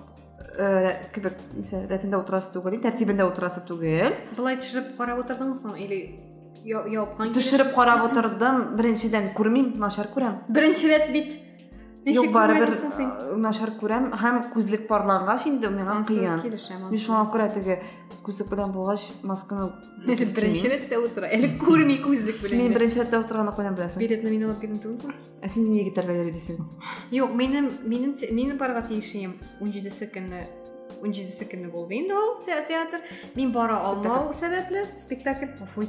кебек 1.13 1.33
нисә 1.55 1.83
рәтендә 1.89 2.17
утырасы 2.21 2.53
түгел, 2.53 2.79
тәртибендә 2.81 3.25
утырасы 3.27 3.65
түгел. 3.67 4.13
Былай 4.37 4.57
төшереп 4.57 4.95
карап 4.97 5.19
утырдыңмы 5.25 5.57
соң, 5.59 5.75
или 5.77 6.19
я- 6.63 6.85
япкан 6.87 7.33
Төшереп 7.33 7.73
карап 7.75 8.05
утырдым. 8.11 8.75
Беренчедән 8.77 9.33
күрмим, 9.35 9.75
начар 9.77 10.07
күрәм. 10.07 10.47
Беренче 10.49 10.87
рәт 10.87 11.11
бит. 11.11 11.46
Күрмәдең 12.05 12.91
син? 12.95 13.09
э, 13.09 13.35
начар 13.37 13.71
күрәм 13.81 14.11
һәм 14.15 14.37
күзлек 14.53 14.87
парлагач 14.87 15.45
инде 15.47 15.67
миңа 15.69 16.03
килешәм, 16.07 16.89
Мин 16.89 16.99
шуңа 16.99 17.25
күрә 17.33 17.47
теге 17.53 17.79
күзлек 18.23 18.49
белән 18.51 18.71
булгач 18.71 19.07
масканы 19.23 19.71
беренче 20.07 20.69
рәттә 20.71 20.99
утыра. 21.03 21.27
Әле 21.27 21.57
күрми 21.59 21.97
күзлек 22.03 22.39
белән. 22.43 22.73
беренче 22.73 23.01
рәттә 23.03 23.19
утырганда 23.23 23.51
кайдан 23.55 23.75
беләсең? 23.75 23.99
Билетны 23.99 24.29
мин 24.29 24.43
алып 24.47 24.61
килдем 24.61 24.79
түгел. 24.79 25.13
Ә 25.41 25.47
син 25.49 25.67
ни 25.71 25.81
егетләргә 25.81 26.15
йөри 26.21 26.31
дисең? 26.31 26.63
Юк, 27.11 27.33
минем 27.35 27.71
минем 27.83 28.13
те- 28.15 28.31
минем 28.31 28.57
барга 28.57 28.81
тиешем 28.87 29.35
17 29.59 30.07
көнне 30.13 30.47
17 31.03 31.45
көнне 31.51 31.71
булды 31.71 31.95
инде 31.99 32.13
ул 32.13 32.37
те- 32.45 32.63
театр. 32.67 33.01
Мин 33.35 33.51
бара 33.51 33.77
алмау 33.77 34.31
сәбәпле 34.33 34.87
спектакль 34.99 35.51
Гафу 35.59 35.87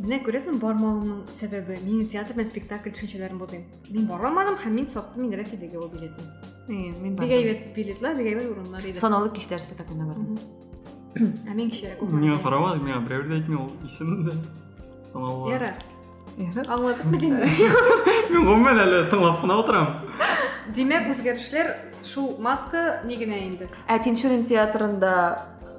Менә 0.00 0.18
күрәсең 0.24 0.56
бармавымның 0.62 1.18
сәбәбе 1.36 1.76
мин 1.84 2.06
театр 2.10 2.34
белән 2.36 2.48
спектакль 2.48 2.94
төшенчәләрен 2.94 3.38
булдым. 3.38 3.62
Мин 3.90 4.06
бара 4.08 4.30
алмадым 4.30 4.56
һәм 4.62 4.74
мин 4.78 4.86
саттым 4.88 5.26
инде 5.26 5.42
Рәфидәгә 5.42 5.78
ул 5.78 5.90
билетны. 5.92 6.24
Э, 6.68 6.72
Мин 6.72 7.14
Бик 7.18 7.30
әйбәт 7.36 7.74
билетлар, 7.76 8.16
бик 8.16 8.26
әйбәт 8.32 8.50
урыннар 8.50 8.86
иде. 8.88 8.98
Санаулы 8.98 9.30
кишләр 9.36 9.60
спектакленә 9.60 10.08
бардым. 10.08 10.38
Ә 11.44 11.54
мин 11.54 11.70
кичә 11.70 11.96
миңа 12.00 12.38
карамадык 12.42 12.82
миңа 12.86 13.00
берәү 13.04 13.26
дә 13.28 13.36
әйтми 13.40 13.58
ул 13.60 13.72
исем 13.84 14.22
дә 14.24 14.36
санаулы 15.12 15.50
Ярар. 15.52 15.74
Ярар. 16.38 16.70
Аңладык 16.72 17.10
бит 17.12 17.22
инде. 17.28 17.48
мин 18.32 18.46
гомумән 18.46 18.80
әле 18.86 19.02
тыңлап 19.12 19.42
кына 19.42 19.58
утырам 19.60 19.90
Димәк, 20.72 21.10
үзгәрешләр 21.12 21.74
шул 22.06 22.38
маска 22.40 23.02
ни 23.04 23.18
генә 23.20 23.42
инде. 23.44 23.68
Ә 23.90 23.98
Тинчурин 24.00 24.46
театрында 24.48 25.12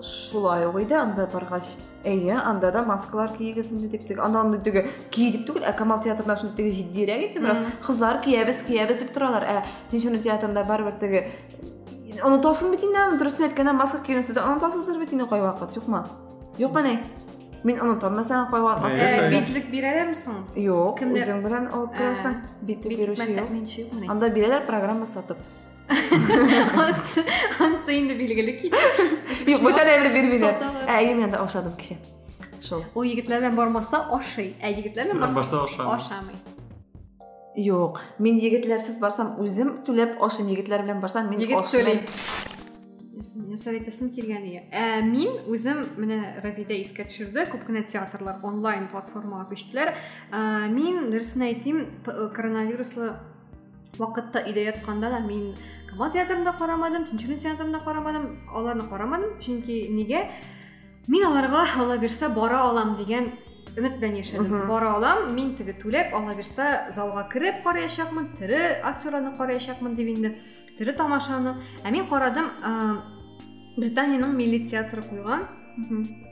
шулай 0.04 0.68
ук 0.68 0.78
иде, 0.84 1.00
анда 1.00 1.26
баргач, 1.32 1.78
әйе, 2.04 2.36
анда 2.44 2.72
да 2.72 2.84
маскалар 2.84 3.32
киегез 3.38 3.72
инде 3.72 3.88
дип 3.88 4.08
теге, 4.08 4.22
анда 4.22 4.42
аны 4.42 4.58
теге 4.60 4.88
ки 5.10 5.32
дип 5.32 5.48
түгел, 5.48 5.64
ә 5.64 5.74
Камал 5.78 6.02
театрында 6.02 6.36
шундый 6.36 6.56
теге 6.58 6.70
җитдирәк 6.72 7.30
инде, 7.30 7.40
бераз 7.40 7.62
кызлар 7.86 8.22
киябез, 8.22 8.64
киябез 8.64 8.98
дип 9.00 9.12
торалар. 9.14 9.44
Ә 9.44 9.64
театрында 10.22 10.64
барыбер 10.64 11.00
теге 11.00 11.28
Онытасың 12.24 12.70
бит 12.72 12.84
инде, 12.86 13.00
аны 13.00 13.18
дөресен 13.18 13.48
әйткәндә 13.50 13.74
маска 13.74 13.98
киемсә 14.06 14.36
дә 14.38 14.44
онытасыздыр 14.46 15.00
бит 15.02 15.14
инде 15.14 15.26
кайвакыт 15.26 15.74
маска. 15.76 16.06
Әйе, 18.94 19.08
Ә, 19.08 19.24
әйе. 19.24 19.40
битлек 19.42 19.66
бирәләрме 19.72 20.16
соң? 20.20 20.36
Юк, 20.60 21.00
Кемдер- 21.00 21.24
үзең 21.24 21.42
белән 21.42 21.68
алып 21.74 21.94
юк. 21.98 22.16
тәэминче 23.40 23.82
юкмы? 23.88 24.10
Анда 24.12 24.30
бирәләр 24.30 24.66
программа 24.68 25.06
сатып. 25.06 25.38
Ансы 25.90 27.24
ансы 27.60 27.98
инде 28.00 28.16
билгеле 28.16 28.54
кит. 28.62 28.74
Юк, 29.54 29.62
бүтән 29.66 29.90
әйбер 29.94 30.14
бирмиләр. 30.14 30.54
Саталар. 30.56 30.88
Ә, 30.88 30.98
әйе, 31.02 31.14
мен 31.18 31.36
ашадым 31.36 31.76
кичә. 31.80 31.98
Шул. 32.64 32.86
Ул 32.96 33.04
егетләр 33.10 33.44
белән 33.44 33.58
бармаса 33.58 34.06
ашый, 34.16 34.54
ә 34.64 34.72
егетләр 34.72 35.12
белән 35.14 35.34
барса 35.36 35.66
ашамый. 35.68 36.40
Юк, 37.60 38.00
мин 38.18 38.40
егетләрсез 38.42 38.98
барсам 39.04 39.36
үзем 39.44 39.84
түләп 39.86 40.16
ашым, 40.26 40.48
егетләр 40.50 40.86
белән 40.88 41.04
барсам 41.04 41.30
мин 41.30 41.44
Егет 41.44 41.60
ашмыйм. 41.60 41.86
төлей. 41.86 42.00
нәрсәләр 43.24 43.78
әйтәсем 43.80 44.10
килгән 44.16 44.44
ие 44.50 44.62
ә 44.74 45.02
мин 45.06 45.38
үзем 45.48 45.84
менә 45.98 46.18
рәфидә 46.44 46.76
искә 46.82 47.06
төшерде 47.08 47.46
күп 47.52 47.64
кенә 47.68 47.84
театрлар 47.88 48.42
онлайн 48.44 48.88
платформага 48.92 49.46
күчтеләр 49.54 49.94
ә, 50.34 50.68
мин 50.74 51.10
дөресен 51.14 51.46
әйтим 51.48 51.80
п- 52.04 52.30
коронавируслы 52.36 53.14
вакытта 53.98 54.44
өйдә 54.48 54.66
ятканда 54.72 55.10
да 55.10 55.20
мин 55.20 55.56
камал 55.90 56.12
театрында 56.12 56.54
карамадым 56.58 57.06
тинчурин 57.06 57.40
театрында 57.40 57.80
карамадым 57.80 58.40
аларны 58.54 58.88
карамадым 58.90 59.40
чөнки 59.40 59.88
нигә 59.90 60.28
мин 61.08 61.26
аларга 61.26 61.66
ала 61.78 61.98
бирсә 61.98 62.34
бара 62.34 62.64
алам 62.70 62.96
белән 62.96 63.32
яшәдем 63.76 64.44
Мгм. 64.46 64.68
бара 64.68 64.94
алам 64.96 65.34
мин 65.36 65.56
теге 65.56 65.74
түләп 65.74 66.14
ала 66.14 66.34
бирсә 66.36 66.94
залга 66.94 67.28
кереп 67.32 67.64
караячакмын 67.64 68.36
тере 68.38 68.82
актерларны 68.84 69.38
караячакмын 69.38 69.96
дип 69.96 70.08
инде 70.08 70.40
тере 70.78 70.94
тамашаны. 70.94 71.56
Ә 71.84 71.92
мин 71.92 72.06
карадым 72.08 72.46
ә, 72.62 73.02
британияның 73.78 74.34
милли 74.36 74.68
театры 74.70 75.02
куйган 75.02 75.48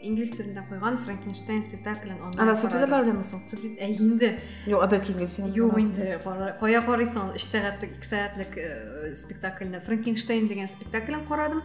инглиз 0.04 0.32
телендә 0.38 0.64
куйган 0.70 0.98
франкенштейн 1.02 1.64
спектаклен 1.64 2.18
ана 2.38 2.56
субтитрлар 2.56 3.06
белән 3.06 3.24
соң 3.26 3.42
Субтит- 3.50 3.80
ә 3.82 3.90
инде. 3.90 4.40
Юк 4.68 4.84
бәлки 4.92 5.14
инглизчә 5.16 5.48
юк 5.56 5.78
инде 5.80 6.20
кара- 6.24 6.54
кая 6.60 6.82
карыйсың 6.82 7.34
өч 7.36 7.46
сәгатьлек 7.50 7.98
ике 7.98 8.08
сәгатьлек 8.12 8.58
э, 8.58 9.16
спектакльне. 9.16 9.82
Франкенштейн 9.82 10.48
дигән 10.48 10.70
спектаклен 10.70 11.26
карадым 11.28 11.64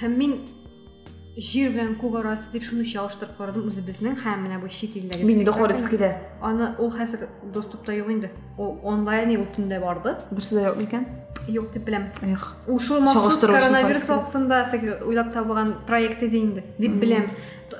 һәм 0.00 0.16
мин 0.16 0.38
җир 1.38 1.70
белән 1.70 1.96
күк 2.00 2.16
арасы 2.18 2.50
дип 2.52 2.64
шуны 2.66 2.84
чалыштырып 2.84 3.36
карадым 3.38 3.66
үзебезнең 3.70 4.16
һәм 4.24 4.46
менә 4.46 4.60
бу 4.60 4.68
чит 4.68 4.96
илдәге 4.98 5.24
мин 5.24 5.44
дә 5.46 5.52
килә. 5.90 6.12
Аны 6.42 6.74
ул 6.78 6.90
хәзер 6.90 7.28
доступта 7.54 7.94
юк 7.94 8.10
инде. 8.10 8.30
Ул 8.58 8.80
онлайн 8.82 9.36
ул 9.38 9.46
төндә 9.56 9.80
барды. 9.80 10.16
Берсе 10.30 10.56
дә 10.56 10.68
юк 10.70 10.78
микән? 10.78 11.06
Дип 11.74 11.84
беләм 11.88 12.08
эх 12.32 12.54
ул 12.66 12.78
шул 12.80 13.00
махсус 13.00 13.22
Чагыштыру 13.38 13.52
өчен 13.54 13.60
коронавирус 13.62 14.08
вакытында 14.08 14.58
уйлап 15.06 15.32
табылган 15.32 15.74
проект 15.86 16.22
иде 16.22 16.38
инде 16.38 16.64
дип 16.78 16.92
беләм 17.00 17.26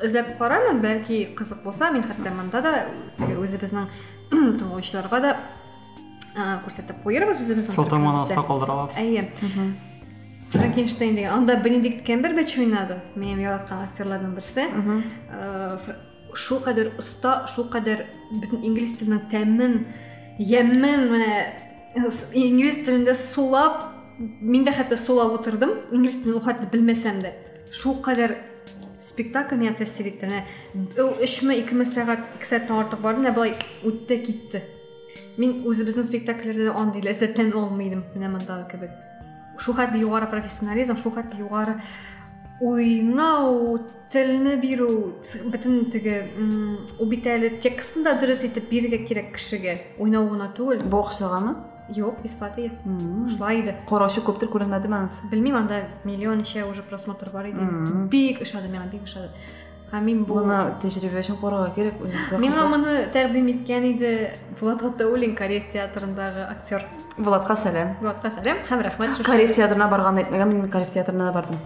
эзләп 0.02 0.36
карармын 0.38 0.80
бәлки 0.82 1.34
кызык 1.36 1.62
булса 1.64 1.90
мин 1.90 2.02
хәтта 2.02 2.30
монда 2.34 2.60
да 2.62 2.72
үзебезнең 3.18 3.88
тыңлаучыларга 4.30 5.20
да 5.20 5.36
а, 6.36 6.60
күрсәтеп 6.64 7.02
куербыз 7.02 7.40
үзебезнең 7.44 7.74
Шылтың 7.74 7.98
төркемебездә. 7.98 8.32
аста 8.32 8.42
калдыра 8.46 8.72
алабыз. 8.72 8.96
франкенштейн 10.52 11.14
деген. 11.16 11.30
Анда 11.32 11.56
бенедикт 11.56 12.04
кембербэтч 12.06 12.56
уйнады 12.58 13.00
менин 13.16 13.40
яраткан 13.40 13.84
актерлардан 13.84 14.34
берсе 14.34 14.68
Э, 15.30 15.76
фр- 15.84 15.96
шул 16.34 16.60
кадәр 16.60 16.92
оста 16.98 17.46
шул 17.54 17.68
кадәр 17.68 18.06
бөтен 18.30 18.62
инглиз 18.64 18.94
яммен 20.38 21.08
менә 21.10 21.32
с- 21.46 21.67
инглиз 21.96 22.82
телендә 22.84 23.14
сулап 23.14 23.88
мин 24.18 24.64
дә 24.66 24.74
хәтта 24.76 24.96
сулап 24.96 25.38
утырдым 25.40 25.74
инглиз 25.92 26.20
телен 26.24 26.42
хәтта 26.44 26.68
белмәсәм 26.72 27.20
дә 27.22 27.32
шул 27.72 28.00
кадәр 28.02 28.36
спектакль 29.02 29.60
миңа 29.60 29.76
тәэсир 29.78 30.10
итте 30.12 30.42
ул 30.98 31.14
өчме 31.24 31.58
икеме 31.60 31.86
сәгать 31.86 32.24
ике 32.36 32.50
сәгатьтән 32.50 32.82
артык 32.82 33.00
барды 33.00 33.22
менә 33.22 33.34
былай 33.34 33.54
үтте 33.86 34.18
китте 34.24 34.62
мин 35.38 35.62
үзебезнең 35.70 36.08
спектакльләрдә 36.08 36.74
андый 36.74 37.04
ләззәтләнә 37.06 37.54
алмыйдым 37.60 38.02
менә 38.14 38.30
мондагы 38.32 38.66
кебек. 38.72 38.90
Шул 39.58 39.74
профессионализм 40.30 40.98
шул 41.02 41.12
хәтле 41.14 41.44
югары 41.44 41.80
уйнау 42.60 43.78
телне 44.10 44.56
бирү 44.58 45.14
бөтен 45.52 45.90
теге 45.92 46.30
м, 46.36 46.78
ул 46.98 47.08
бит 47.08 47.26
әле 47.26 47.52
текстын 47.62 48.02
да 48.02 48.16
дөрес 48.18 48.42
итеп 48.48 48.70
бирергә 48.70 49.04
кирәк 49.06 49.32
кешегә 49.36 49.76
уйнау 49.98 50.26
түгел 50.56 50.82
юк 51.88 52.22
бесплатно 52.22 52.70
Мм. 52.84 53.28
шулай 53.28 53.60
иде 53.60 53.76
караучы 53.88 54.20
күптер 54.20 54.48
күренмәдеме 54.52 54.96
анысы 54.96 55.28
белмим 55.30 55.56
анда 55.56 55.84
миллион 56.04 56.40
ничә 56.42 56.68
уже 56.70 56.82
просмотр 56.82 57.30
бар 57.32 57.46
иде 57.46 57.60
Мм. 57.60 58.08
бик 58.08 58.42
ошады 58.42 58.68
миңа 58.68 58.90
бик 58.90 59.02
ошады 59.04 59.30
һәм 59.92 60.04
мин 60.04 60.24
бу 60.24 60.34
буны 60.34 60.74
тәҗрибә 60.82 61.22
өчен 61.22 61.38
карарга 61.40 61.70
кирәк 61.74 62.00
үзебезгә 62.02 62.38
миңа 62.38 62.52
кызык. 62.52 62.68
моны 62.68 63.06
тәкъдим 63.12 63.46
иткән 63.48 63.84
иде. 63.88 64.34
Булат 64.60 64.82
гатауллин 64.82 65.34
корея 65.34 65.62
театрындагы 65.72 66.44
актер. 66.44 66.84
Булатка 67.18 67.56
сәлам 67.56 67.94
булатка 68.00 68.28
сәлам 68.28 68.58
һәм 68.68 68.82
шушы. 69.16 69.24
Карев 69.24 69.54
театрына 69.56 69.88
барганды 69.88 70.26
әйтмәгән 70.26 70.52
мин 70.52 70.68
Карев 70.68 70.90
театрына 70.90 71.30
да 71.30 71.32
бардым. 71.32 71.58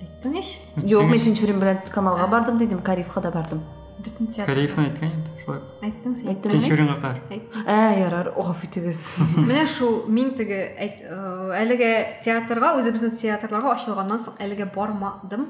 Әйттең 0.00 0.38
иш 0.38 0.58
юк 0.76 1.10
мен 1.10 1.20
тинчурин 1.20 1.58
белән 1.58 1.82
камалга 1.90 2.28
бардым 2.28 2.58
дидем 2.58 2.78
Каревка 2.82 3.20
да 3.20 3.32
бардым. 3.32 3.64
бөтен 4.01 4.27
театр 4.33 4.49
Кореевны 4.53 4.83
әйткән 4.87 5.11
инде. 5.13 5.31
Шулай. 5.43 5.59
әйттең 5.85 6.15
син 6.17 6.29
әйттеңме 6.31 6.59
Тинчуринга 6.61 6.95
кар. 7.01 7.19
ә 7.67 7.99
ярар 7.99 8.31
гафу 8.35 8.65
итегез 8.67 9.01
менә 9.37 9.65
шул 9.69 10.05
мин 10.09 10.33
теге 10.37 10.59
әйт 10.79 11.03
э, 11.05 11.19
әлеге 11.61 11.91
театрга 12.23 12.73
үзебезнең 12.79 13.13
театрларга 13.21 13.75
ачылганнан 13.75 14.23
соң 14.25 14.39
әлегә 14.41 14.71
бармадым 14.75 15.47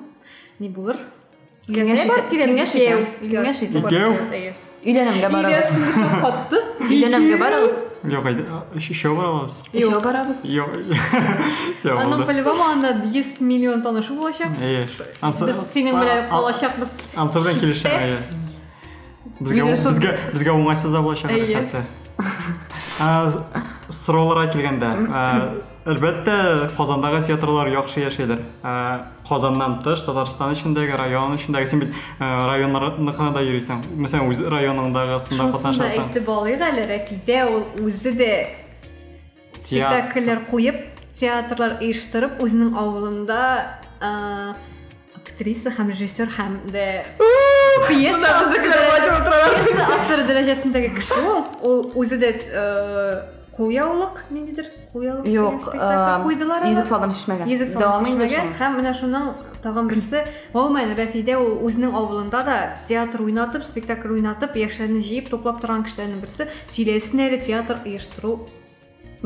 ни 0.59 0.69
булыр 0.69 0.99
Киңәш 1.67 2.03
итә- 2.07 2.27
киңәш 2.31 2.71
итә- 2.75 2.99
киңәш 3.21 3.59
итә. 3.67 3.79
Икәү? 3.85 4.53
өйләнәмгә 4.81 5.29
барабыз 5.29 5.71
катты 6.25 6.59
өйләнәмгә 6.89 7.37
барабыз 7.37 7.75
Юк, 8.05 8.25
әйдә. 8.25 8.43
Еще 8.75 9.09
бар 9.15 9.25
алабыз. 9.25 9.59
өчәү 9.73 10.01
барабыз 10.03 10.39
Юк. 10.43 10.75
Юк. 10.77 10.97
аның 11.83 12.09
булды. 12.09 12.25
по-любому 12.25 12.63
анда 12.63 12.93
100 13.05 13.39
миллион 13.41 13.81
танышу 13.81 14.15
булачак 14.15 14.49
Әйе. 14.59 14.87
Ансы 15.21 15.45
без 15.45 15.55
синең 15.73 15.99
белән 16.01 16.25
А- 16.25 16.29
калачакбыз 16.29 16.89
Ансы 17.15 17.39
белән 17.39 17.59
килешәм, 17.59 17.91
әйе. 17.91 18.19
Безгә 19.39 19.53
Видишь, 19.65 19.79
шул- 19.83 19.91
безгә 19.93 20.17
безгә 20.33 20.51
уңайсыз 20.57 20.91
да 20.91 21.01
булачак 21.01 21.31
Әйе. 23.00 23.32
хәтта. 23.32 23.44
А, 23.54 23.62
Сорауларга 23.92 24.52
килгәндә, 24.52 24.90
а, 25.12 25.54
әлбәттә 25.86 26.76
Казандагы 26.76 27.22
театрлар 27.26 27.68
яхшы 27.68 28.00
яшәйләр. 28.00 28.40
А, 28.62 29.06
Казаннан 29.28 29.80
тыш, 29.82 30.00
Татарстан 30.00 30.52
эчендәге, 30.54 30.96
район 30.96 31.36
эчендәге 31.36 31.66
син 31.66 31.80
бит 31.80 31.94
а, 32.18 32.46
районнарны 32.48 33.32
да 33.32 33.40
йөрисең. 33.40 33.82
Мәсәлән, 33.96 34.30
үз 34.30 34.42
районыңдагысында 34.48 35.50
катнашасың. 35.52 36.08
әйтеп 36.08 36.28
алыйк 36.28 36.60
әле 36.60 36.86
рәфидә 36.86 37.40
ул 37.50 37.64
үзе 37.86 38.12
дә 38.12 38.32
спектакльләр 39.62 40.46
куеп 40.50 40.76
театрлар 41.16 41.78
оештырып 41.80 42.40
үзенең 42.44 42.76
авылында 42.76 43.40
э, 44.00 44.54
актриса 45.16 45.72
һәм 45.74 45.90
режиссер 45.90 46.28
һәм 46.36 46.58
дә 46.70 46.86
пьеса 47.88 48.28
пьеса 48.56 49.86
авторы 49.96 50.26
дәрәҗәсендәге 50.28 50.92
кеше 50.96 51.14
ул 51.22 51.46
ул 51.62 51.80
үзе 52.02 52.18
дә 52.20 52.30
э, 52.32 53.22
кулъяулык 53.56 54.24
ниндидер 54.30 54.68
кулъяулык 54.92 55.24
дигән 55.24 55.42
юк 55.42 55.60
спектакль 55.62 56.22
куйдылар 56.24 56.62
ала. 56.62 56.70
йөзек 56.70 56.86
салдым 56.86 57.12
Дәвамы 57.12 57.52
инде 57.52 57.68
салмашмәгән 57.72 58.48
шул. 58.48 58.56
һәм 58.60 58.76
менә 58.80 58.92
шуның 59.00 59.30
тагын 59.64 59.88
берсе 59.90 60.24
гомумән 60.52 60.94
Рәфидә 60.98 61.38
ул 61.40 61.56
үзенең 61.66 61.96
авылында 61.96 62.42
да 62.46 62.56
театр 62.88 63.24
уйнатып, 63.24 63.64
спектакль 63.64 64.12
уйнатып, 64.14 64.56
яшьләрне 64.60 65.00
җыеп 65.02 65.30
туплап 65.32 65.60
торган 65.60 65.84
кешеләрнең 65.88 66.20
берсе. 66.22 66.48
Сөйләсен 66.68 67.24
әле 67.26 67.40
театр 67.42 67.80
оештыру. 67.84 68.46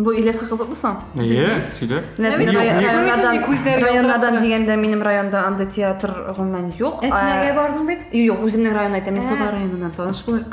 Бу 0.04 0.12
Ильяска 0.12 0.46
кызыкмысың 0.46 0.96
Әйе, 1.20 1.66
сөйлә. 1.68 2.00
Менә 2.18 2.32
син 2.36 2.46
Юк, 2.48 2.56
рай- 2.56 2.68
юк. 2.70 2.86
районнардан 2.86 3.42
Күзләре 3.44 3.82
районнардан 3.84 4.34
ялтырап 4.34 4.44
дигәндә 4.44 4.76
минем 4.80 5.02
районда 5.02 5.44
андай 5.46 5.66
театр 5.66 6.10
гомумән 6.36 6.72
Әтнәгә 7.02 7.50
Ә, 7.50 7.54
бардың 7.58 7.86
бит? 7.86 8.00
Юк, 8.12 8.40
үземнең 8.46 8.74
районны 8.74 9.00
әйтәм, 9.00 9.14
мин 9.18 9.22
Ә. 9.22 9.28
Соба 9.28 9.50
районыннан 9.52 9.92
таныш 9.92 10.24
булыйк. 10.26 10.46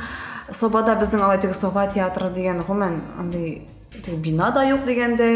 Собада 0.52 0.96
безнең 0.96 1.22
алай 1.24 1.40
теге 1.40 1.54
Соба 1.54 1.88
театры 1.88 2.30
дигән 2.34 2.64
гомумән 2.66 3.02
андый 3.20 3.68
теге 4.04 4.18
бина 4.18 4.52
да 4.52 4.64
дигәндә 4.88 5.28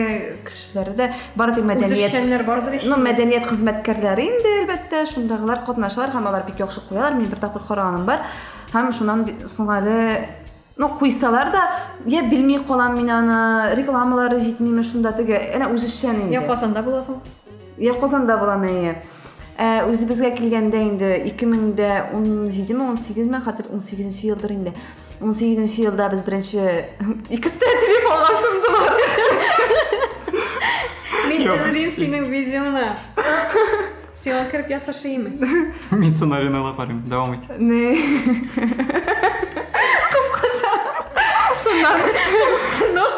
кешеләре 0.46 0.94
дә 0.96 1.12
бары 1.36 1.56
тик 1.56 1.66
мәдәният 1.66 1.92
Үзешчәннәр 1.98 2.44
бардыр. 2.46 2.78
Ну, 2.86 2.96
мәдәният 3.02 3.48
хезмәткәрләре 3.50 4.22
инде 4.28 4.52
әлбәттә, 4.62 5.06
шундагылар 5.10 5.64
катнашалар 5.66 6.10
һәм 6.14 6.28
алар 6.28 6.44
бик 6.48 6.60
яхшы 6.60 6.82
куялар. 6.88 7.16
Мин 7.16 7.28
бер 7.30 7.40
тапкыр 7.40 7.64
караганым 7.68 8.06
бар. 8.06 8.22
Һәм 8.74 8.92
шуннан 8.94 9.26
би- 9.26 9.36
соң 9.52 9.68
әле 9.68 10.28
Ну, 10.78 10.90
куйсалар 10.90 11.52
да, 11.52 11.70
я 12.06 12.24
белми 12.24 12.58
калам 12.66 12.96
мин 12.98 13.10
аны, 13.12 13.76
рекламалары 13.76 14.40
җитмиме 14.40 14.84
шунда 14.84 15.12
теге, 15.12 15.36
әнә 15.38 15.68
үзешчән 15.74 16.24
инде. 16.24 16.34
Я 16.34 16.42
Казанда 16.48 16.82
буласың. 16.82 17.20
Я 17.78 17.94
Казанда 17.94 18.38
булам 18.40 18.64
әйе. 18.64 18.96
Ә, 19.60 19.84
үзебезгә 19.92 20.32
килгәндә 20.38 20.80
инде 20.88 21.10
2017ме, 21.28 22.88
18ме, 22.96 23.42
хәтер 23.44 23.68
18нче 23.70 24.32
елдыр 24.32 24.56
инде. 24.56 24.74
18нче 25.20 25.84
елда 25.90 26.10
без 26.10 26.24
беренче 26.24 26.90
икесе 27.30 27.76
телефонга 27.84 28.32
шымдылар. 28.42 28.94
Мин 31.30 31.42
Юк. 31.46 31.54
эзлим 31.56 31.92
синең 32.00 32.26
видеоны. 32.32 32.88
Сиңа 34.22 34.46
кирип 34.50 34.70
ятышыймы? 34.70 35.30
Мин 35.92 36.10
сценарийны 36.10 36.58
ала 36.58 36.74
карыйм. 36.78 37.04
Дәвам 37.10 37.36
ит. 37.38 37.44
Не. 41.98 42.12
Кыскача. 42.12 42.78
Шуннан. 42.78 43.12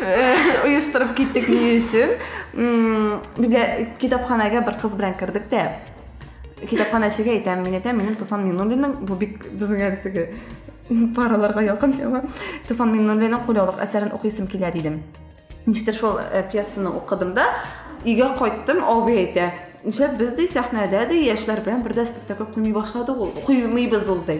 Ну, 0.00 0.06
э, 0.06 0.36
оештырып 0.64 1.14
киттек 1.16 1.48
ни 1.48 1.76
өчен? 1.76 2.16
М, 2.54 3.22
Библи 3.36 3.88
китапханага 3.98 4.60
бер 4.60 4.78
кыз 4.80 4.96
белән 4.98 5.16
кирдек 5.18 5.48
тә. 5.50 5.62
Китапханәчегә 6.62 7.36
әйтәм, 7.38 7.62
мин 7.62 7.78
әйтәм, 7.78 7.98
минем 7.98 8.14
Туфан 8.14 8.44
Миннуллинның 8.46 9.00
бу 9.06 9.16
бик 9.18 9.46
безгә 9.52 9.96
теге 10.02 10.28
параларга 11.16 11.62
якын 11.62 11.92
тема. 11.92 12.22
Туфан 12.68 12.92
Миннуллинның 12.94 13.46
кулъяулык 13.46 13.82
әсәрен 13.82 14.14
укыйсым 14.14 14.46
килә 14.46 14.72
дидем. 14.72 15.02
Ничектер 15.66 15.94
шул 15.94 16.18
э, 16.18 16.44
пьесаны 16.50 16.90
укыдым 16.90 17.34
да, 17.34 17.46
өйгә 18.04 18.36
кайттым, 18.38 18.82
абый 18.82 19.22
әйтә, 19.26 19.50
нишләп 19.84 20.14
без 20.18 20.34
ди 20.38 20.46
сәхнәдә 20.46 21.06
ди 21.10 21.24
яшьләр 21.26 21.62
белән 21.66 21.82
бердә 21.82 22.04
спектакль 22.06 22.46
куймый 22.54 22.74
башладык 22.74 23.18
ул 23.18 23.32
куймыйбыз 23.46 24.08
ул 24.12 24.20
ди 24.26 24.38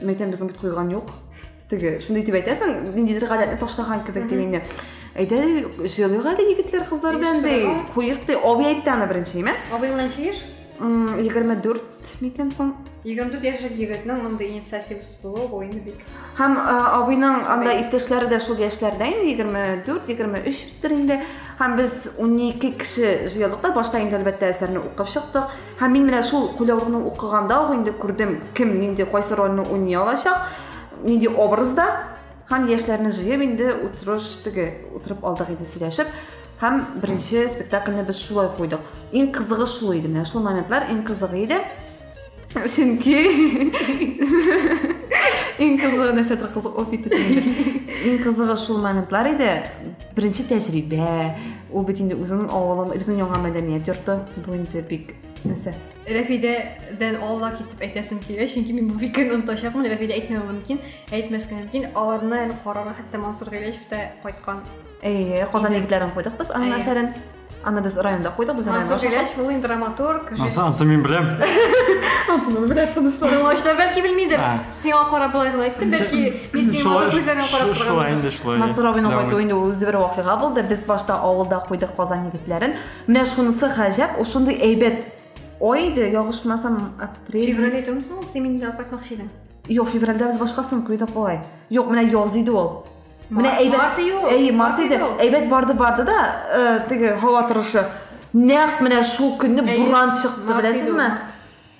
мен 0.00 0.12
әйтәм 0.12 0.32
безнең 0.34 0.50
бит 0.52 0.58
куйган 0.60 0.90
юк 0.92 1.14
теге 1.70 1.98
шундый 2.00 2.24
дип 2.24 2.34
әйтәсең 2.40 2.94
ниндидер 2.94 3.28
гадәтне 3.28 3.58
ташлаган 3.60 4.04
кебек 4.06 4.28
ди 4.28 5.64
җырлыйк 5.88 6.26
әле 6.30 6.44
егетләр 6.52 6.84
кызлар 6.88 7.16
белән 7.18 7.42
ди 7.42 7.48
Оештырырга. 7.48 7.92
куйык 7.94 8.26
ди 8.26 8.36
абый 8.38 8.66
әйтте 8.74 8.90
аны 8.92 9.08
беренчеме 9.10 9.56
Абый 9.72 9.90
белән 9.90 10.06
ничә 10.06 10.28
яшь? 10.28 10.44
егерме 10.78 11.56
дүрт 11.58 12.12
микән 12.22 12.52
соң 12.54 12.70
24 13.04 13.42
яшьлек 13.46 13.74
егетнең 13.78 14.20
мондый 14.22 14.50
инициативасы 14.52 15.16
булуы 15.22 15.46
бу 15.48 15.62
инде 15.62 15.80
бик. 15.80 16.02
Һәм 16.38 16.54
абыйның 16.58 17.44
анда 17.50 17.72
иптәшләре 17.80 18.28
дә 18.30 18.40
шул 18.42 18.58
яшьләрдә 18.60 19.06
инде 19.06 19.36
24, 19.38 20.06
23 20.10 20.62
биттер 20.66 20.94
инде. 20.96 21.18
Һәм 21.60 21.76
без 21.78 21.94
12 22.18 22.72
кеше 22.78 23.12
җыелдык 23.30 23.62
та 23.62 23.70
башта 23.74 24.02
инде 24.02 24.18
әлбәттә 24.18 24.50
әсәрне 24.50 24.82
укып 24.82 25.08
чыктык. 25.14 25.50
Һәм 25.80 25.94
мин 25.94 26.08
менә 26.10 26.22
шул 26.26 26.50
укыганда 26.58 27.60
ук 27.64 27.74
инде 27.74 27.92
күрдем 27.92 28.40
кем 28.54 28.78
нинди 28.78 29.04
кайсы 29.04 29.34
рольне 29.36 29.62
уйный 29.62 29.94
алачак, 29.94 30.46
нинди 31.04 31.28
образда. 31.28 31.86
Һәм 32.48 32.68
яшьләрне 32.70 33.10
җыеп 33.12 33.42
инде 33.44 33.72
утырыш 33.74 34.28
теге 34.44 34.86
утырып 34.96 35.24
алдык 35.24 35.50
инде 35.52 35.66
сөйләшеп. 35.68 36.08
Һәм 36.62 37.00
беренче 37.02 37.44
спектакльне 37.48 38.02
без 38.08 38.18
шулай 38.22 38.48
куйдык. 38.56 38.80
Иң 39.12 39.28
кызыгы 39.34 39.66
шул 39.68 39.92
иде 39.98 40.08
менә 40.08 40.24
шул 40.26 40.42
моментлар 40.46 40.88
иң 40.90 41.04
кызыгы 41.06 41.44
иде. 41.44 41.60
Чөнки 42.54 43.14
Иң 45.58 45.76
кызыгы 45.82 46.12
нәрсәдер 46.16 46.50
кызык 46.54 46.80
бит 46.90 47.06
инде. 47.10 47.44
Иң 48.08 48.18
кызыгы 48.24 48.56
шул 48.56 48.80
моментлар 48.82 49.32
иде. 49.34 49.52
Беренче 50.16 50.48
тәҗрибә. 50.48 51.12
Ул 51.70 51.84
бит 51.84 52.00
инде 52.00 52.16
үзенең 52.16 52.48
авылын, 52.48 52.94
безнең 52.96 53.26
яңа 53.26 53.42
мәдәният 53.44 53.92
йорты. 53.92 54.22
Бик. 54.88 55.14
Әйтәсем 57.84 58.20
килә, 58.24 58.46
чөнки 58.48 58.72
мин 58.72 58.88
бу 58.88 58.98
фикерне 58.98 59.36
онытачакмын. 59.38 59.88
Рәфидә 59.92 60.16
әйтмәү 60.16 60.44
мөмкин, 60.48 60.80
әйтмәскә 61.12 61.58
мөмкин. 61.62 61.88
Аларны 61.94 62.44
әле 62.44 62.54
карарга 62.64 62.94
хәтта 62.98 63.20
Мансур 63.20 63.50
Гыйләшев 63.52 63.88
тә 63.90 64.04
кайткан. 64.22 64.62
Әйе, 65.02 65.46
Казан 65.52 65.76
егетләрен 65.76 66.14
куйдык 66.16 66.38
без 66.38 66.50
аның 66.50 66.72
Әйе. 66.72 66.80
әсәрен. 66.80 67.12
Аны 67.64 67.80
без 67.82 67.96
районда 67.98 68.30
куйдык, 68.30 68.56
без 68.56 68.66
районда. 68.66 68.94
Гыйләшев 68.94 69.38
ул 69.42 69.50
инде 69.50 69.66
драматург. 69.66 70.32
Ансыны 72.28 72.66
беләп 72.70 72.94
тынычлар. 72.94 73.32
Тыңлаучылар 73.32 73.76
бәлки 73.80 74.02
карап 75.10 75.32
болай 75.32 75.50
гына 75.50 75.66
әйтте, 75.66 75.84
бәлки 75.90 76.20
шулай. 78.38 78.58
Масур 78.62 78.90
абыйның 78.92 79.10
Давай. 79.10 79.24
кайтуы 79.24 79.42
инде 79.42 79.54
ул 79.54 79.70
үзе 79.72 79.86
бер 79.86 79.96
вакыйга 79.96 80.36
булды. 80.36 80.62
Без 80.62 80.84
башта 80.84 81.18
авылда 81.18 81.64
куйдык 81.66 81.96
Казан 81.96 82.30
егетләрен. 82.30 82.76
Менә 83.08 83.26
шунысы 83.26 83.66
гаҗәп, 83.74 84.18
ул 84.18 84.24
шундый 84.24 84.54
әйбәт 85.60 85.60
ой 85.60 85.88
иде, 85.88 86.10
ялгышмасам, 86.10 86.92
апрель. 87.00 87.46
Февраль 87.46 87.74
әйтәмсең, 87.82 88.32
син 88.32 88.42
мине 88.42 88.64
алып 88.66 88.76
кайтмакчы 88.76 89.14
идең. 89.14 89.28
Юк, 89.68 89.88
февральдә 89.88 90.26
без 90.26 90.38
башкасын 90.38 90.82
куйдык 90.86 91.10
болай. 91.10 91.40
Юк, 91.70 91.86
менә 91.86 92.10
яз 92.12 92.36
иде 92.36 92.50
ул. 92.50 92.84
Менә 93.30 93.42
Март- 93.42 93.60
әйбәт. 93.60 93.78
март 93.78 93.98
июль. 93.98 94.32
Әйе, 94.32 94.52
март 94.52 94.78
июль. 94.78 95.20
Әйбәт 95.20 95.48
барды 95.48 95.74
барды 95.74 96.04
да, 96.04 96.42
э, 96.54 96.88
теге 96.88 97.16
һава 97.16 97.42
торышы. 97.48 97.84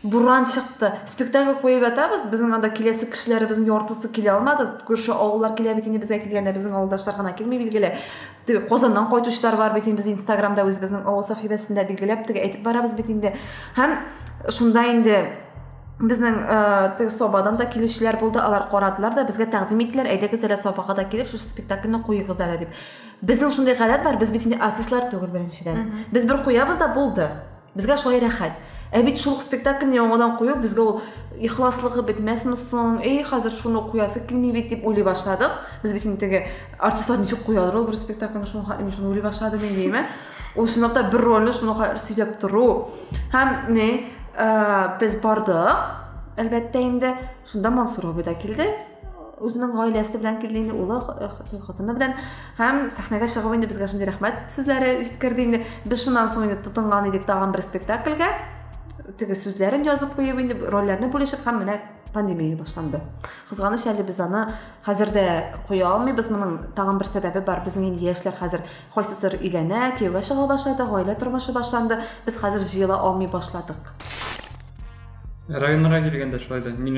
Буран 0.02 0.44
чыкты, 0.46 0.60
чыкты. 0.60 0.92
Спектакль 1.06 1.56
куеп 1.60 1.82
ятабыз. 1.82 2.28
Безнең 2.30 2.54
анда 2.54 2.68
киләсе 2.70 3.08
кешеләребезнең 3.10 3.66
яртысы 3.66 4.08
килә 4.14 4.36
алмады. 4.36 4.68
Күрше 4.86 5.10
авыллар 5.10 5.56
килә 5.58 5.74
бит 5.74 5.88
инде 5.90 5.98
безгә 5.98 6.20
килгәндә 6.22 6.52
безнең 6.54 6.76
авылдашлар 6.78 7.16
гына 7.18 7.32
килми 7.34 7.58
билгеле. 7.58 7.96
Теге 8.46 8.60
Казаннан 8.68 9.08
кайтучылар 9.10 9.56
бар 9.56 9.74
бит 9.74 9.88
инде 9.88 9.98
без 9.98 10.06
Инстаграмда 10.12 10.62
үз 10.62 10.78
безнең 10.78 11.02
авыл 11.02 11.26
сәхифәсендә 11.26 11.82
билгеләп 11.88 12.28
теге 12.28 12.44
әйтеп 12.46 12.62
барабыз 12.62 12.94
бит 12.94 13.10
инде. 13.10 13.34
Һәм 13.74 13.96
шунда 14.54 14.86
инде 14.92 15.18
безнең 15.98 16.40
э, 16.46 16.94
теге 16.96 17.10
собадан 17.10 17.58
да 17.58 17.66
килүчеләр 17.66 18.20
булды. 18.22 18.38
Алар 18.38 18.68
карадылар 18.70 19.18
да 19.18 19.26
безгә 19.26 19.50
тәкъдим 19.50 19.82
иттеләр. 19.82 20.14
Әйдәгез 20.14 20.46
әле 20.46 20.62
собага 20.62 20.94
да 20.94 21.08
килеп 21.10 21.26
шу 21.26 21.42
спектакльне 21.42 22.04
куйыгыз 22.06 22.38
әле 22.46 22.62
дип. 22.62 22.80
Безнең 23.20 23.50
шундый 23.50 23.74
гадәт 23.74 24.06
бар. 24.06 24.22
Без 24.22 24.30
бит 24.30 24.46
инде 24.46 24.62
артистлар 24.62 25.10
түгел 25.10 25.34
беренчедән. 25.34 26.06
Без 26.12 26.24
бер 26.24 26.44
куябыз 26.44 26.78
да 26.78 26.94
булды. 26.94 27.32
Безгә 27.74 27.98
шулай 27.98 28.22
рәхәт. 28.22 28.54
Ә 28.92 29.02
бит 29.04 29.18
шул 29.20 29.36
спектакльне 29.40 29.98
яңадан 29.98 30.38
кую 30.38 30.54
безгә 30.62 30.80
ул 30.80 31.00
ихласлыгы 31.36 32.06
бетмәсме 32.08 32.56
соң? 32.56 33.02
Эй, 33.04 33.22
хәзер 33.22 33.52
шуны 33.52 33.82
куясы 33.90 34.24
килми 34.26 34.52
бит 34.52 34.70
дип 34.72 34.86
уйлый 34.86 35.04
башладык. 35.04 35.52
Без 35.82 35.92
бит 35.92 36.20
теге 36.20 36.46
артистлар 36.78 37.18
ничек 37.20 37.44
куядыр 37.44 37.76
ул 37.76 37.86
бер 37.86 37.96
спектакльне 37.96 38.46
шуны 38.46 38.64
мин 38.80 39.74
димме? 39.74 40.06
Ул 40.56 40.66
шундый 40.66 40.94
да 40.94 41.10
бер 41.10 41.20
рольне 41.20 41.52
шуны 41.52 41.74
хәтлем 41.76 42.00
сөйләп 42.02 42.38
тору. 42.40 42.88
Һәм 43.32 43.72
не, 43.74 44.10
э, 44.34 44.98
без 45.00 45.20
бардык. 45.20 45.94
Әлбәттә 46.38 46.80
инде 46.80 47.14
шунда 47.44 47.70
Мансур 47.70 48.10
абый 48.10 48.24
да 48.24 48.34
килде. 48.34 48.66
Үзенең 49.38 49.76
гаиләсе 49.76 50.18
белән 50.18 50.40
килде 50.40 50.58
инде, 50.58 50.72
улы, 50.72 50.98
хатыны 51.66 51.94
белән 51.94 52.14
һәм 52.58 52.88
сәхнәгә 52.90 53.28
чыгып 53.30 53.54
инде 53.54 53.68
безгә 53.70 53.86
шундый 53.90 54.08
рәхмәт 54.08 54.48
сүзләре 54.50 55.04
җиткерде 55.04 55.44
инде. 55.44 55.64
Без 55.84 56.02
шуннан 56.02 56.26
соң 56.26 56.48
инде 56.48 56.56
тотынган 56.62 57.10
идек 57.10 57.26
тагын 57.26 57.52
бер 57.52 57.62
спектакльгә. 57.62 58.57
Теге 59.18 59.34
сүзләрен 59.34 59.82
язып 59.86 60.14
куеп 60.14 60.38
инде 60.38 60.54
рольләрне 60.54 61.08
бүлешеп 61.10 61.42
һәм 61.42 61.64
менә 61.64 61.80
пандемия 62.14 62.56
башланды. 62.56 63.00
Кызганыч 63.48 63.86
әле 63.90 64.04
без 64.06 64.20
аны 64.22 64.44
хәзер 64.86 65.10
дә 65.12 65.24
куя 65.66 65.90
алмыйбыз. 65.90 66.30
Моның 66.30 66.54
тагын 66.78 66.98
бер 67.02 67.42
бар. 67.42 67.64
Безнең 67.66 67.90
инде 67.90 68.06
яшьләр 68.06 68.38
хәзер 68.38 68.62
кайсысыр 68.94 69.40
өйләнә, 69.42 69.96
кияүгә 69.98 70.22
чыга 70.22 70.46
башлады, 70.46 70.86
гаилә 70.86 71.18
тормышы 71.18 71.52
башланды. 71.52 72.00
Без 72.24 72.38
хәзер 72.38 72.62
җыела 72.62 73.00
алмый 73.02 73.26
башладык. 73.26 73.92
Районнарга 75.48 76.10
килгәндә 76.10 76.38
шулай 76.44 76.60
да. 76.60 76.70
Мин 76.76 76.96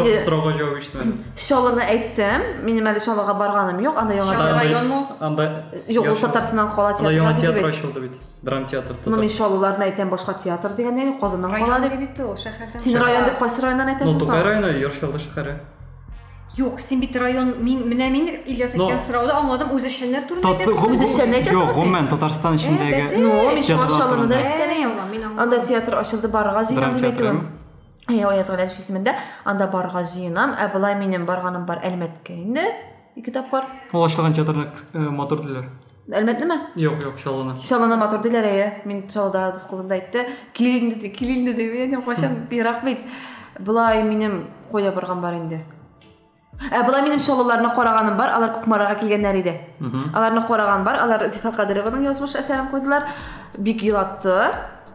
инде- 0.00 0.24
сорауга 0.24 0.52
җавап 0.58 0.78
ишетмәдем. 0.80 1.18
Шалыны 1.38 1.82
әйттем. 1.86 2.42
Минем 2.64 2.84
әле 2.90 2.98
шалыга 2.98 3.34
барганым 3.34 3.78
юк. 3.80 3.96
Анда 3.96 4.14
яңа 4.14 4.34
Шалы 4.34 4.48
театр. 4.48 4.58
районмы? 4.58 5.06
Анда 5.20 5.64
Юк, 5.86 6.04
ул 6.04 6.10
яшь- 6.14 6.20
Татарстаннан 6.20 6.74
кала 6.74 6.88
Анда 6.88 7.10
яңа 7.12 7.34
театры 7.38 7.60
театр 7.62 7.68
ачылды 7.70 8.00
бит. 8.00 8.12
Драм 8.42 8.66
театр. 8.66 8.96
Ну 9.06 9.16
әйтәм 9.86 10.10
башка 10.10 10.34
театр 10.34 10.70
дигәндә 10.76 11.06
юк, 11.06 11.20
Казаннан 11.20 11.50
кала 11.52 11.78
Район 11.78 11.82
дип. 11.82 12.00
бит 12.00 12.20
ул 12.26 12.34
шәһәрдән. 12.34 12.80
Син 12.80 12.96
район 13.00 13.24
дип 13.24 13.38
кайсы 13.38 13.62
районнан 13.62 13.86
Ну, 13.86 13.92
әйтәсең? 13.94 14.18
Тукай 14.18 14.40
соң? 14.42 14.44
районы, 14.44 14.80
Яршалды 14.80 15.18
Юк, 16.56 16.80
син 16.80 17.00
бит 17.00 17.14
район, 17.16 17.54
мин 17.62 17.82
менә 17.86 18.08
мин 18.10 18.26
Ильяс 18.46 18.72
әйткән 18.74 18.98
сорауда 19.06 19.36
аңладым, 19.38 19.70
үзешчәннәр 19.76 20.24
турында 20.26 20.48
Тот- 20.48 20.60
әйтәсең. 20.64 20.90
Үз 20.90 21.02
эшчәнне 21.04 21.36
әйтәсең 21.38 21.52
Юк, 21.52 21.68
син? 21.72 21.82
гомумән 21.82 22.08
Татарстан 22.08 22.56
эчендәге 22.56 23.18
Ну, 23.18 23.28
мин 23.54 23.62
шуңа 23.62 23.66
театрлар 23.66 24.00
шалыны 24.00 24.08
да 24.08 24.16
турында. 24.16 24.36
әйткән 24.36 24.70
Әй, 24.70 24.78
идем. 24.80 24.90
Алла, 24.90 25.06
мин 25.12 25.22
аңладым. 25.22 25.42
Анда 25.42 25.58
театр 25.64 25.94
ачылды, 25.94 26.28
барырга 26.28 26.62
җыенам 26.64 26.74
Драм 26.80 26.94
дип 26.96 27.02
театры. 27.02 27.26
әйтүем. 27.28 27.46
Әй, 28.08 28.24
Аяз 28.24 28.48
Галәҗев 28.50 28.78
исемендә, 28.80 29.14
анда 29.44 29.66
барырга 29.68 30.00
җыенам. 30.02 30.56
Ә 30.58 30.72
болай 30.72 30.94
минем 30.96 31.26
барганым 31.26 31.66
бар 31.66 31.78
Әлмәткә 31.84 32.30
инде. 32.34 32.64
Ике 33.14 33.30
тапкыр. 33.30 33.64
Ул 33.92 34.04
ачылган 34.04 34.32
театрны 34.34 34.68
э, 34.94 34.98
матур 34.98 35.40
диләр. 35.44 35.68
Әлмәтнеме? 36.10 36.58
Юк, 36.76 37.02
юк, 37.02 37.18
шалыны. 37.22 37.62
Шаланы 37.62 37.96
матур 37.98 38.18
диләр 38.20 38.44
әйе. 38.44 38.80
Мин 38.86 39.08
шалда 39.08 39.52
дус 39.52 39.64
кызым 39.66 39.88
да 39.88 39.96
әйтте. 39.96 40.26
Кил 40.54 40.66
инде, 40.66 40.94
ди, 40.96 41.08
кил 41.10 41.28
инде 41.28 41.52
дип. 41.52 41.90
Мен 41.92 42.02
кайчан 42.02 42.46
ерак 42.50 42.82
бит. 42.84 42.98
Болай 43.60 44.02
минем 44.02 44.46
куя 44.70 44.90
барган 44.92 45.20
бар 45.20 45.34
инде. 45.34 45.64
Ә 46.58 46.82
болай 46.84 47.02
минем 47.02 47.20
шалыларны 47.22 47.70
караганым 47.74 48.16
бар. 48.18 48.32
Алар 48.34 48.56
Кукмарага 48.58 48.98
килгәннәр 49.00 49.36
иде. 49.40 49.54
Аларны 50.14 50.42
караган 50.46 50.84
бар. 50.84 50.98
Алар 51.04 51.28
Зифа 51.30 51.52
Кадырованың 51.54 52.08
язмыш 52.10 52.34
әсәрен 52.40 52.68
куйдылар. 52.72 53.06
Бик 53.56 53.82
елатты. 53.82 54.50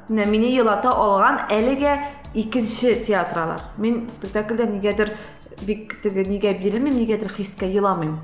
Менә 0.09 0.27
мине 0.27 0.49
елата 0.51 0.91
алган 0.91 1.39
әлегә 1.49 1.97
икенче 2.33 2.95
театралар. 3.05 3.61
Мин 3.77 4.09
спектакльдә 4.11 4.67
нигәдер 4.67 5.13
бик 5.61 6.01
теге 6.03 6.25
нигә 6.27 6.51
бирелмим, 6.59 6.97
нигәдер 6.97 7.31
хискә 7.31 7.69
еламыйм. 7.71 8.17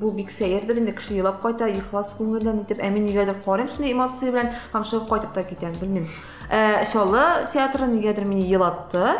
Бу 0.00 0.12
бик 0.14 0.30
сәердер 0.30 0.78
инде 0.78 0.92
кеше 0.94 1.16
елап 1.18 1.40
кайта, 1.42 1.66
ихлас 1.66 2.14
күңелдән 2.20 2.62
итеп, 2.62 2.78
ә 2.78 2.90
мин 2.92 3.08
нигәдер 3.08 3.40
карыйм 3.44 3.68
шуны 3.68 3.90
эмоция 3.90 4.30
белән 4.30 4.52
һәм 4.72 4.84
шул 4.86 5.02
кайтып 5.08 5.32
та 5.34 5.42
китәм, 5.42 5.74
белмим. 5.80 6.06
Ә 6.50 6.84
Шалы 6.86 7.24
театры 7.50 7.88
нигәдер 7.90 8.24
мине 8.24 8.46
елатты. 8.46 9.16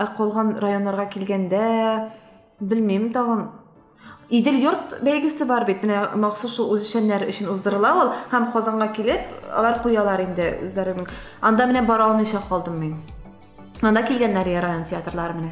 Ә 0.00 0.06
калган 0.16 0.54
районнарга 0.62 1.06
килгәндә 1.12 1.64
белмим 2.60 3.10
тагын 3.12 3.50
Идел 4.30 4.54
йорт 4.62 5.00
бәйгесе 5.02 5.44
бар 5.44 5.64
бит. 5.66 5.82
Менә 5.82 6.14
махсус 6.22 6.52
шул 6.54 6.70
үзешчәннәр 6.76 7.24
өчен 7.26 7.48
уздырыла 7.50 7.90
ул 7.98 8.12
һәм 8.30 8.52
Казанга 8.54 8.86
килеп, 8.94 9.26
алар 9.50 9.80
куялар 9.82 10.22
инде 10.22 10.52
үзләренең. 10.62 11.08
Анда 11.42 11.66
менә 11.66 11.82
бара 11.86 12.06
алмыйча 12.06 12.38
калдым 12.48 12.78
мин. 12.78 12.94
Анда 13.82 14.04
килгәннәр 14.06 14.52
я 14.52 14.62
район 14.62 14.86
театрлары 14.86 15.34
менә. 15.34 15.50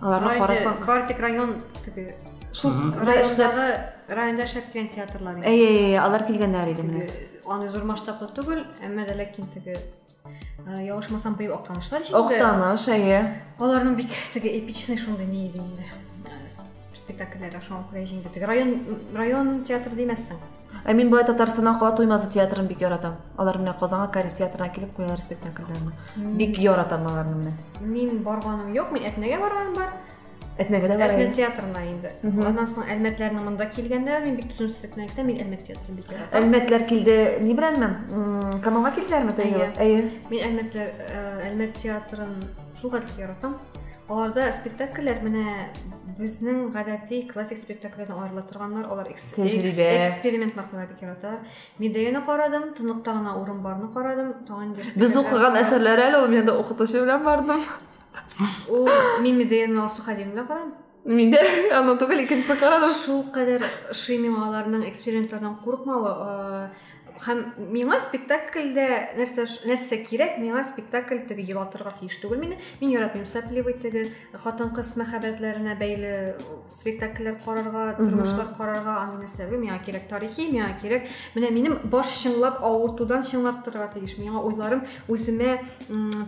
Аларны 0.00 0.36
карасаң, 0.38 0.78
бар 0.86 1.06
тик 1.08 1.18
район 1.20 1.56
теге 1.84 2.14
шул 2.52 2.72
райондагы 3.02 3.66
районда 4.08 4.46
эшләп 4.46 4.70
килгән 4.70 4.92
театрлар. 4.94 5.42
Әйе, 5.42 5.98
алар 5.98 6.24
килгәннәр 6.28 6.70
иде 6.70 6.86
менә. 6.86 7.08
Аны 7.50 7.66
зур 7.68 7.82
масштаблы 7.88 8.30
түгел, 8.36 8.62
әмма 8.84 9.10
ләкин 9.10 9.50
теге 9.56 9.74
э, 10.66 10.86
явышмасам 10.86 11.34
быел 11.34 11.54
актанышлар 11.54 12.02
Октаныш, 12.02 12.86
әйе. 12.88 13.42
Аларның 13.58 13.96
бик 13.96 14.10
теге 14.34 14.58
эпичный 14.58 14.98
шундай 14.98 15.26
ни 15.26 15.46
иде 15.48 15.58
инде. 15.58 15.84
Спектакльләре 16.96 17.60
шуңа 17.60 17.84
күрә. 17.90 18.06
Теге 18.34 18.46
район 18.46 18.74
район 19.14 19.64
театры 19.64 19.96
димәссең. 19.96 20.38
Ә 20.84 20.94
мин 20.94 21.10
былай 21.10 21.24
Татарстаннан 21.26 21.78
кала 21.78 21.96
Туймазы 21.96 22.30
театрын 22.30 22.66
бик 22.66 22.80
яратам. 22.80 23.16
Алар 23.36 23.58
менә 23.58 23.74
Казанга 23.78 24.08
Кариф 24.12 24.34
театрына 24.34 24.70
килеп 24.72 24.94
куялар 24.96 25.20
спектакльләрне. 25.20 25.92
Бик 26.38 26.58
яратам 26.58 27.06
аларны 27.06 27.36
менә. 27.36 27.52
Мин 27.80 28.22
барганым 28.24 28.72
юк, 28.72 28.92
мин 28.92 29.04
Әтнәгә 29.10 29.40
барганым 29.40 29.74
бар. 29.74 29.92
Этнәгә 30.59 30.87
дә 30.87 30.95
бар. 30.97 31.09
Әлмәт 31.11 31.33
театрына 31.35 31.81
инде. 31.83 32.11
Аннан 32.23 32.67
соң 32.71 32.85
Әлмәтләрнең 32.87 33.43
монда 33.43 33.65
килгәндә 33.75 34.19
мин 34.23 34.37
бик 34.37 34.53
түземсезлекне 34.55 35.03
әйтәм, 35.09 35.25
мин 35.27 35.41
Әлмәт 35.43 35.65
театрын 35.67 35.95
бик 35.99 36.11
яратам. 36.11 36.43
Әлмәтләр 36.43 36.85
килде, 36.87 37.15
ни 37.43 37.53
беләнме? 37.57 37.89
М, 38.09 38.61
Камалга 38.63 38.91
килделәрме 38.95 39.33
тәйгә? 39.35 39.65
Әйе. 39.75 39.97
Әйе. 39.99 40.11
Мин 40.29 40.45
Әлмәтләр 40.47 40.93
э, 40.95 41.49
Әлмәт 41.49 41.75
театрын 41.81 42.37
шул 42.79 42.91
кадәр 42.95 43.19
яратам. 43.19 43.57
Аларда 44.07 44.51
спектакльләр 44.53 45.19
менә 45.25 45.43
безнең 46.19 46.69
гадәти 46.71 47.23
классик 47.33 47.57
спектакльләрдән 47.57 48.19
аерыла 48.21 48.43
торганнар, 48.47 48.85
алар 48.85 49.07
экс- 49.09 49.23
Тәҗрибә. 49.35 49.87
экс- 50.05 50.13
экспериментлар 50.15 50.67
кылырга 50.69 50.93
бик 50.93 51.01
яраталар. 51.01 51.39
Медеяны 51.79 52.21
карадым, 52.23 52.69
Тынлыкта 52.77 53.11
гына 53.17 53.33
урын 53.41 53.59
барны 53.65 53.89
карадым, 53.93 54.33
тагын 54.47 54.73
дер 54.73 54.85
Без 54.95 55.09
спектакль- 55.11 55.25
укыган 55.25 55.57
әсәрләр 55.57 55.99
әле 56.05 56.21
ул 56.21 56.27
мен 56.29 56.45
дә 56.45 56.53
укытучы 56.61 57.01
белән 57.01 57.23
бардым. 57.25 57.59
Ул 58.68 58.88
мин 59.20 59.38
Медеяны 59.38 59.82
Алсу 59.82 60.02
Хадим 60.02 60.32
белән 60.34 60.46
карадым. 60.48 60.72
Мин 61.04 61.30
дә 61.32 61.40
аны 61.72 61.94
түгел 62.00 62.24
икенчесен 62.24 62.58
карадым. 62.60 62.92
Шул 63.04 63.22
кадәр 63.32 63.64
ошый 63.90 64.18
миңа 64.20 64.48
аларның 64.48 64.84
экспериментлардан 64.90 65.56
курыкмавы, 65.64 66.10
э, 66.10 66.68
һәм 67.20 67.40
миңа 67.72 67.98
спектакльдә 68.00 68.86
нәрсә 69.18 69.44
нәрсә 69.68 69.98
кирәк, 70.06 70.38
миңа 70.40 70.62
спектакль 70.64 71.20
теге 71.28 71.44
елатырга 71.50 71.92
тиеш 71.98 72.16
түгел 72.22 72.40
мине. 72.40 72.56
Мин 72.80 72.94
яратмыйм 72.94 73.26
сәпливый 73.28 73.76
теге 73.80 74.06
хатын-кыз 74.32 74.94
мәхәббәтләренә 75.00 75.76
бәйле 75.80 76.12
спектакльләр 76.80 77.36
карарга, 77.44 77.84
тормышлар 77.98 78.54
карарга, 78.56 78.96
аны 79.04 79.24
нәрсә 79.24 79.48
миңа 79.52 79.76
кирәк 79.84 80.08
тарихи, 80.08 80.48
миңа 80.52 80.70
кирәк. 80.80 81.08
Менә 81.36 81.50
минем 81.52 81.76
баш 81.92 82.14
чыңлап 82.22 82.62
авыртудан 82.64 83.26
чыңлаттырырга 83.28 83.90
тиеш. 83.98 84.16
Миңа 84.20 84.40
уйларым 84.40 84.86
үземә 85.08 85.58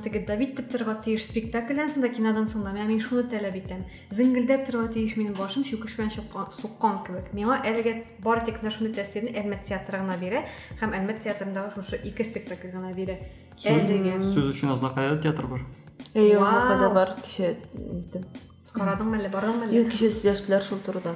теге 0.05 0.26
Давид 0.28 0.57
дип 0.59 0.68
торырга 0.72 0.99
тиеш 1.05 1.24
спектакльдән 1.30 1.88
соң 1.95 2.05
да 2.05 2.12
кинодан 2.12 2.51
соң 2.53 2.66
да. 2.66 2.74
Менә 2.76 2.90
мин 2.90 3.01
шуны 3.01 3.24
таләп 3.32 3.57
итәм. 3.62 3.86
Зиңгелдәп 4.12 4.66
торырга 4.68 4.93
тиеш 4.93 5.16
минем 5.16 5.34
башым 5.38 5.64
чүкеш 5.64 5.97
белән 5.97 6.12
суккан 6.53 7.01
кебек. 7.07 7.32
Миңа 7.32 7.62
әлегә 7.64 7.97
бары 8.22 8.45
тик 8.47 8.61
менә 8.62 8.74
шундый 8.76 8.95
тәэсирне 8.99 9.32
Әлмәт 9.40 9.64
театры 9.68 10.03
гына 10.03 10.18
бирә 10.20 10.45
һәм 10.83 10.95
Әлмәт 10.99 11.20
театрындагы 11.22 11.70
шушы 11.76 12.01
ике 12.09 12.24
спектакль 12.26 12.72
гына 12.74 12.91
бирә. 12.97 13.14
Әлегә 13.62 14.16
Сүз 14.26 14.51
өчен 14.51 14.72
Азнакайда 14.74 15.20
театр 15.22 15.47
бар. 15.47 15.61
Әйе, 16.14 16.39
Вау. 16.39 16.43
узакайда 16.43 16.89
бар 16.91 17.14
кеше 17.22 17.53
иттем. 17.78 18.24
карадыңмы 18.74 19.20
әле, 19.20 19.30
бардыңмы 19.30 19.68
әле? 19.68 19.76
Юк, 19.78 19.93
кеше 19.93 20.11
сөйләштеләр 20.11 20.62
шул 20.66 20.80
турыда. 20.83 21.14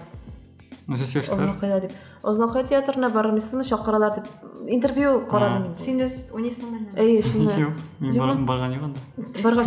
Дип. 1.81 1.93
Азнакай 2.23 2.63
театрына 2.65 3.09
бармыйсызмы, 3.11 3.65
чакыралар 3.65 4.15
дип 4.21 4.27
интервью 4.71 5.27
карадым 5.27 5.75
дә 5.83 6.13
уйныйсыңмы 6.33 6.79
әле? 6.79 7.01
Әйе, 7.03 7.23
шуны. 7.23 7.51
Юк, 7.59 7.73
мин 7.99 8.13
Юк. 8.15 8.25
бар- 8.25 8.37
барган 8.47 8.73
юк 8.77 8.83
анда. 8.85 9.01
Баргач 9.43 9.67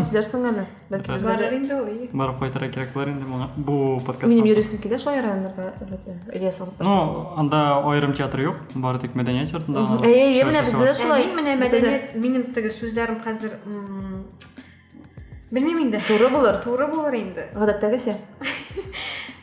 дә- 1.51 1.57
инде 1.57 1.75
ул. 1.75 1.87
ие. 1.87 2.09
Барып 2.13 2.39
кайтырга 2.39 2.69
кирәк 2.71 2.93
булар 2.93 3.09
инде 3.09 3.25
моңа. 3.25 3.49
Бу 3.57 3.99
подкаст. 4.05 4.31
Минем 4.31 4.45
юристым 4.45 4.79
килә 4.79 4.97
шул 4.97 5.11
районнарга 5.13 5.73
әлбәттә. 5.81 6.35
Ильяс 6.37 6.61
алып. 6.61 6.79
Ну, 6.79 7.33
анда 7.35 7.81
аерым 7.83 8.13
театр 8.13 8.39
юк, 8.39 8.55
бары 8.75 8.99
тик 8.99 9.11
мәдәният 9.13 9.51
йортында. 9.51 9.79
гына 9.89 10.05
Әйе, 10.05 10.23
әйе, 10.23 10.43
менә 10.45 10.63
эшләүчесе 10.63 10.71
бездә 10.71 10.79
бар. 10.79 10.87
дә 10.87 11.01
шулай. 11.01 11.21
Ә, 11.23 11.25
Мин 11.25 11.35
менә 11.45 11.59
Бездә 11.59 11.79
дә. 11.79 11.81
мәдәният, 11.81 12.15
минем 12.15 12.43
теге 12.53 12.69
сүзләрем 12.71 13.23
хәзер 13.25 13.51
м, 13.65 14.25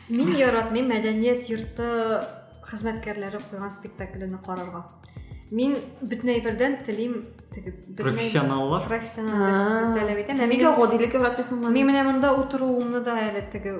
Гадәттәгечә. 0.07 0.15
Мин 0.17 0.35
яратмыйм 0.37 0.87
мәдәният 0.91 1.49
йорты 1.49 1.87
хезмәткәрләре 2.67 3.39
куйган 3.49 3.71
спектакльне 3.71 4.37
карарга. 4.45 4.85
Мин 5.51 5.77
бөтен 6.01 6.29
әйбердән 6.33 6.83
телим 6.85 7.23
теге 7.53 7.71
бөтен 7.71 7.93
әйбер- 7.93 8.03
Профессионаллар. 8.03 8.87
профессионал 8.87 9.95
таләп 9.95 10.19
итәм. 10.25 10.35
Син 10.35 10.49
нигә 10.49 10.67
минем- 10.71 10.75
гадилек 10.75 11.13
яратмыйсың? 11.13 11.71
Мин 11.71 11.87
менә 11.87 12.03
монда 12.03 12.33
утыруымны 12.35 13.03
да 13.03 13.15
әле 13.15 13.49
теге 13.51 13.79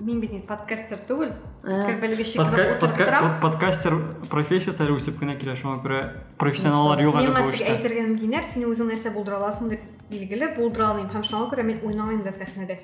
мин 0.00 0.20
бит 0.20 0.46
подкастер 0.46 0.98
түгел. 1.08 1.32
Вот 1.64 3.40
подкастер 3.40 3.94
профессиясы 4.30 4.82
әле 4.84 4.96
үсеп 4.96 5.18
кенә 5.18 5.36
килә, 5.40 5.56
шуңа 5.60 5.82
күрә 5.82 6.10
профессионаллар 6.38 7.00
юк 7.02 7.14
әле 7.16 7.28
бу 7.42 7.50
эштә. 7.50 7.66
әйтергә 7.66 8.06
мөмкиннәр, 8.06 8.44
син 8.44 8.62
үзең 8.64 8.90
нәрсә 8.92 9.12
булдыра 9.12 9.38
аласың 9.38 9.70
дип 9.70 9.80
билгеле 10.10 10.54
булдыра 10.56 10.86
алмыйм 10.92 11.08
һәм 11.10 11.22
шуңа 11.24 11.50
күрә 11.50 11.64
мин 11.64 11.80
уйнамыйм 11.82 12.22
да 12.22 12.30
сәхнәдә. 12.30 12.78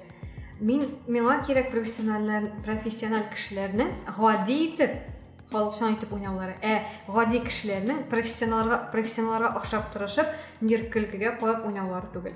Мин 0.61 0.82
миңа 1.06 1.36
кирәк 1.46 1.70
профессиональлар, 1.70 2.48
профессиональ 2.64 3.28
кешеләрнең 3.30 3.92
гади 4.16 4.56
итеп 4.64 4.96
халыкчан 5.52 5.94
итеп 5.94 6.12
уйнаулары. 6.12 6.56
Ә 6.62 6.82
гади 7.06 7.38
кешеләрнең 7.46 8.09
профессионалларга 8.11 8.90
профессионалларга 8.90 9.54
охшап 9.61 9.92
тырышып, 9.94 10.26
нир 10.61 10.88
көлкегә 10.90 11.36
куеп 11.38 11.62
уйнаулары 11.68 12.11
түгел. 12.12 12.34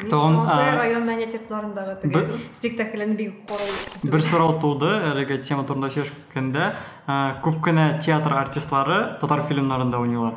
Тагын, 0.00 0.36
район 0.80 1.04
мәдәният 1.04 1.34
йортларындагы 1.36 1.94
теге 2.00 2.20
спектакльләрне 2.56 3.14
бик 3.18 3.34
карау. 3.46 3.68
Бер 4.02 4.22
сорау 4.24 4.54
туды 4.62 4.88
әлеге 5.10 5.36
тема 5.44 5.66
турында 5.68 5.90
сөйләшкәндә, 5.92 6.70
күп 7.44 7.58
кенә 7.66 8.00
театр 8.00 8.32
артистлары 8.40 9.20
татар 9.20 9.44
фильмнарында 9.44 10.00
уйныйлар. 10.00 10.34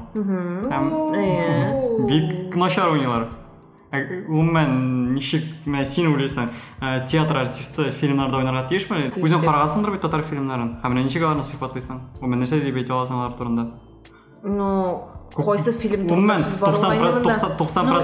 Бик 2.09 2.59
начар 2.59 2.91
уйныйлар. 2.91 3.29
Гомумән 3.93 5.13
ничек 5.13 5.43
менә 5.69 5.85
син 5.85 6.07
уйлыйсың, 6.09 6.49
ә, 6.81 7.05
театр 7.05 7.37
артисты 7.43 7.91
фильмнарда 7.93 8.39
уйнарга 8.41 8.67
тиешме? 8.69 9.03
Тиеш 9.11 9.21
Үзең 9.21 9.41
дип. 9.43 9.49
карагансыңдыр 9.49 9.91
бит 9.93 10.01
татар 10.01 10.23
фильмнарын. 10.25 10.79
Һәм 10.81 10.97
ничек 10.97 11.21
аларны 11.21 11.43
сыйфатлыйсың? 11.45 11.99
Гомумән 12.19 12.41
нәрсә 12.41 12.61
дип 12.63 12.75
әйтә 12.81 12.89
аласың 12.97 13.19
алар 13.21 13.37
турында? 13.37 13.67
Ну, 14.43 14.69
кайсы 15.35 15.71
фильм 15.77 16.07
турында 16.07 16.39
Гомумән 16.39 16.41
сүз 16.41 16.59
бар 16.59 16.73
90 16.73 16.95
инде 16.97 17.11
монда? 17.13 17.35
90 17.35 17.57
90 17.59 17.83
Ну, 17.85 17.99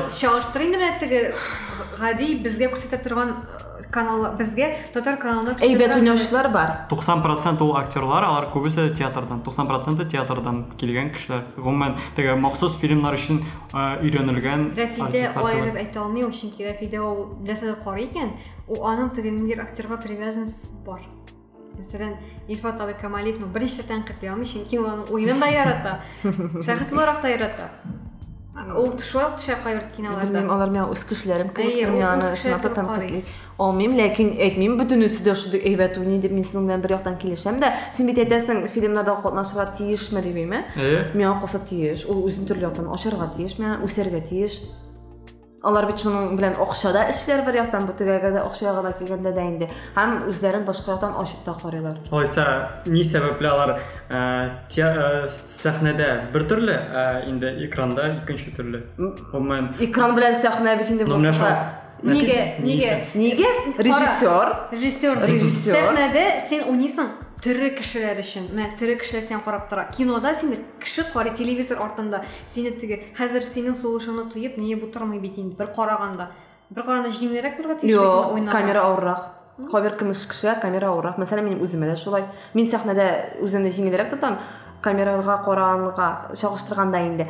канал 3.92 4.36
безгә 4.38 4.70
татар 4.94 5.18
каналына 5.18 5.56
торган- 5.58 6.00
уйнаучылар 6.02 6.50
бар. 6.54 6.74
90% 6.90 7.62
ул 7.62 7.76
актерлар, 7.78 8.24
алар 8.24 8.46
күбесе 8.54 8.90
театрдан, 8.96 9.42
90% 9.44 10.06
театрдан 10.10 10.66
килгән 10.78 11.12
кешеләр. 11.14 11.44
Гомумән 11.58 11.96
теге 12.16 12.36
махсус 12.36 12.78
Рәфидә 14.76 15.06
артистлар 15.06 15.46
аерып 15.46 15.74
түгел. 15.74 15.82
әйтә 15.84 15.98
алмыйм, 16.04 16.32
чөнки 16.32 16.66
Рәфидә 16.70 17.00
ул 17.02 17.38
нәрсәдер 17.44 17.78
карый 17.84 18.06
икән, 18.10 18.32
ул 18.68 18.78
аның 18.86 19.14
теге 19.16 19.32
ниндидер 19.32 19.62
актерга 19.64 19.98
привязанность 19.98 20.70
бар. 20.86 21.00
Мәсәлән, 21.80 22.18
Илфат 22.50 22.80
Абый 22.82 22.94
Камалиев, 23.00 23.40
ну 23.40 23.48
беренче 23.48 23.84
тәнкыйть 23.88 24.28
алмый, 24.30 24.46
чөнки 24.46 24.78
ул 24.80 24.86
аның 24.86 25.10
уенын 25.12 25.40
да 25.40 25.48
ярата. 25.48 26.00
Шәхес 26.24 26.90
буларак 26.92 27.22
да 27.22 27.30
ярата. 27.30 27.70
Кайбер 29.64 29.84
Белмим, 29.96 29.96
киноларда. 29.96 30.54
алар 30.54 30.70
миңа 30.70 30.92
үз 30.92 31.04
кешеләрем 31.04 31.50
Әйе, 31.56 31.72
кебек, 31.72 31.88
ул 31.88 31.94
мин 31.94 32.04
үз 32.04 32.10
аны 32.10 32.22
кешеләре 32.22 32.36
шуната 32.42 32.70
кебек 32.70 32.76
карый. 32.76 33.08
тәнкыйтьли 33.08 33.24
алмыйм, 33.60 33.96
ләкин 33.98 34.30
әйтмим 34.40 34.78
бөтенесе 34.80 35.24
дә 35.24 35.36
шундый 35.36 35.60
әйбәт 35.60 35.98
уйный 36.00 36.20
дип 36.20 36.32
мин 36.32 36.44
синең 36.44 36.68
белән 36.68 36.82
бер 36.82 36.92
яктан 36.92 37.18
килешәм 37.18 37.60
дә. 37.60 37.74
Син 37.94 38.08
бит 38.08 38.18
әйтәсең, 38.18 38.68
фильмнарда 38.68 39.16
катнашырга 39.22 39.66
тиешме 44.22 44.89
Алар 45.60 45.86
бит 45.90 46.00
шуның 46.00 46.38
белән 46.40 46.54
акча 46.64 46.94
да 46.96 47.02
эшләр 47.12 47.42
бер 47.46 47.58
яктан, 47.60 47.84
бу 47.86 47.92
тегәгә 48.00 48.30
дә 48.32 48.44
акчага 48.48 48.82
да 48.86 48.94
килгәндә 48.96 49.34
дә 49.36 49.44
инде. 49.44 49.68
Һәм 49.96 50.14
үзләрен 50.32 50.64
башка 50.64 50.94
яктан 50.94 51.18
ачып 51.20 51.42
та 51.44 51.56
карыйлар. 51.62 51.98
Алайса, 52.12 52.46
ни 52.86 53.04
сәбәпле 53.04 53.50
алар 53.52 53.74
ә, 54.10 54.22
ә, 54.72 55.28
сәхнәдә 55.52 56.32
бер 56.32 56.48
төрле, 56.48 56.78
ә, 56.80 57.04
инде 57.28 57.52
экранда 57.68 58.08
икенче 58.22 58.54
төрле. 58.56 58.86
Гомумән 59.34 59.74
Экран 59.84 60.16
белән 60.16 60.40
сәхнә 60.40 60.78
бит 60.80 60.90
инде 60.96 61.04
менә 61.06 61.34
шул- 61.34 61.44
башка. 61.44 61.86
Нигә? 62.04 62.40
Ни- 62.64 62.80
Нигә? 62.80 62.94
Нигә? 63.20 63.50
Режиссер 63.84 64.54
Режиссер. 64.72 65.18
Режиссер. 65.28 65.76
Сәхнәдә 65.76 66.26
син 66.48 66.64
уйныйсың 66.72 67.10
тере 67.44 67.70
кешеләр 67.76 68.20
өчен. 68.20 68.50
Менә 68.54 68.78
тере 68.80 68.96
кешеләр 69.00 69.24
сен 69.24 69.42
карап 69.46 69.70
тора. 69.70 69.88
Кинода 69.96 70.34
син 70.36 70.56
кеше 70.80 71.04
карый 71.14 71.36
телевизор 71.36 71.78
артында. 71.82 72.24
Тоеп, 74.34 74.58
нигә 74.58 74.80
бу 74.80 74.88
тормый 74.88 75.20
бит 75.20 75.38
инде 75.38 75.56
бер 75.56 75.68
караганда. 75.74 76.32
Бер 76.70 76.84
караганда 76.84 77.10
җиңелрәк 77.10 77.58
булырга 77.58 77.80
тиеш 77.82 77.92
Юк, 77.94 78.34
уйнарга. 78.34 78.52
камера 78.52 78.84
авыррак. 78.84 79.36
Кайбер 79.72 79.98
кемеш 79.98 80.28
кешегә 80.28 80.60
камера 80.62 80.88
авыррак. 80.90 81.18
Мәсәлән, 81.18 81.44
минем 81.44 81.64
үземә 81.64 81.90
дә 81.90 81.96
шулай. 81.98 82.26
Мин 82.54 82.68
сәхнәдә 82.70 83.42
үземне 83.42 83.70
җиңелрәк 83.70 84.10
тотам, 84.10 84.38
камерага 84.82 85.42
караганга 85.44 86.36
чагыштырганда 86.36 87.02
инде. 87.08 87.28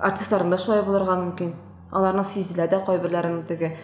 Артистларым 0.00 0.50
да 0.50 0.58
шулай 0.58 0.82
булырга 0.82 1.16
мөмкин. 1.16 1.54
Аларны 1.90 2.24
сизелә 2.24 2.68
дә 2.68 2.84
кайберләрен 2.84 3.44
теге 3.46 3.76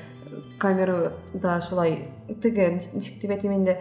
камерада 0.59 1.61
шулай 1.61 2.09
ничек 2.29 3.21
дип 3.21 3.31
әйтим 3.31 3.53
инде. 3.53 3.81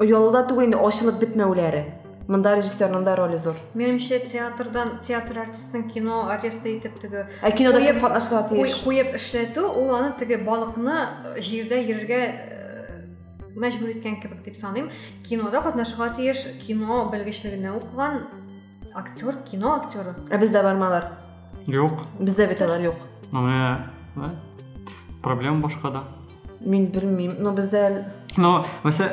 Оялуда 0.00 0.46
түгел 0.48 0.70
инде 0.70 0.78
ачылып 0.80 1.20
бетмәүләре. 1.20 1.82
Монда 2.30 2.54
режиссерның 2.56 3.02
да 3.04 3.16
роле 3.18 3.36
зур. 3.36 3.56
Менимчә 3.74 4.20
театрдан 4.30 5.00
театр 5.04 5.40
артистын 5.42 5.88
кино 5.90 6.28
артисты 6.30 6.76
итеп 6.76 6.98
теге 7.00 7.26
Ә 7.42 7.50
кинода 7.50 7.80
кем 7.82 7.98
катнашырга 8.00 8.48
тиеш? 8.48 8.76
куеп 8.84 9.16
эшләтү, 9.18 9.64
ул 9.66 9.90
аны 9.94 10.14
теге 10.18 10.38
балыкны 10.38 10.94
җирдә 11.42 11.80
йөрергә 11.82 12.20
э, 12.22 13.02
мәҗбүр 13.58 13.96
иткән 13.96 14.20
кебек 14.22 14.44
дип 14.44 14.56
саныйм 14.56 14.88
кинода 15.26 15.60
катнашырга 15.66 16.14
тиеш 16.16 16.46
кино 16.62 17.10
белгечлегенә 17.12 17.74
укыган 17.76 18.22
актер 18.94 19.42
кино 19.50 19.74
актеры 19.82 20.14
Ә 20.30 20.38
бездә 20.38 20.62
бармалар. 20.62 21.10
Юк. 21.66 22.06
Бездә 22.20 22.48
бит 22.48 22.62
алар 22.62 22.80
юк. 22.80 22.96
Но 23.32 23.42
менә 23.42 24.32
проблема 25.22 25.60
башкада. 25.66 26.04
Мин 26.60 26.86
белмим. 26.86 27.34
Но 27.40 27.52
бездә 27.52 28.04
Но 28.38 28.64
мәсә 28.84 29.10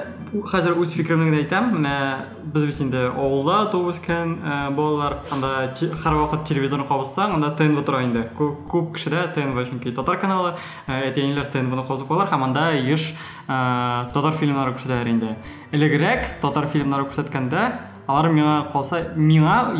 фикеремне 0.93 1.30
генә 1.32 1.39
әйтәм. 1.43 1.71
Менә 1.73 2.25
без 2.53 2.65
бит 2.65 2.80
инде 2.82 3.07
авылда 3.09 3.71
туып 3.71 3.91
үскән 3.95 4.36
э, 4.39 4.69
балалар, 4.75 5.17
анда 5.32 5.73
те- 5.77 5.89
һәрвакыт 5.89 6.45
телевизорны 6.47 6.86
кабызсаң, 6.88 7.34
анда 7.36 7.49
ТНВ 7.57 7.84
инде. 8.03 8.30
Күп, 8.38 8.67
күп 8.69 8.93
кешедә 8.95 9.34
ТНВ 9.34 9.65
чөнки 9.69 9.95
татар 9.95 10.17
каналы, 10.21 10.53
э, 10.88 11.11
әтәниләр 11.11 11.49
ТНВны 11.51 11.84
кабызып 11.88 12.07
калар 12.07 12.27
һәм 12.30 12.43
анда 12.43 12.71
еш 12.77 13.13
э, 13.47 14.11
татар 14.13 14.34
фильмнары 14.38 14.73
күрсәтәләр 14.73 15.09
инде. 15.09 15.36
Элегрәк 15.71 16.39
татар 16.41 16.67
фильмнары 16.67 17.05
күрсәткәндә 17.09 17.71
алар 18.07 18.30
миңа 18.34 18.71
калса, 18.71 19.13
миңа 19.15 19.73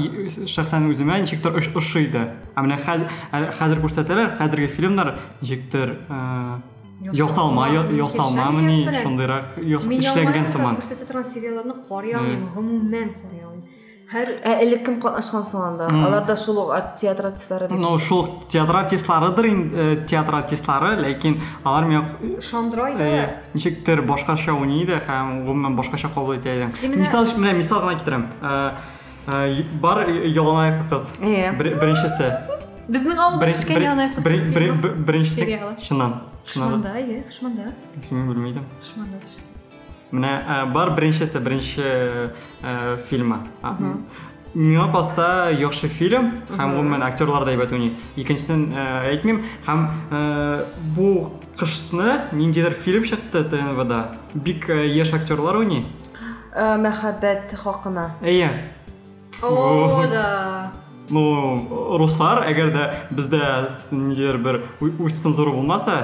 шәхсән 0.46 0.90
үземә 0.90 1.20
ничектер 1.22 1.52
ош- 1.58 1.76
ошый 1.76 2.04
иде. 2.06 2.28
Ә 2.56 2.62
хәзер 2.78 3.10
хәзер 3.58 3.82
күрсәтәләр, 3.82 4.38
э, 7.02 7.10
я- 7.74 8.04
ясалмамыни, 8.06 8.86
шундыйрак 9.04 9.46
яс- 9.58 9.86
эшләнгән 9.86 10.48
сыман. 10.48 10.76
күрсәтә 10.78 11.06
торган 11.08 11.26
сериалларны 11.26 11.74
карый 11.90 12.14
алмыйм 12.14 12.50
гомумән 12.56 13.10
карый 13.22 13.42
алмыйм 13.44 13.64
һәр 14.10 14.28
элек 14.64 14.86
кем 14.86 15.00
катнашкан 15.00 15.44
соң? 15.44 15.78
Алар 16.06 16.26
да 16.26 16.36
шул 16.36 16.58
ук 16.58 16.72
арт- 16.74 16.96
театр 17.00 17.28
артистлары. 17.28 17.68
Ну, 17.70 17.98
шул 18.00 18.28
театр 18.50 18.76
артистларыдыр 18.78 19.46
инде, 19.46 20.06
театр 20.08 20.34
артистлары, 20.36 20.98
ләкин 20.98 21.40
алар 21.64 21.84
миңа 21.86 22.42
шандырай 22.42 22.96
э, 22.98 23.30
ничектер 23.54 24.02
башкача 24.02 24.52
һәм 25.08 25.46
гомумән 25.46 25.76
башкача 25.78 26.10
кабул 26.10 26.34
итә 26.36 26.58
менә- 26.82 26.98
Мисал. 26.98 27.26
Э, 28.42 28.72
э, 29.28 29.64
Бар 29.80 30.08
кыз. 30.90 31.12
Э. 31.22 31.52
Авылда 33.20 33.46
Сериалы. 35.46 35.76
чыннан. 35.80 36.22
Хышманда, 36.46 36.96
иә, 37.00 37.24
Хышманда. 37.28 37.74
Мин 38.12 38.28
белмәдем. 38.32 38.66
Хышманда 38.82 39.18
ә, 40.12 40.66
бар 40.72 40.96
беренчесе, 40.96 41.40
беренче 41.40 42.34
ә, 42.64 42.98
фильмы. 43.10 43.44
А, 43.62 43.76
Миңа 44.56 44.88
калса 44.92 45.52
яхшы 45.54 45.88
фильм 45.88 46.42
һәм 46.50 46.72
гомумән 46.74 47.04
актерлар 47.06 47.44
да 47.46 47.52
әйбәт 47.54 47.70
уйный. 47.70 47.92
Икенчесен 48.18 48.72
әйтмим 48.74 49.44
һәм 49.68 49.84
бу 50.96 51.30
кышны 51.60 52.16
ниндидер 52.32 52.74
фильм 52.74 53.04
чыкты 53.06 53.44
ТНВда. 53.44 54.16
Бик 54.34 54.70
яшь 54.70 55.14
актерлар 55.14 55.62
уйный. 55.62 55.86
Мәхәббәт 56.56 57.54
хакына. 57.62 58.16
Әйе. 58.26 58.72
О, 59.44 60.08
да. 60.10 60.72
Ну, 61.10 61.98
руслар, 61.98 62.44
дә 62.72 62.84
бездә 63.12 63.42
ниндидер 63.92 64.38
бер 64.38 64.62
ү- 64.82 64.94
үз 65.06 65.14
цензура 65.24 65.52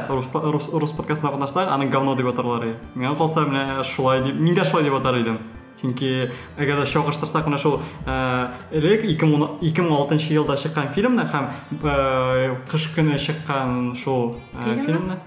руслар 0.10 0.50
рус, 0.52 0.70
подкастына 0.98 1.32
катнашсак, 1.32 1.70
аны 1.72 1.88
говно 1.90 2.16
дип 2.16 2.28
атарлар. 2.28 2.64
иде. 2.66 2.76
Миңа 2.96 3.16
калса 3.18 3.42
менә 3.46 3.84
шулай 3.84 4.24
дип, 4.24 4.36
мин 4.36 4.56
дә 4.56 4.66
шулай 4.66 4.84
дип 4.84 4.94
атар 4.94 5.20
идем. 5.20 5.40
Чөнки 5.82 6.32
әгәр 6.58 6.80
дә 6.82 6.86
чагыштырсак 6.88 7.46
менә 7.48 7.58
шул 7.60 7.80
ә, 8.08 8.52
элек 8.72 9.04
2010 9.04 9.60
2016 9.62 10.32
елда 10.34 10.56
чыккан 10.58 10.88
фильмны 10.96 11.28
һәм 11.30 11.50
ә, 11.84 12.56
кыш 12.72 12.88
көне 12.96 13.20
чыккан 13.20 13.94
шул 13.96 14.38
ә, 14.56 14.64
Фильмны? 14.64 14.86
фильмны 14.86 15.18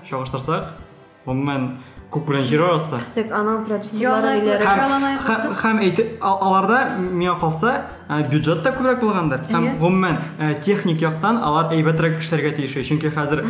чагыштырсак, 2.07 2.11
гомумән 2.11 2.11
күп 2.13 2.27
белән 2.29 2.43
җир 2.45 2.61
арасы. 2.61 2.99
Тек 3.15 3.31
аның 3.31 3.65
продюсерлары 3.65 4.25
Ялай- 4.27 4.41
диләр. 4.41 4.61
Һәм- 4.61 4.67
Һәм, 4.67 4.83
Яланаяк 4.83 5.21
һәм, 5.21 5.41
кыз. 5.41 5.57
һәм 5.63 5.79
әйтеп, 5.81 6.17
ал- 6.21 6.39
аларда 6.41 6.97
миңа 6.99 7.39
калса 7.39 7.85
ә, 8.09 8.29
бюджет 8.29 8.63
та 8.63 8.69
күбрәк 8.71 8.99
булгандыр. 9.01 9.39
Һәм 9.49 9.63
Әйе. 9.63 9.79
гомумән 9.79 10.17
ә, 10.39 10.59
техник 10.59 11.01
яктан 11.01 11.37
алар 11.37 11.73
әйбәтрәк 11.73 12.19
эшләргә 12.21 12.55
тиеш. 12.55 12.73
Чөнки 12.87 13.09
хәзер 13.09 13.41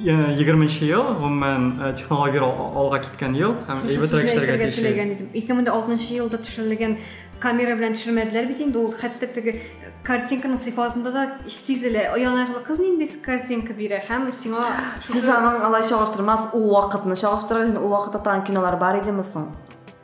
ә, 0.00 0.36
20 0.38 0.80
ел 0.88 1.02
гомумән 1.20 1.78
ә, 1.80 1.94
технология 1.96 2.40
ал- 2.40 2.72
алга 2.76 3.00
киткән 3.04 3.34
ел 3.36 3.52
һәм 3.68 3.82
Шушы 3.84 3.98
әйбәтрәк 4.00 4.08
сүзне 4.08 4.32
эшләргә 4.32 4.52
әйтергә 4.56 4.72
тиеш. 4.72 4.76
теләгән 4.76 5.12
идем. 5.12 5.28
2006 5.34 6.14
елда 6.16 6.38
төшерелгән 6.38 6.96
камера 7.40 7.76
белән 7.76 7.92
төшермәделәр 7.92 8.46
бит 8.48 8.60
инде 8.60 8.78
ул 8.78 8.92
хәтта 8.92 9.26
теге 9.34 9.60
картинканың 10.04 10.58
сыйфатында 10.58 11.10
да 11.12 11.24
сизелә. 11.48 12.12
Аяныклы 12.14 12.62
кыз 12.66 12.78
нинди 12.80 13.06
картинка 13.24 13.72
бирә 13.72 14.00
һәм 14.08 14.30
сиңа 14.34 14.62
Сез 15.04 15.24
аның 15.24 15.62
алай 15.66 15.82
чагыштырмас, 15.82 16.50
ул 16.54 16.70
вакытны 16.74 17.14
чагыштырган, 17.16 17.76
ул 17.78 17.88
вакытта 17.90 18.18
тагын 18.24 18.42
кинолар 18.46 18.76
бар 18.76 19.00
идеме 19.02 19.22
соң? 19.22 19.48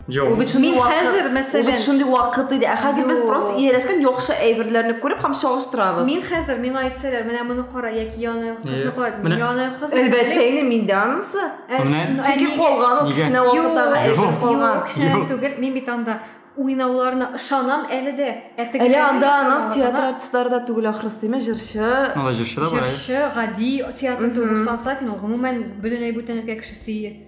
Ул 0.09 0.13
Юк. 0.15 0.39
бит 0.39 0.49
шундый 0.49 0.71
Мин 0.71 0.79
вакыт. 0.79 0.95
хәзер, 1.03 1.27
Ул 1.27 1.35
мәсәлән- 1.35 1.67
бит 1.67 1.79
шундый 1.83 2.07
вакыт 2.07 2.53
иде. 2.53 2.67
Ә 2.67 2.77
хәзер 2.79 3.09
без 3.09 3.19
Юк. 3.19 3.27
просто 3.27 3.57
ияләшкән 3.59 4.01
яхшы 4.07 4.33
әйберләрне 4.39 5.01
күреп 5.03 5.19
һәм 5.19 5.35
чагыштырабыз. 5.35 6.07
Мин 6.07 6.23
хәзер 6.23 6.61
миңа 6.63 6.85
әйтсәләр, 6.87 7.25
менә 7.27 7.43
моны 7.43 7.65
кара, 7.73 7.91
яки 7.91 8.21
яны 8.23 8.55
кызны 8.63 8.87
Иә. 8.87 8.95
кара. 8.95 9.11
Менә- 9.19 9.35
Мин 9.35 9.39
яны 9.39 9.79
кыз. 9.81 9.91
Әлбәттә 9.91 10.43
инде 10.47 10.63
миндә 10.63 10.95
анысы. 10.95 11.43
Менә- 11.69 12.23
Чөнки 12.23 12.57
калган 12.57 12.99
ул 13.03 13.11
Нигә? 13.11 13.17
кечкенә 13.17 13.41
вакыттагы 13.49 13.97
Юк, 14.07 14.13
эше 14.15 14.23
Юк. 14.23 14.41
калган. 14.41 14.77
Юк, 14.77 14.87
кешенән 14.87 15.19
Юк. 15.19 15.29
түгел. 15.31 15.59
Мин 15.59 15.75
бит 15.75 15.89
анда 15.89 16.21
уйнауларына 16.58 17.32
ышанам 17.36 17.86
әле 17.92 18.12
дә. 18.18 18.30
Ә 18.58 18.66
Әле 18.66 18.72
тегеләрне 18.72 19.02
анда 19.02 19.30
ышанам. 19.30 19.72
театр 19.72 20.04
артистлары 20.10 20.50
да 20.50 20.60
түгел 20.66 20.90
ахрысы, 20.92 21.30
мен 21.30 21.40
җырчы. 21.40 22.14
Ала 22.16 22.34
җырчы 22.34 22.60
да 22.60 22.70
бар. 22.70 22.84
Җырчы, 22.84 23.22
гади 23.36 23.72
театр 23.98 24.30
түгел 24.36 24.66
Сансафин, 24.66 25.10
ул 25.10 25.20
гомумән 25.22 25.64
бөтенләй 25.82 26.14
бүтәнлеккә 26.16 26.60
кешесе. 26.62 27.28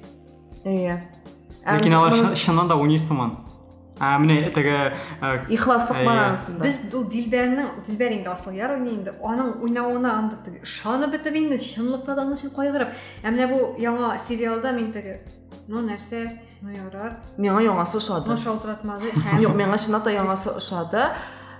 Әйе. 0.65 0.99
Ләкин 1.65 1.93
алар 1.93 2.35
чыннан 2.35 2.67
да 2.67 2.75
уйный 2.75 2.99
сыман. 2.99 3.37
Ә, 3.99 4.17
менә 4.19 4.49
теге 4.51 4.91
ә, 5.21 5.45
Ихласлык 5.53 5.97
Әйе. 5.97 6.05
бар 6.05 6.17
анысында. 6.17 6.63
Без 6.65 6.79
ул 6.91 7.05
Дилбәрнең, 7.05 7.85
Дилбәр 7.87 8.11
инде 8.17 8.29
асыл 8.29 8.51
яр 8.51 8.75
инде. 8.75 9.13
Аның 9.23 9.61
уйнавына 9.61 10.17
анда 10.17 10.39
теге 10.43 10.59
ышанып 10.63 11.11
бетеп 11.11 11.35
инде, 11.35 11.57
чынлыкта 11.57 12.15
да 12.15 12.25
кайгырып. 12.25 12.89
Ә 13.23 13.29
менә 13.29 13.47
бу 13.47 13.75
яңа 13.79 14.17
сериалда 14.19 14.73
мин 14.73 14.91
теге 14.91 15.21
Ну 15.67 15.79
нәрсә, 15.79 16.39
ну 16.63 16.71
ярар. 16.71 17.17
Шалтыратмады. 18.39 19.11
Һәм 19.25 19.41
Юк, 19.45 19.55
миңа 19.59 19.77
чынлап 19.81 20.05
та 20.07 20.13
яңасы 20.15 20.53
ошады. 20.55 21.09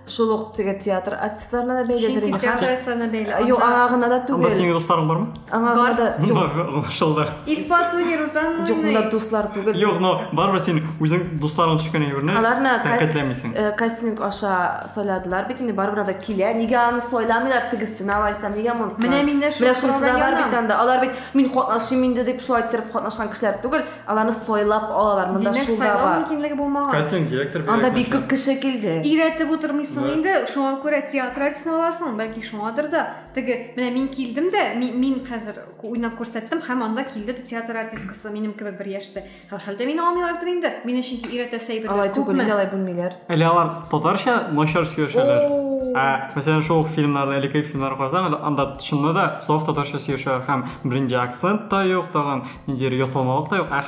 Шул 0.09 0.31
ук 0.33 0.55
теге 0.57 0.73
театр 0.81 1.13
артистларына 1.21 1.83
да 1.83 1.93
бәйледер 1.93 2.23
Чөнки 2.23 2.29
инде. 2.31 2.39
театр 2.41 2.65
артистларына 2.65 3.09
бәйле. 3.13 3.47
Юк, 3.47 3.59
аңа 3.61 3.89
гына 3.91 4.09
да 4.09 4.15
анда 4.17 4.27
түгел. 4.27 4.55
синең 4.57 4.73
дусларың 4.79 5.09
бармы? 5.11 5.27
Аңа 5.53 5.75
гына 5.77 5.97
да 5.99 6.07
юк. 6.25 6.87
Шулда. 6.97 7.27
Илфат 7.45 7.93
уйный, 7.95 8.17
Рузан 8.17 8.65
Юк, 8.67 8.79
уйный. 8.79 8.95
монда 8.95 9.11
дуслар 9.11 9.51
түгел. 9.53 9.75
Юк, 9.77 10.01
но 10.01 10.23
барыбер 10.33 10.61
син 10.65 10.81
үзең 10.99 11.27
дусларың 11.43 11.77
төшкән 11.77 12.07
әйберне 12.09 12.39
Аларны 12.39 12.73
тәнкыйтьләмисең. 12.87 13.53
э, 13.55 13.77
кастинг 13.77 14.21
аша 14.23 14.85
сайладылар 14.89 15.45
бит 15.47 15.61
инде 15.61 15.75
барыбер 15.75 16.07
да 16.07 16.15
килә. 16.15 16.55
Нигә 16.57 16.89
аны 16.89 17.03
сайламыйлар 17.03 17.69
тегесен 17.71 18.09
алайсам, 18.09 18.55
нигә 18.55 18.73
монысы? 18.81 18.97
Менә 19.05 19.21
миндә 19.29 19.53
шул 19.53 19.67
Менә 19.67 19.75
шунысы 19.77 20.01
да 20.01 20.07
сорауга 20.09 20.19
бар 20.25 20.33
янам. 20.33 20.49
бит 20.49 20.59
анда. 20.59 20.81
Алар 20.81 21.01
бит 21.05 21.11
мин 21.35 21.51
катнашым 21.51 22.03
инде 22.07 22.25
дип 22.25 22.41
шулай 22.41 22.63
иттереп 22.63 22.91
катнашкан 22.93 23.29
кешеләр 23.29 23.61
түгел. 23.63 23.85
Аларны 24.07 24.33
сайлап 24.33 24.89
алалар. 24.89 25.27
Монда 25.37 25.51
Димәк, 25.51 25.67
шул 25.67 25.77
да 25.77 25.85
сайлау 25.85 26.07
бар. 26.09 26.19
мөмкинлеге 26.25 26.55
булмаган. 26.57 26.93
Кастинг 27.03 27.29
директор 27.29 27.61
Анда 27.69 27.91
бирә 27.91 27.95
бик 27.95 28.09
күп 28.15 28.27
кеше 28.31 28.55
килде. 28.59 29.03
Өйрәтеп 29.05 29.51
утырмыйсың 29.53 29.92
Да. 30.07 30.13
инде, 30.15 30.35
шуңа 30.49 30.79
күрә 30.83 31.03
театр 31.11 31.43
артистын 31.49 31.75
аласың, 31.75 32.17
бәлки 32.19 32.43
шуңадыр 32.43 32.89
да. 32.91 33.05
Теге, 33.35 33.75
менә 33.77 33.91
мин 33.95 34.09
килдем 34.09 34.49
дә, 34.51 34.65
мин, 34.79 34.99
мин 34.99 35.21
хәзер 35.27 35.61
уйнап 35.83 36.19
күрсәттем 36.19 36.63
һәм 36.65 36.83
анда 36.89 37.05
килде 37.05 37.33
де 37.33 37.43
театр 37.43 37.77
артисткасы 37.77 38.33
минем 38.33 38.53
кебек 38.53 38.79
бер 38.79 38.89
яшьтә. 38.99 39.23
Һәрхәлдә 39.51 39.87
мине 39.87 40.03
алмыйлардыр 40.03 40.49
инде. 40.49 40.73
Мине 40.85 41.03
чөнки 41.03 41.31
өйрәтә 41.31 41.61
сәйбер. 41.61 41.93
Алай 41.93 42.13
түгел, 42.15 42.35
нигә 42.39 42.57
алай 42.57 42.71
белмиләр? 42.73 43.19
Әле 43.29 43.49
алар 43.49 43.75
татарча 43.91 44.49
начар 44.53 44.89
сөйләшәләр. 44.89 45.72
Ә, 45.94 46.32
мәсәлән, 46.34 46.64
шул 46.64 46.86
фильмнарда, 46.88 47.38
элекке 47.40 47.62
фильмнарда 47.62 47.98
карасаң, 48.00 48.38
анда 48.48 48.66
чынлы 48.80 49.12
да 49.14 49.40
софт 49.44 49.68
татарча 49.68 50.00
сөйләшәләр 50.00 50.46
һәм 50.48 50.64
беренче 50.84 51.18
акцент 51.20 51.68
та 51.70 51.84
юк, 51.86 52.08
тагын 52.14 52.44
ниндидер 52.68 52.96
ясалмалык 53.02 53.50
та 53.50 53.58
юк. 53.58 53.68
Ә 53.70 53.82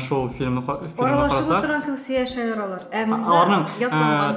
шул 0.00 0.28
фильмны 0.30 0.62
ка- 0.64 0.78
фильмны 0.96 1.10
Аралашып 1.10 1.48
сөйләшәләр 1.98 2.62
алар. 2.64 2.82
Ә 2.92 3.06
монда 3.06 3.30
аларның 3.30 3.66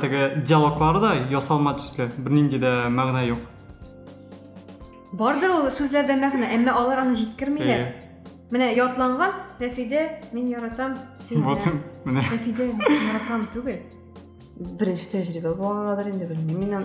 теге 0.01 0.43
диалоглары 0.43 0.99
да 1.01 1.14
ясалма 1.30 1.76
төсле, 1.78 2.09
бернинди 2.18 2.57
дә 2.59 2.89
мәгънә 2.89 3.28
юк. 3.28 3.39
Бардыр 5.14 5.51
ул 5.51 5.68
сүзләрдә 5.70 6.18
мәгънә, 6.18 6.49
әмма 6.57 6.72
алар 6.74 7.03
аны 7.05 7.16
җиткермиләр. 7.16 7.70
Әйе. 7.70 7.93
Менә 8.51 8.76
ятланган 8.76 9.32
Рәфидә, 9.59 10.34
мин 10.34 10.49
яратам 10.49 10.93
мин 10.93 11.28
сине 11.28 11.43
яратам 13.07 13.47
түгел. 13.53 13.80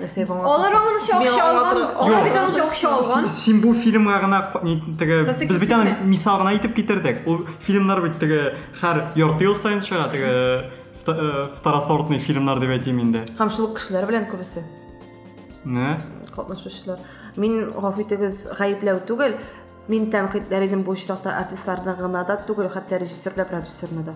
Эсей 0.05 0.25
булган. 0.25 0.45
Алар 0.47 0.75
аны 0.75 0.97
акча 0.97 1.43
алган. 1.51 1.83
Алар 1.97 2.25
бит 2.25 2.37
аны 2.37 2.61
акча 2.64 2.89
алган. 2.95 3.29
Син 3.29 3.61
бу 3.61 3.75
фильмга 3.75 4.19
гына 4.21 4.51
ко- 4.53 4.61
ни- 4.64 4.81
теге 4.99 5.25
Зацикл 5.25 5.53
без 5.53 5.61
бит 5.61 5.73
аны 5.73 5.97
мисал 6.03 6.39
гына 6.39 6.57
итеп 6.57 6.75
китердек. 6.75 7.27
Ул 7.27 7.47
фильмнар 7.61 8.01
бит 8.03 8.19
теге 8.19 8.55
һәр 8.81 9.12
ярты 9.16 9.45
ел 9.45 9.55
сайын 9.55 9.81
вта- 11.03 11.19
э, 11.19 11.49
второсортный 11.57 12.19
әйтим 12.79 13.01
инде. 13.01 13.27
Һәм 13.39 13.51
шул 13.51 13.66
ук 13.71 13.79
кешеләр 13.79 14.07
белән 14.09 14.31
күбесе. 14.31 14.64
Не? 15.64 16.01
катнашучылар. 16.35 16.99
Гафу 17.73 18.01
итегез 18.03 18.47
гаепләү 18.59 19.05
түгел. 19.07 19.37
Мин 19.89 20.11
тәнкыйтьләр 20.11 20.64
идем 20.66 20.83
бу 20.85 20.93
очракта 20.93 21.37
артистларны 21.39 21.95
гына 21.97 22.25
да 22.27 22.37
түгел, 22.47 22.69
хәтта 22.71 22.99
да. 24.05 24.14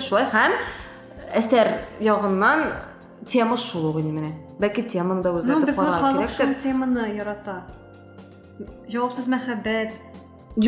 шулай 0.00 0.24
һәм 0.32 0.52
әсәр 1.34 1.72
ягыннан 2.00 2.62
тема 3.26 3.56
шул 3.56 3.90
ук 3.90 3.98
инде 4.00 4.12
менә 4.14 4.32
бәлки 4.60 4.84
теманы 4.86 5.22
да 5.22 5.32
Ну, 5.32 5.40
үзгәртеп 5.40 5.66
безнең 5.70 5.86
карар 5.86 6.00
халык 6.00 6.20
кирәктер 6.20 6.46
шул 6.46 6.54
теманы 6.62 7.06
ярата. 7.16 7.56
Җавапсыз 8.88 9.26
мәхәббәт. 9.28 9.92
Ә 10.56 10.64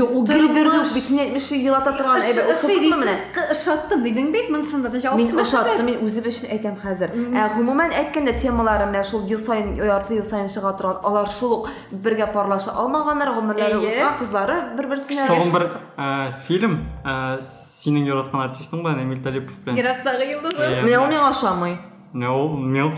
саен 10.28 10.50
чыга 10.52 10.74
торган, 10.76 10.98
алар 11.08 11.30
шул 11.32 11.54
ук 11.56 11.70
бергә 11.90 12.26
парлаша 12.34 12.74
алмаганнар, 12.82 13.30
гомерләре 13.32 13.78
Әйе. 13.78 13.94
узган 13.94 14.18
кызлары 14.20 14.58
бер-берсенә 14.76 15.24
Тагын 15.30 15.54
бер 15.56 15.64
ә, 15.96 16.08
фильм 16.44 16.74
ә, 17.04 17.40
синең 17.40 18.10
яраткан 18.10 18.44
артистың 18.44 18.82
бар 18.84 19.00
Эмиль 19.00 19.22
Талипов 19.24 19.56
белән. 19.64 19.80
Ерактагы 19.80 20.28
йолдызы. 20.34 20.68
Иә. 20.68 20.84
Менә 20.84 21.00
ул 21.00 21.08
миңа 21.14 21.30
ошамый. 21.30 21.78
Менә 22.12 22.36
ул 22.36 22.52
мен 22.58 22.92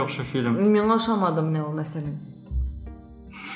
яхшы 0.00 0.24
фильм. 0.32 0.56
Миңа 0.56 0.96
ошамады 0.96 1.44
менә 1.44 1.66
ул 1.66 1.76
мәсәлән. 1.76 2.16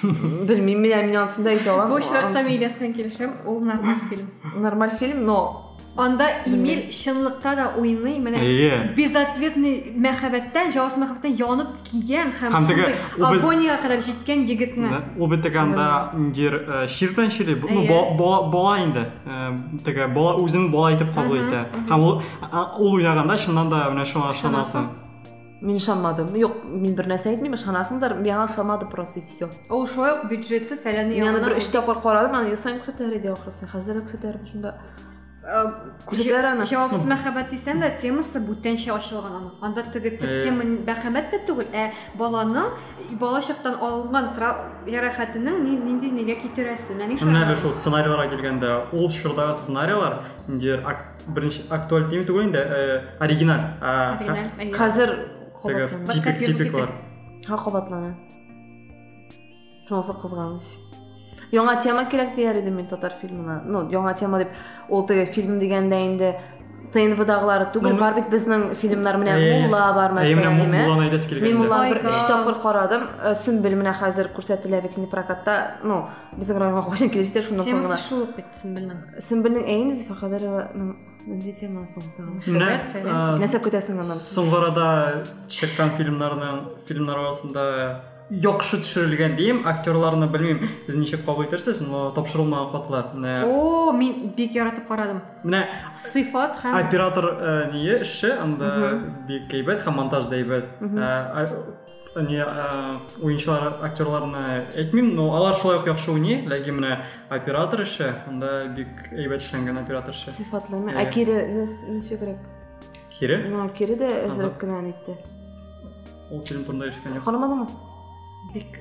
Белмим, 0.03 0.80
менә 0.82 1.03
мин 1.07 1.16
анысын 1.16 1.44
да 1.44 1.51
әйтә 1.55 1.72
алам. 1.74 1.90
Бу 1.90 1.98
очракта 2.01 2.42
Милияс 2.46 2.78
белән 2.78 2.94
килешәм, 2.94 3.34
ул 3.46 3.61
нормаль 3.61 4.01
фильм. 4.09 4.30
Нормаль 4.57 4.90
фильм, 4.90 5.24
но 5.24 5.40
Анда 5.96 6.28
Эмиль 6.46 6.88
чынлыкта 6.88 7.57
да 7.57 7.72
уйный, 7.76 8.18
менә 8.22 8.38
Әйе. 8.38 8.94
безответный 8.96 9.92
мәхәббәттән, 9.98 10.70
җавапсыз 10.70 11.01
мәхәббәттән 11.03 11.34
янып 11.36 11.72
килгән 11.84 12.30
һәм 12.40 12.55
бит- 12.68 12.94
агониягә 13.18 13.80
кадәр 13.82 13.98
җиткән 13.98 14.46
егетне. 14.46 14.88
Ул 15.18 15.28
бит 15.28 15.44
анда 15.57 16.12
индир 16.14 16.86
шир 16.88 17.11
белән 17.11 17.30
шири, 17.30 17.55
бала. 17.57 19.11
Ә, 19.26 19.82
Теге 19.84 20.07
бала 20.07 20.36
үзен 20.38 20.70
бала 20.70 20.94
итеп 20.94 21.12
кабул 21.12 21.36
итә. 21.36 21.66
Һәм 21.88 22.01
ул 22.01 22.22
а, 22.40 22.76
ул 22.78 22.94
уйнаганда 22.94 23.36
чыннан 23.36 23.68
да 23.68 23.90
менә 23.90 24.07
шуңа. 24.07 24.32
Мин 25.61 25.76
ошамадым. 25.76 26.34
Юк, 26.36 26.64
мин 26.64 26.94
бер 26.94 27.06
нәрсә 27.06 27.30
әйтмим, 27.34 27.54
ышанасыңдар, 27.54 28.16
миңа 28.20 28.44
ошамады 28.48 28.86
просто 28.90 29.20
и 29.20 29.22
всё. 29.26 29.48
Ул 29.68 29.86
шулай 29.86 30.12
ук 30.18 30.28
бюджеты 30.30 30.76
фәлән 30.76 31.08
Мин 31.08 31.28
аны 31.28 31.40
бер 31.44 31.54
3 31.58 31.70
тапкыр 31.72 32.00
карадым, 32.00 32.34
аны 32.34 32.48
ел 32.48 32.56
саен 32.56 32.80
күрсәтәләр 32.80 33.16
иде 33.16 33.32
ахырсы. 33.32 33.66
Хәзер 33.66 34.00
дә 34.00 34.06
күрсәтәләр 34.08 34.40
шунда. 34.50 34.74
Күрсәтәләр 36.06 36.44
аны. 36.52 36.64
Җавапсыз 36.68 37.06
мәхәббәт 37.08 37.48
дисәң 37.50 37.80
дә 37.80 37.88
темасы 37.98 38.40
бүтәнчә 38.44 38.92
ачылган 38.92 39.32
аның. 39.32 39.50
Анда 39.62 39.82
теге 39.92 40.11
тик 40.11 40.28
Э. 40.28 40.42
тема 40.44 40.64
мәхәббәт 40.64 41.30
тә 41.32 41.46
түгел, 41.48 41.66
ә 41.72 41.90
баланың 42.18 42.68
бала 43.18 43.40
чактан 43.40 43.74
алынган 43.80 44.34
ярахәтенең 44.86 45.62
ни- 45.64 45.80
нинди 45.80 46.11
нигә 46.12 46.36
китерәсе. 46.42 46.92
Менә 46.94 47.08
мин 47.08 47.16
Менә 47.18 47.46
әле 47.46 47.56
шул 47.56 47.72
сценарийларга 47.72 48.36
килгәндә, 48.36 48.92
ул 48.92 49.08
чордагы 49.08 49.54
сценарийлар 49.54 50.20
беренче 51.26 51.62
актуаль 51.70 52.08
тим 52.11 52.22
түгел 52.24 52.44
инде, 52.44 52.58
ә, 52.58 53.02
оригиналь. 53.20 53.78
Ә, 53.80 54.18
Копировка 55.62 56.32
типиклар. 56.32 56.90
Ха 57.46 57.56
кабатлана. 57.56 58.14
Шунысы 59.88 60.14
кызганыч. 60.22 60.62
Яңа 61.52 61.74
тема 61.82 62.04
кирәк 62.06 62.36
дияр 62.36 62.61
идем 62.61 62.76
мин 62.78 62.86
татар 62.86 63.12
фильмына. 63.20 63.62
Ну, 63.66 63.88
яңа 63.90 64.14
тема 64.14 64.38
дип, 64.38 64.48
ул 64.88 65.06
теге 65.06 65.26
фильм 65.26 65.58
дигәндә 65.58 65.98
инде 66.06 66.40
ТНВ-дагылары 66.94 67.72
түгел, 67.72 67.92
Ну, 67.94 67.98
бар 67.98 68.14
бит 68.14 68.28
безнең 68.30 68.74
фильмнар 68.74 69.16
менә 69.18 69.34
Әйе. 69.34 69.66
Мулла 69.66 69.92
бар 69.94 70.11
менә 70.14 70.26
мәсәлән, 70.26 70.64
име? 70.64 70.82
Мулланы 70.86 71.11
3 71.11 72.02
гам. 72.02 72.26
тапкыр 72.28 72.54
карадым. 72.62 73.02
Э, 73.22 73.34
Сөмбел 73.34 73.76
менә 73.78 73.92
хәзер 73.94 74.30
күрсәтелә 74.34 74.82
бит 74.82 74.96
инде 74.98 75.08
прокатта. 75.11 75.76
Ну, 75.84 76.06
безнең 76.36 76.58
районга 76.58 76.82
кайчан 76.90 77.11
килеп 77.11 77.26
җитәр 77.30 77.42
шундан 77.46 77.66
соң 77.66 77.70
Темасы 77.70 77.86
гына. 77.86 77.96
шул 77.98 78.22
ук 78.22 78.36
бит, 78.36 78.46
белмәм. 78.64 78.98
Сөмбелнең 79.18 79.64
әйин 79.66 79.90
Зифа 81.27 81.27
Хәдәрова 81.27 81.27
нинди 81.27 81.53
теманы 81.53 81.89
соң 81.91 82.05
тагын? 82.16 82.41
Менә 82.47 82.68
Шәһәр 82.71 82.93
фәлән. 82.93 83.12
ә, 83.12 83.39
Нәрсә 83.41 83.61
көтәсең 83.64 83.99
аннан? 84.01 84.18
Соңгы 84.18 84.57
арада 84.61 85.27
чыккан 85.49 85.91
фильмнарның 85.99 86.61
фильмнар 86.87 87.16
арасында 87.18 88.01
яхшы 88.31 88.79
төшерелгән 88.79 89.37
дим, 89.37 89.66
актерларны 89.66 90.29
белмим, 90.31 90.61
сез 90.87 90.95
ничек 90.95 91.25
кабул 91.27 91.45
итәрсез, 91.45 91.81
но 91.81 92.12
тапшырылмаган 92.14 92.71
хатлар. 92.71 93.05
Менә 93.14 93.43
О, 93.45 93.93
мин 93.93 94.33
бик 94.37 94.55
яратып 94.55 94.87
карадым. 94.87 95.21
менә 95.45 95.64
Сыйфат 95.93 96.57
һәм 96.62 96.77
оператор 96.79 97.25
ә, 97.25 97.73
ние 97.73 98.01
эше 98.03 98.31
анда 98.41 99.01
бик 99.27 99.51
әйбәт 99.53 99.83
һәм 99.83 99.97
монтаж 99.97 100.29
да 100.31 100.37
әйбәт. 100.37 100.64
А- 102.14 102.22
не 102.22 102.38
ә, 102.42 103.00
уенчылар 103.22 103.78
актерларны 103.86 104.66
әйтмим, 104.74 105.14
но 105.14 105.28
алар 105.36 105.54
шулай 105.54 105.78
ук 105.78 105.86
яхшы 105.86 106.11
уйный, 106.11 106.40
ләкин 106.46 106.80
менә 106.80 107.04
оператор 107.30 107.82
эше 107.82 108.08
анда 108.26 108.66
бик 108.76 109.12
әйбәт 109.12 109.44
эшләнгән 109.44 109.78
оператор 109.84 110.11
эше. 110.14 110.32
Сифатлы. 110.32 110.80
Әйе. 110.90 111.06
Ә 111.06 111.12
кире 111.12 111.36
ничегрәк? 111.88 112.38
Кире 113.14 113.38
Ну, 113.48 113.68
кире 113.68 113.94
дә 114.00 114.11
әзрәк 114.26 114.58
кенә 114.58 114.80
әйтте. 114.82 115.16
ул 116.30 116.42
фильм 116.46 116.64
турында 116.64 116.88
эшләгән 116.90 117.14
юк. 117.14 117.24
Канымадымы? 117.24 117.66
бик. 118.54 118.80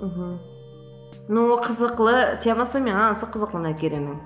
Мгм. 0.00 0.38
Ну, 1.28 1.56
кызыклы 1.62 2.38
темасы 2.40 2.78
миңа 2.80 3.10
ансы 3.10 3.26
кызыклы 3.26 3.60
менә 3.60 3.74
киренең. 3.78 4.20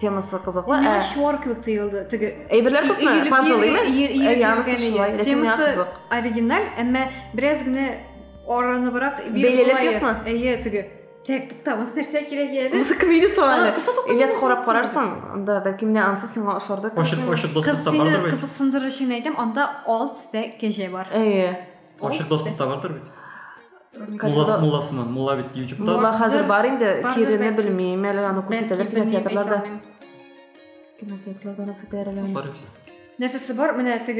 Темасы. 0.00 0.36
Миңа 0.44 0.96
Ә 0.96 1.00
шуар 1.00 1.38
кебек 1.42 1.62
тоелды. 1.64 2.04
Теге 2.10 2.32
әйберләр 2.50 2.84
күпме? 2.90 3.14
Иелеп 3.16 3.30
Пазл 3.32 3.54
анысы 3.56 4.74
йөргән 4.76 4.92
шулай. 4.92 5.16
Темасы 5.24 5.86
оригиналь, 6.10 6.68
әмма 6.78 7.06
бераз 7.34 7.62
генә 7.64 7.86
араныбрак 8.46 9.24
Бәйлелек 9.32 9.82
юкмы? 9.88 10.12
Әйе, 10.28 10.56
теге. 10.62 10.84
Тәк 11.26 11.48
туктамас 11.50 11.90
нәрсә 11.96 12.20
кирәк 12.28 12.52
әле? 12.54 12.76
Музыка 12.76 13.06
видео 13.06 13.42
А, 13.42 13.56
әле. 13.56 13.72
тук, 13.74 13.84
тук, 13.84 13.96
тук, 13.96 14.10
Ильяс 14.12 14.30
тук, 14.30 14.40
карап 14.44 14.60
тук, 14.60 14.68
карарсың, 14.68 15.08
анда 15.34 15.56
бәлки 15.64 15.82
менә 15.88 16.04
ансы 16.06 16.28
сиңа 16.30 16.54
ошарды. 16.60 16.92
Ачык 16.94 17.18
ачык 17.18 17.50
Кыз 17.50 17.52
доступта 17.52 17.90
сине 17.90 18.04
бардыр 18.04 18.22
бит. 18.22 18.34
кызыксындырыр 18.36 18.86
өчен 18.92 19.10
әйтәм, 19.16 19.34
анда 19.42 19.64
алт 19.88 20.14
төстә 20.14 20.44
кәҗә 20.60 20.86
бар. 20.92 21.10
Әйе. 21.10 21.66
Ачык 22.00 22.28
доступта 22.28 22.66
бардыр 22.70 22.92
бит. 22.92 23.02
Катыда- 23.96 24.28
Мулласы 24.30 24.60
мулласымы? 24.60 25.04
Мулла 25.04 25.36
бит 25.36 25.56
YouTube'да. 25.56 25.92
Мулла 25.92 26.12
хәзер 26.12 26.46
бар 26.46 26.66
белмим, 27.56 28.02
әле 28.04 28.24
аны 28.28 28.42
күрсәтәләр 28.42 28.84
Бәлки, 28.84 28.94
белмим, 28.94 29.08
кинотеатрларда. 29.08 29.62
Кинотеатрларда 31.00 31.62
күрсәтәләр 31.72 32.10
әле. 32.12 32.32
Бар 32.34 32.50
бит. 32.52 32.66
Нәрсәсе 33.16 33.54
бар, 33.56 33.72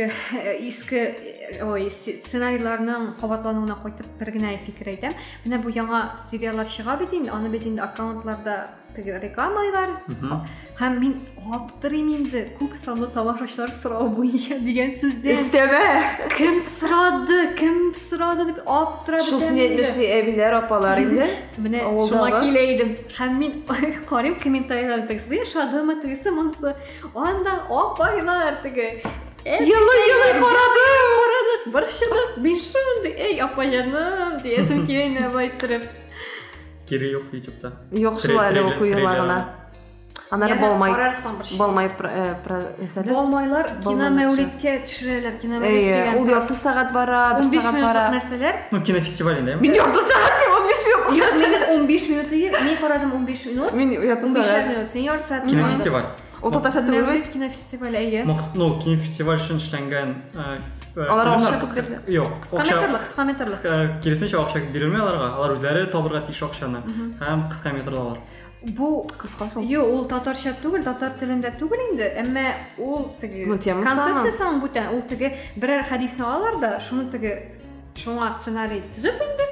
э, 0.09 0.57
иске 0.65 1.01
э, 1.61 1.63
ой, 1.63 1.91
сценарийларның 1.91 3.19
кабатлануына 3.21 3.77
кайтып 3.83 4.07
бер 4.19 4.31
генә 4.33 4.55
фикер 4.65 4.89
әйтәм. 4.95 5.15
Менә 5.45 5.61
бу 5.63 5.69
яңа 5.69 6.17
сериаллар 6.31 6.65
чыга 6.65 6.97
бит 6.97 7.13
инде, 7.13 7.31
аны 7.31 7.51
бит 7.53 7.67
инде 7.67 7.83
аккаунтларда 7.83 8.71
теге 8.96 9.20
рекламалар 9.24 9.90
Мгм. 10.08 10.42
һәм 10.80 11.00
мин 11.00 11.14
аптырыйм 11.56 12.10
инде 12.16 12.42
күп 12.60 12.74
санлы 12.84 13.08
тамашачылар 13.14 13.72
сорау 13.72 14.10
буенча 14.10 14.58
дигән 14.60 14.92
сүздән. 15.00 15.32
Истәмә. 15.32 16.28
Кем 16.38 16.60
сорады? 16.80 17.56
Кем 17.56 17.94
сорады 18.10 18.46
дип 18.52 18.60
аптырап 18.66 19.22
Шул 19.24 19.40
бетәм 19.40 19.48
син 19.48 19.58
инде. 19.58 19.84
әйтмешли 19.84 20.10
әбиләр, 20.18 20.54
апалар 20.64 21.00
инде. 21.00 21.28
Менә 21.58 21.86
Авылдагы. 21.88 22.12
шуңа 22.12 22.42
килә 22.44 22.64
идем. 22.76 22.98
Һәм 23.18 23.38
мин 23.40 23.64
карыйм 24.10 24.36
комментарийларда 24.44 25.08
тегесе 25.08 25.36
яшадымы, 25.40 26.02
тегесе 26.02 26.32
монысы. 26.32 26.76
Анда 27.16 27.54
апайлар 27.70 28.56
теге. 28.64 29.02
Йылы-йылы 29.46 30.34
карадым. 30.38 31.08
Карадык, 31.18 31.64
борчылып, 31.74 32.38
мин 32.38 32.60
шундый, 32.60 33.14
эй, 33.18 33.40
апа 33.40 33.64
җаным, 33.66 34.42
диясем 34.44 34.86
килә 34.86 35.08
инде 35.08 35.30
байтырып. 35.34 35.84
Юк 37.93 38.21
Трей- 38.21 38.31
шулай 38.31 38.53
әле 38.53 38.63
трейлер- 38.63 38.77
укуюларына. 38.77 39.45
Аннары 40.31 40.57
болмай. 40.59 40.93
Болмай 41.57 41.87
э. 41.87 42.35
Болмайлар 43.07 43.67
кино 43.79 43.83
Болмаенча. 43.85 44.25
мәүлиткә 44.27 44.73
төшерәләр, 44.87 45.39
кино 45.41 45.61
мәүлид 45.61 45.71
Әйе, 45.71 45.95
дигән. 45.95 46.19
ул 46.19 46.27
ярты 46.27 46.55
сәгать 46.55 46.93
бара, 46.93 47.35
бер 47.35 47.45
15 47.45 47.63
сәгать 47.63 47.75
минутлык 47.75 47.95
бара. 47.95 48.11
нәрсәләр. 48.17 48.55
Ну, 48.73 48.81
кинофестиваль. 48.83 49.41
Мин 49.61 49.73
ярты 49.73 50.01
сәгать 50.01 50.37
дип 50.41 50.51
15 50.57 50.87
минут. 50.87 51.13
Минем 51.13 51.87
15 51.87 52.09
минут 52.11 52.29
değil. 52.31 52.53
Мин 52.65 52.77
карадым 52.81 53.11
15 53.13 53.47
минут. 53.47 53.73
Мин 53.73 53.91
ярты 53.91 54.23
15 54.23 54.47
сәгать. 54.47 54.69
минут. 54.69 54.91
Сен 54.91 55.03
сәгать. 55.05 55.49
Кинофестиваль. 55.49 56.05
Ул 56.47 56.53
татарча 56.55 56.83
түгел 56.87 57.07
бит. 57.07 57.11
Мәүлид 57.11 57.33
кинофестивале, 57.33 57.99
әйе. 57.99 58.25
Ну, 58.55 58.67
кинофестиваль 58.79 59.41
ә, 59.41 60.61
ә, 60.97 61.07
Алар 61.11 61.29
фильмнар 61.29 61.55
акча 61.55 61.59
кыска- 61.61 61.83
күп 61.83 62.09
Юк, 62.11 62.41
Кыска 62.41 62.63
метрлык, 62.63 63.01
кыска 63.03 63.25
метрлык. 63.25 63.55
Кыска- 63.59 64.01
Киресенчә 64.03 64.39
акча 64.41 64.61
бирелмәй 64.73 65.01
аларга. 65.01 65.35
Алар 65.37 65.57
үзләре 65.57 65.91
табырга 65.93 66.23
тиеш 66.27 66.43
акчаны. 66.43 66.83
Һәм 67.21 67.49
кыска 67.51 67.73
метрлар. 67.73 68.19
Бу 68.63 69.07
Кыска 69.19 69.51
шул. 69.53 69.63
Ю, 69.63 69.83
ул 69.83 70.07
татарча 70.09 70.55
түгел, 70.63 70.83
татар 70.83 71.13
телендә 71.21 71.53
түгел 71.59 71.83
инде, 71.91 72.09
әмма 72.17 72.55
ул 72.79 73.13
теге 73.21 73.45
концепциясы 73.47 74.61
бүтән, 74.63 74.95
ул 74.95 75.03
теге 75.03 75.37
берәр 75.57 75.85
хәдисне 75.85 76.25
алалар 76.25 76.59
да, 76.61 76.81
шуны 76.81 77.11
теге 77.11 77.53
шуңа 77.95 78.39
сценарий 78.41 78.83
төзеп 78.95 79.21
инде, 79.21 79.47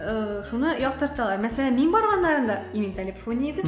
э, 0.00 0.44
шуны 0.48 0.78
яктырталар. 0.78 1.38
Мәсәлән, 1.38 1.74
мин 1.74 1.90
барганнарында 1.92 2.62
Имин 2.72 2.92
Талипов 2.94 3.26
уйный 3.26 3.50
иде. 3.50 3.62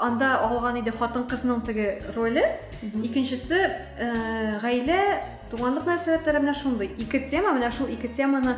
Анда 0.00 0.38
алган 0.40 0.78
иде 0.80 0.90
хатын-кызның 0.90 1.64
теге 1.66 2.02
роле. 2.16 2.44
Икенчесе 2.82 3.60
э, 3.98 4.58
гаилә, 4.62 5.00
туганлык 5.50 5.86
мәсьәләләре 5.86 6.40
менә 6.42 6.54
шундый. 6.54 6.90
Ике 6.98 7.20
тема, 7.26 7.52
менә 7.52 7.70
шул 7.72 7.90
ике 7.92 8.08
теманы 8.08 8.56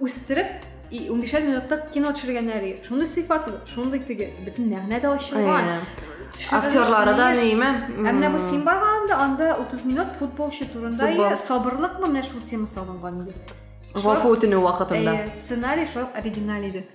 үстереп 0.00 0.64
и 0.90 1.08
15 1.08 1.46
минуттык 1.46 1.90
кино 1.92 2.12
төшергәннәр. 2.12 2.84
Шундый 2.86 3.06
сыйфатлы, 3.06 3.60
шундый 3.66 4.00
теге 4.00 4.30
бөтен 4.44 4.70
мәгънә 4.70 5.00
дә 5.02 5.14
ачылган. 5.16 5.80
Актерлары 6.52 7.14
да 7.16 7.30
нейме? 7.34 7.70
Ә 8.04 8.12
менә 8.12 8.32
бу 8.32 8.38
син 8.38 8.64
барганда 8.64 9.16
анда 9.24 9.54
30 9.58 9.84
минут 9.88 10.12
футболчы 10.16 10.68
турында 10.72 11.36
сабырлыкмы 11.36 12.08
менә 12.08 12.22
шул 12.28 12.44
тема 12.46 12.66
салынган 12.66 13.24
иде. 13.24 13.34
Гафу 13.94 14.34
үтенү 14.36 14.60
вакытында. 14.62 15.32
Сценарий 15.36 15.86
шул 15.86 16.06
оригиналь 16.14 16.68
иде. 16.68 16.86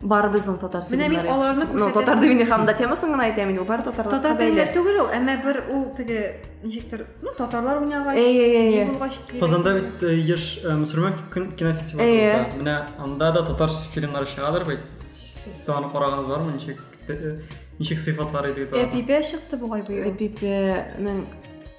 Бар 0.00 0.28
безнең 0.30 0.60
татар 0.60 0.84
мин 0.90 1.00
фильмнары. 1.00 1.28
аларны 1.28 1.64
Ну, 1.64 1.88
күрсәтәсем. 1.88 1.92
татар 1.94 2.20
дивини 2.22 2.44
хамда 2.46 2.72
темасын 2.72 3.10
гына 3.10 3.24
әйтәм 3.32 3.50
инде, 3.50 3.64
бар 3.66 3.82
татарлар. 3.82 4.12
Татар 4.20 4.36
телендә 4.38 4.66
түгел 4.72 5.00
ул, 5.02 5.08
әмма 5.10 5.34
бер 5.42 5.64
ул 5.74 5.84
теге 5.96 6.36
ничектер, 6.62 7.06
ну 7.20 7.32
татарлар 7.36 7.80
булгач, 7.80 9.14
теге- 9.26 9.40
Казанда 9.40 9.74
бит 9.80 10.02
э, 10.02 10.14
еш 10.14 10.60
э, 10.64 10.76
мөселман 10.76 11.14
кин- 11.34 11.50
кинофестиваль 11.56 12.04
Әйе. 12.06 12.32
булса, 12.38 12.62
менә 12.62 12.86
анда 13.02 13.32
да 13.32 13.42
татар 13.42 13.70
фильмнары 13.70 14.26
чыгадыр 14.26 14.64
бит. 14.66 14.80
Сез 15.10 15.68
аны 15.68 15.90
караганыгыз 15.90 16.28
бармы? 16.28 16.52
Ничек 16.52 16.78
э, 17.08 17.40
ничек 17.80 17.98
сыйфатлары 17.98 18.52
идегез 18.52 18.72
аны? 18.72 18.84
Эпипе 18.84 19.20
чыкты 19.22 19.56
бугай 19.56 19.82
бу 19.82 19.92
ел. 19.92 20.12
Эпипенең 20.12 21.26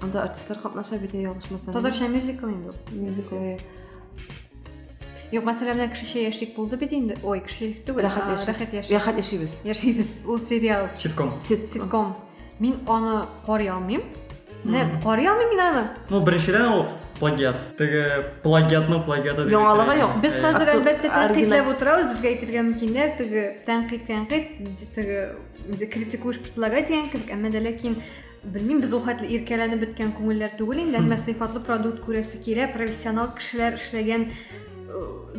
анда 0.02 0.22
артистлар 0.24 0.58
катнаша 0.58 0.98
бит 0.98 1.14
ялгышмасам. 1.14 1.72
Татарча 1.72 2.06
мюзикл 2.08 2.46
инде. 2.48 2.68
ул. 2.68 2.74
мюзикл. 2.90 3.34
Юк, 5.30 5.44
мәсәлән, 5.46 5.76
менә 5.78 5.90
кешечә 5.94 6.24
яшик 6.26 6.56
булды 6.56 6.76
бит 6.76 6.92
инде. 6.92 7.18
Ой, 7.22 7.40
кешечә 7.40 7.84
түгел. 7.86 8.02
Рәхәт 8.08 8.24
а, 8.26 8.32
яши. 8.34 8.48
Рәхәт 8.50 8.72
яшик. 8.74 8.96
Рәхәт 8.96 9.20
яшибез. 9.22 9.52
Яшибез. 9.64 10.08
Ул 10.26 10.40
сериал, 10.40 10.88
Ситком. 10.94 11.34
ситком. 11.42 12.16
Мин 12.58 12.80
аны 12.88 13.26
карый 13.46 13.68
алмыйм. 13.68 14.02
Менә 14.64 15.02
карый 15.04 15.26
алмыйм 15.30 15.50
мин 15.50 15.60
аны. 15.60 15.84
Ну, 16.10 16.20
беренчедән 16.20 16.66
ул 16.72 16.86
плагиат. 17.20 17.56
Теге 17.78 18.02
плагиатның 18.42 19.04
плагиаты. 19.06 19.46
хәзер 20.40 20.66
Авто- 20.66 20.74
әлбәттә 20.80 21.08
оригинал. 21.08 21.28
тәнкыйтьләп 21.30 21.70
утырабыз, 21.74 22.06
безгә 22.10 22.28
әйтергә 22.32 22.62
мөмкиннәр, 22.66 23.16
теге 23.16 23.44
тәнкыйть 23.66 24.06
тәнкыйть, 24.08 24.92
теге 24.94 25.36
инде 25.68 25.86
критикуш 25.86 26.38
предлагать 26.40 26.88
дигән 26.88 27.10
кебек, 27.12 27.30
әмма 27.30 27.48
дә 27.52 27.60
ләкин 27.60 28.00
белмим, 28.42 28.80
без 28.80 28.92
ул 28.92 29.00
хәтле 29.04 29.28
иркәләнеп 29.36 29.80
беткән 29.84 30.12
күңелләр 30.16 30.56
түгел 30.58 30.80
инде, 30.80 30.96
әмма 30.98 31.16
сыйфатлы 31.20 31.60
продукт 31.60 32.00
күрәсе 32.04 32.40
килә, 32.40 32.72
профессионал 32.72 33.34
кешеләр 33.36 33.76
эшләгән 33.76 34.28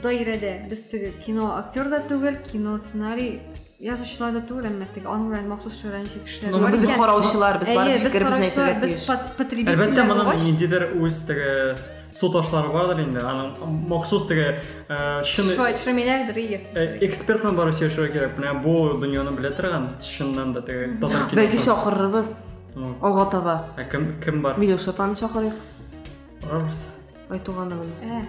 даирәдә. 0.01 0.69
Без 0.69 0.83
теге 0.83 1.11
кино 1.25 1.55
актер 1.57 1.89
да 1.89 1.99
түгел, 2.07 2.37
кино 2.51 2.79
сценарий 2.87 3.41
язучылар 3.79 4.33
да 4.33 4.41
түгел, 4.41 4.67
әмма 4.69 4.87
теге 4.93 5.07
белән 5.07 5.47
махсус 5.49 5.79
шөгыльләнүче 5.81 6.21
кешеләр 6.25 6.59
бар 6.61 6.71
Без 6.71 6.81
бит 6.81 6.95
караучылар, 6.95 7.59
без 7.59 7.67
бар 7.67 7.87
Әйе, 7.87 7.97
без 8.03 8.11
фикеребезне 8.11 8.49
әйтергә 8.49 8.73
без 8.73 8.91
тиеш. 8.91 9.07
пот- 9.07 9.31
потребительләр 9.37 9.79
Әлбәттә, 9.79 10.05
моның 10.11 10.45
ниндидер 10.45 10.91
үз 11.01 11.25
теге 11.27 11.77
бардыр 12.73 12.99
инде. 13.01 13.19
Аның 13.19 13.87
махсус 13.87 14.27
теге 14.27 14.61
э, 14.89 15.23
шын 15.23 15.45
шулай 15.55 15.73
төшермәләрдер, 15.73 16.37
ие. 16.37 16.61
э, 16.75 16.99
экспертмен 17.07 17.55
барып 17.55 17.73
сөйләшергә 17.73 18.11
кирәк. 18.11 18.37
Менә 18.37 18.61
бу 18.63 18.99
дөньяны 18.99 19.31
белә 19.37 19.55
торган, 19.55 19.95
чыннан 19.99 20.53
да 20.53 20.61
теге 20.61 20.97
татар 20.99 21.29
Бәлки 21.31 21.55
киносы. 21.55 21.65
чакырырбыз. 21.65 22.35
Ну, 22.75 22.95
Алга 23.01 23.25
таба. 23.31 23.65
ә 23.77 23.89
Кем 23.89 24.21
кем 24.21 24.41
бар? 24.41 24.55
Миләүшә 24.57 24.89
апаны 24.89 25.15
чакырыйк. 25.15 25.53
Барабыз. 26.43 26.87
Айтуганы 27.29 27.75
белән. 27.75 28.27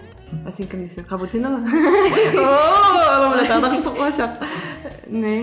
Оо, 2.36 3.00
аны 3.14 3.34
белән 3.36 3.48
тагы 3.50 3.76
кызыклашак. 3.76 4.44
Не? 5.08 5.34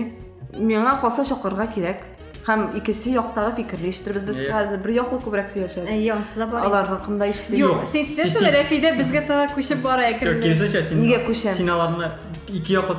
Миңа 0.56 0.96
калса 1.00 1.24
чакырга 1.28 1.66
кирәк. 1.70 2.02
Һәм 2.46 2.70
икенче 2.78 3.12
яктагы 3.14 3.52
фикерне 3.60 3.90
ишетербез. 3.92 4.24
Без 4.24 4.34
Иә. 4.40 4.48
хәзер 4.50 4.80
бер 4.82 4.90
яклы 4.96 5.20
күбрәк 5.22 5.50
сөйләшәбез. 5.52 5.90
анысы 6.10 6.38
да 6.40 6.46
бар. 6.46 6.64
Алар 6.66 6.86
хакында 6.88 7.28
ишетеп. 7.30 7.58
Юк, 7.58 7.84
Юк, 7.84 7.86
сен 7.86 8.48
Рәфидә 8.56 8.94
безгә 8.96 9.26
күчеп 9.54 9.82
бара 9.84 10.08
Юк, 10.08 10.16
әкренләп. 10.16 10.42
Киресенчә 10.48 10.82
син 10.88 11.02
Нигә 11.04 11.26
күчәм? 11.28 11.54
Син 11.54 11.68
аларны 11.68 12.10
ике 12.48 12.72
яклы 12.80 12.96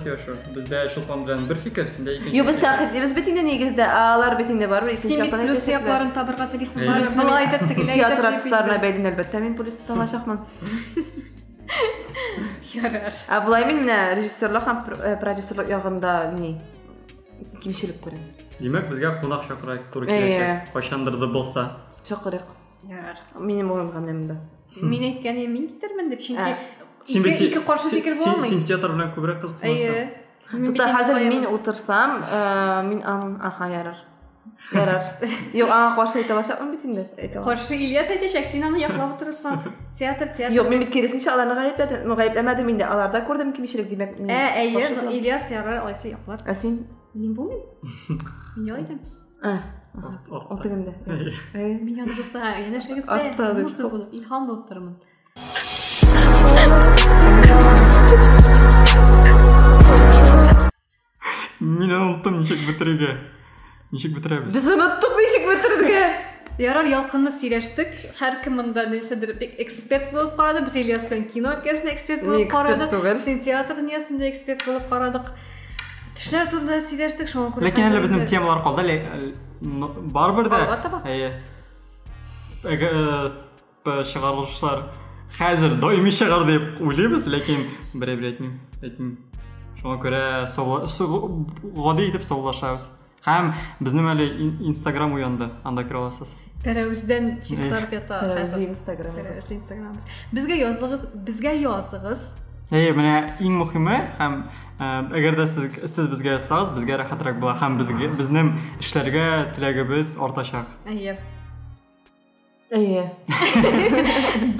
сөйләшү. 0.00 0.34
Бездә 0.54 0.88
Шулпан 0.94 1.24
белән 1.26 1.46
бер 1.46 1.56
фикер, 1.60 1.86
синдә 1.92 2.14
икенче. 2.16 2.36
Юк, 2.36 2.46
без 2.46 2.56
фикер. 2.56 2.70
тәхит, 2.70 3.00
без 3.02 3.14
бит 3.14 3.28
инде 3.28 3.42
нигездә, 3.44 3.84
алар 3.84 4.36
барбыр, 4.68 4.94
икенче 4.94 5.16
Син 5.16 5.24
бит 5.24 5.30
плюс 5.34 5.64
табырга 6.16 6.46
телисең. 6.48 6.80
Әйе. 6.80 6.88
Бар, 6.88 7.02
былай 7.26 7.46
әйтеп 7.46 7.68
тегеләй 7.68 7.98
Театр 8.00 8.24
әйтеп. 8.24 8.80
бәйле 8.80 9.10
әлбәттә 9.12 9.40
мин 9.40 9.54
плюс 9.56 9.76
тамашакмын. 9.86 10.40
Ярар. 12.74 13.12
Булай 13.44 13.66
мин 13.66 13.84
менә 13.84 13.98
режиссерлык 14.16 14.64
һәм 14.66 14.82
пр- 14.86 15.18
продюсерлык 15.20 15.68
ягында 15.70 16.32
ни 16.34 16.56
кимчелек 17.62 18.00
күрәм. 18.04 18.20
Димәк, 18.60 18.88
безгә 18.90 19.20
кунак 19.20 19.46
чакырак 19.48 19.90
туры 19.92 20.06
Әйе. 20.08 20.38
киләчәк. 20.38 20.72
Кайчандыр 20.72 21.18
да 21.20 21.26
булса. 21.26 21.64
Чакырык. 22.08 22.44
Ярар. 22.88 23.18
Минем 23.38 23.70
урынга 23.70 23.98
менә. 24.00 24.38
Мин 24.82 25.02
әйткән 25.08 25.38
мин 25.48 25.68
китермен 25.68 26.10
дип, 26.10 26.20
каршы 27.64 27.88
син- 27.88 28.02
фикер 28.02 28.18
син- 28.18 28.32
булмый. 28.32 28.48
Син 28.48 28.64
театр 28.64 28.90
инде 30.70 30.82
хәзер 30.94 31.14
каян- 31.14 31.28
мин 31.28 31.46
утырсам, 31.46 32.22
э, 32.30 32.82
мин 32.88 33.02
ан 33.04 33.40
аха 33.42 33.66
ярар. 33.68 33.96
Ярар. 34.72 35.02
Юк, 35.52 35.68
аңа 35.70 35.94
каршы 35.96 36.18
әйтә 36.22 36.32
алачакмын 36.34 36.70
бит. 36.72 36.84
Әйтә 37.18 37.36
алам. 37.38 37.44
Каршы 37.44 37.74
Ильяс 37.76 38.08
әйтәчәк, 38.10 38.44
син 38.50 38.64
аны 38.64 38.78
яклап 38.80 39.20
утырасың. 39.20 39.58
Театр, 39.98 40.28
театр. 40.36 40.54
Юк, 40.54 40.68
мин 40.68 40.80
бит 40.80 40.90
киресенчә 40.90 41.30
аларны. 41.30 42.04
Ну, 42.04 42.14
гаепләмәдем 42.16 42.70
инде. 42.70 42.84
Аларда 42.84 43.20
күрдем 43.26 43.52
кимчелек 43.52 43.86
димәк. 43.88 44.18
мин 44.18 44.28
Ә, 44.28 44.56
әйе. 44.58 45.10
Ильяс 45.12 45.50
ярар, 45.50 45.76
алайса 45.82 46.08
яклар. 46.08 46.40
Ә 46.46 46.54
яйдым. 48.66 49.00
Ә. 49.42 49.60
Ат- 49.96 50.28
Ул 50.30 50.58
тегендә. 50.58 50.94
Әйе. 51.06 51.32
Ә. 51.54 51.82
Мин 51.82 51.96
яныбызда 51.96 52.54
янәшәгез. 52.58 53.04
Артта 53.06 53.54
дип 53.54 53.76
сос. 53.76 53.92
Илһам 54.12 54.46
Мин 61.60 61.90
оныттым 61.92 62.40
ничек 62.40 62.60
бетерергә. 62.68 63.16
Ничек 63.92 64.14
бетерәбез? 64.16 64.54
Без 64.54 64.66
оныттык 64.66 65.16
ничек 65.20 65.46
бетерергә. 65.48 66.02
Ярар, 66.60 66.86
ялкынны 66.88 67.30
сөйләштек. 67.32 67.92
Һәр 68.16 68.38
монда 68.52 68.86
нәрсәдер 68.88 69.34
бик 69.40 69.58
эксперт 69.60 70.12
булып 70.12 70.36
карады. 70.38 70.64
Без 70.64 70.76
Ильяс 70.76 71.04
белән 71.10 71.26
кино 71.32 71.52
өлкәсендә 71.56 71.92
эксперт 71.92 72.22
карадык. 72.52 72.90
түгел. 72.92 73.20
Син 73.24 73.40
театр 73.40 73.76
дөньясында 73.76 74.28
эксперт 74.30 74.64
булып 74.64 74.88
карадык. 74.88 75.32
Төшләр 76.16 76.50
турында 76.50 76.80
күрә. 77.52 77.68
Ләкин 77.68 77.84
әле 77.84 77.92
хәзер 77.92 78.06
безнең 78.06 78.20
инде- 78.22 78.30
темалар 78.30 78.62
ну, 79.60 79.88
Барбер 79.88 80.48
да. 80.48 80.56
Алга 80.56 80.82
таба. 80.82 81.02
Хәзер 85.36 85.76
даими 85.82 86.10
чыгар 86.14 86.46
дип 86.46 86.80
уйлыйбыз, 86.80 87.26
ләкин. 87.26 87.64
Әйтмим. 88.82 89.16
Шуңа 89.80 89.98
күрә 90.00 90.22
саулаш 90.48 90.96
гади 91.76 92.08
итеп 92.10 92.24
саулашабыз. 92.24 92.88
Һәм 93.26 93.52
безнең 93.82 94.06
әле 94.14 94.26
ин- 94.38 94.58
Instagram 94.70 95.12
уянды. 95.18 95.50
Анда 95.64 95.84
кера 95.84 95.98
аласыз. 96.06 96.30
Пәрәүздән 96.64 97.42
чистарып 97.42 97.92
ята 97.92 98.20
Instagram. 98.56 99.98
Безгә 100.32 100.56
языгыз, 100.62 101.06
безгә 101.26 101.52
языгыз. 101.60 102.22
Әйе, 102.70 102.90
менә 102.94 103.38
иң 103.40 103.60
мөһиме 103.62 103.96
һәм 104.18 104.32
э, 104.80 104.84
әгәр 105.14 105.36
дә 105.38 105.46
сез 105.46 105.90
сез 105.92 106.08
безгә 106.10 106.32
язсагыз, 106.38 106.72
безгә 106.74 106.96
рәхәтрәк 107.02 107.38
була 107.38 107.54
һәм 107.60 107.78
безгә 107.78 108.08
безнең 108.18 108.58
эшләргә 108.80 109.54
теләгебез 109.54 110.16
артачак. 110.18 110.66
Әйе. 110.86 111.16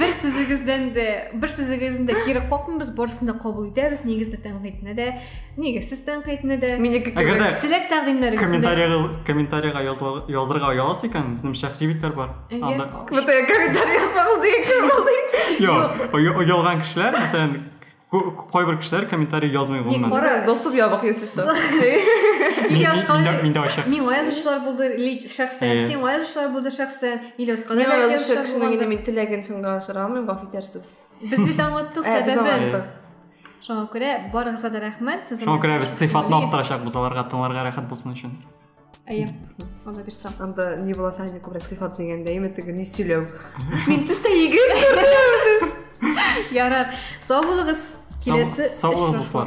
какмыйбыз, 2.48 2.92
барысын 2.94 3.26
да 3.26 3.34
кабул 3.34 3.66
итәбез. 3.66 4.04
Нигездә 4.06 4.38
тәнкыйтьне 4.44 4.94
дә, 4.94 5.06
нигезсез 5.58 6.04
тәнкыйтьне 6.06 6.56
дә. 6.62 6.76
Минеке 6.78 7.10
Әгәр 7.10 7.34
кебек. 7.34 7.42
дә 7.42 7.60
Теләк 7.64 7.88
тәкъдимнәрегезне. 7.90 8.46
комментарийга 8.46 8.98
комментарийга 9.26 9.82
язылыр- 9.82 10.30
язырга 10.30 10.70
оялас 10.70 11.02
икән, 11.02 11.34
безнең 11.40 11.54
шәхси 11.58 11.90
битләр 11.90 12.14
бар. 12.14 12.30
Анда 12.52 12.86
комментарий 13.10 13.98
язмагыз 13.98 14.38
дигән 14.46 14.62
кебек 14.70 14.86
булды. 14.94 15.16
Юк, 15.66 16.14
оя- 16.14 16.36
оялган 16.44 16.82
кешеләр, 16.82 17.12
мәсәлән, 17.16 17.58
ко- 18.10 18.30
кайбер 18.52 18.76
кешеләр 18.78 19.08
комментарий 19.10 19.50
гомумән. 19.82 20.10
кара- 20.10 20.44
Доступ 20.46 20.74
ябык, 20.74 21.02
если 21.02 21.26
что. 21.26 21.42
Ильяс 22.70 22.96
Мин 27.86 27.90
бәлки 27.90 28.04
язучы 28.04 28.16
язучылар 28.16 28.44
кешенең 28.46 28.66
инде 28.66 28.84
булгандыр. 28.84 28.88
мин 28.88 29.00
теләген 29.06 29.42
шунга 29.46 29.76
ашыра 29.80 30.04
алмыйм, 30.06 30.26
гафу 30.26 30.46
итәрсез. 30.50 30.84
Без 31.22 31.38
бит 31.38 31.58
аңлаттык 31.58 32.04
Ә, 32.04 32.22
без 32.26 32.34
сәбәбен. 32.34 32.52
аңлаттык. 32.56 32.84
Шуңа 33.66 33.84
күрә 33.90 34.10
барыгызга 34.32 34.70
да 34.70 34.78
рәхмәт. 34.84 35.26
Сез 35.28 35.40
Шуңа 35.42 35.58
күрә 35.62 35.80
без 35.80 35.90
сыйфатны 35.98 36.36
актарачакбыз 36.44 36.94
аларга 36.94 37.24
тыңларга 37.30 37.64
рәхәт 37.70 37.88
булсын 37.90 38.12
өчен. 38.14 38.36
Әйе. 39.06 39.28
Алла 39.86 40.02
бирсә. 40.02 40.30
Анда 40.40 40.76
ни 40.82 40.92
булачак 40.92 41.26
инде 41.30 41.40
күбрәк 41.40 41.62
сыйфат 41.66 41.96
дигәндә, 41.98 42.30
име 42.34 42.48
теге 42.50 42.72
ни 42.72 42.82
сөйләү. 42.84 43.26
Мин 43.86 44.06
төштә 44.06 44.30
егет. 44.34 45.66
Ярар. 46.52 46.92
Сау 47.20 47.42
булыгыз. 47.46 47.96
Киләсе 48.24 48.68
Сау- 48.70 48.96
сау 49.22 49.44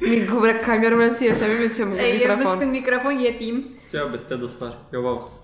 Никога 0.00 0.60
камера 0.60 1.14
си 1.14 1.26
я 1.26 1.34
шами 1.34 1.54
ми, 1.54 1.74
че 1.76 1.84
му 1.84 1.96
Ей, 1.98 2.18
микрофон. 2.18 2.60
Ей, 2.60 2.66
микрофон 2.66 3.20
е 3.20 3.36
тим. 3.38 3.64
Сега 3.82 4.06
бе, 4.06 4.18
те 4.18 4.36
достар. 4.36 4.72
Йобал 4.94 5.22
се. 5.22 5.36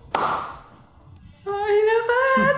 Ай, 1.46 1.76
напад! 1.88 2.56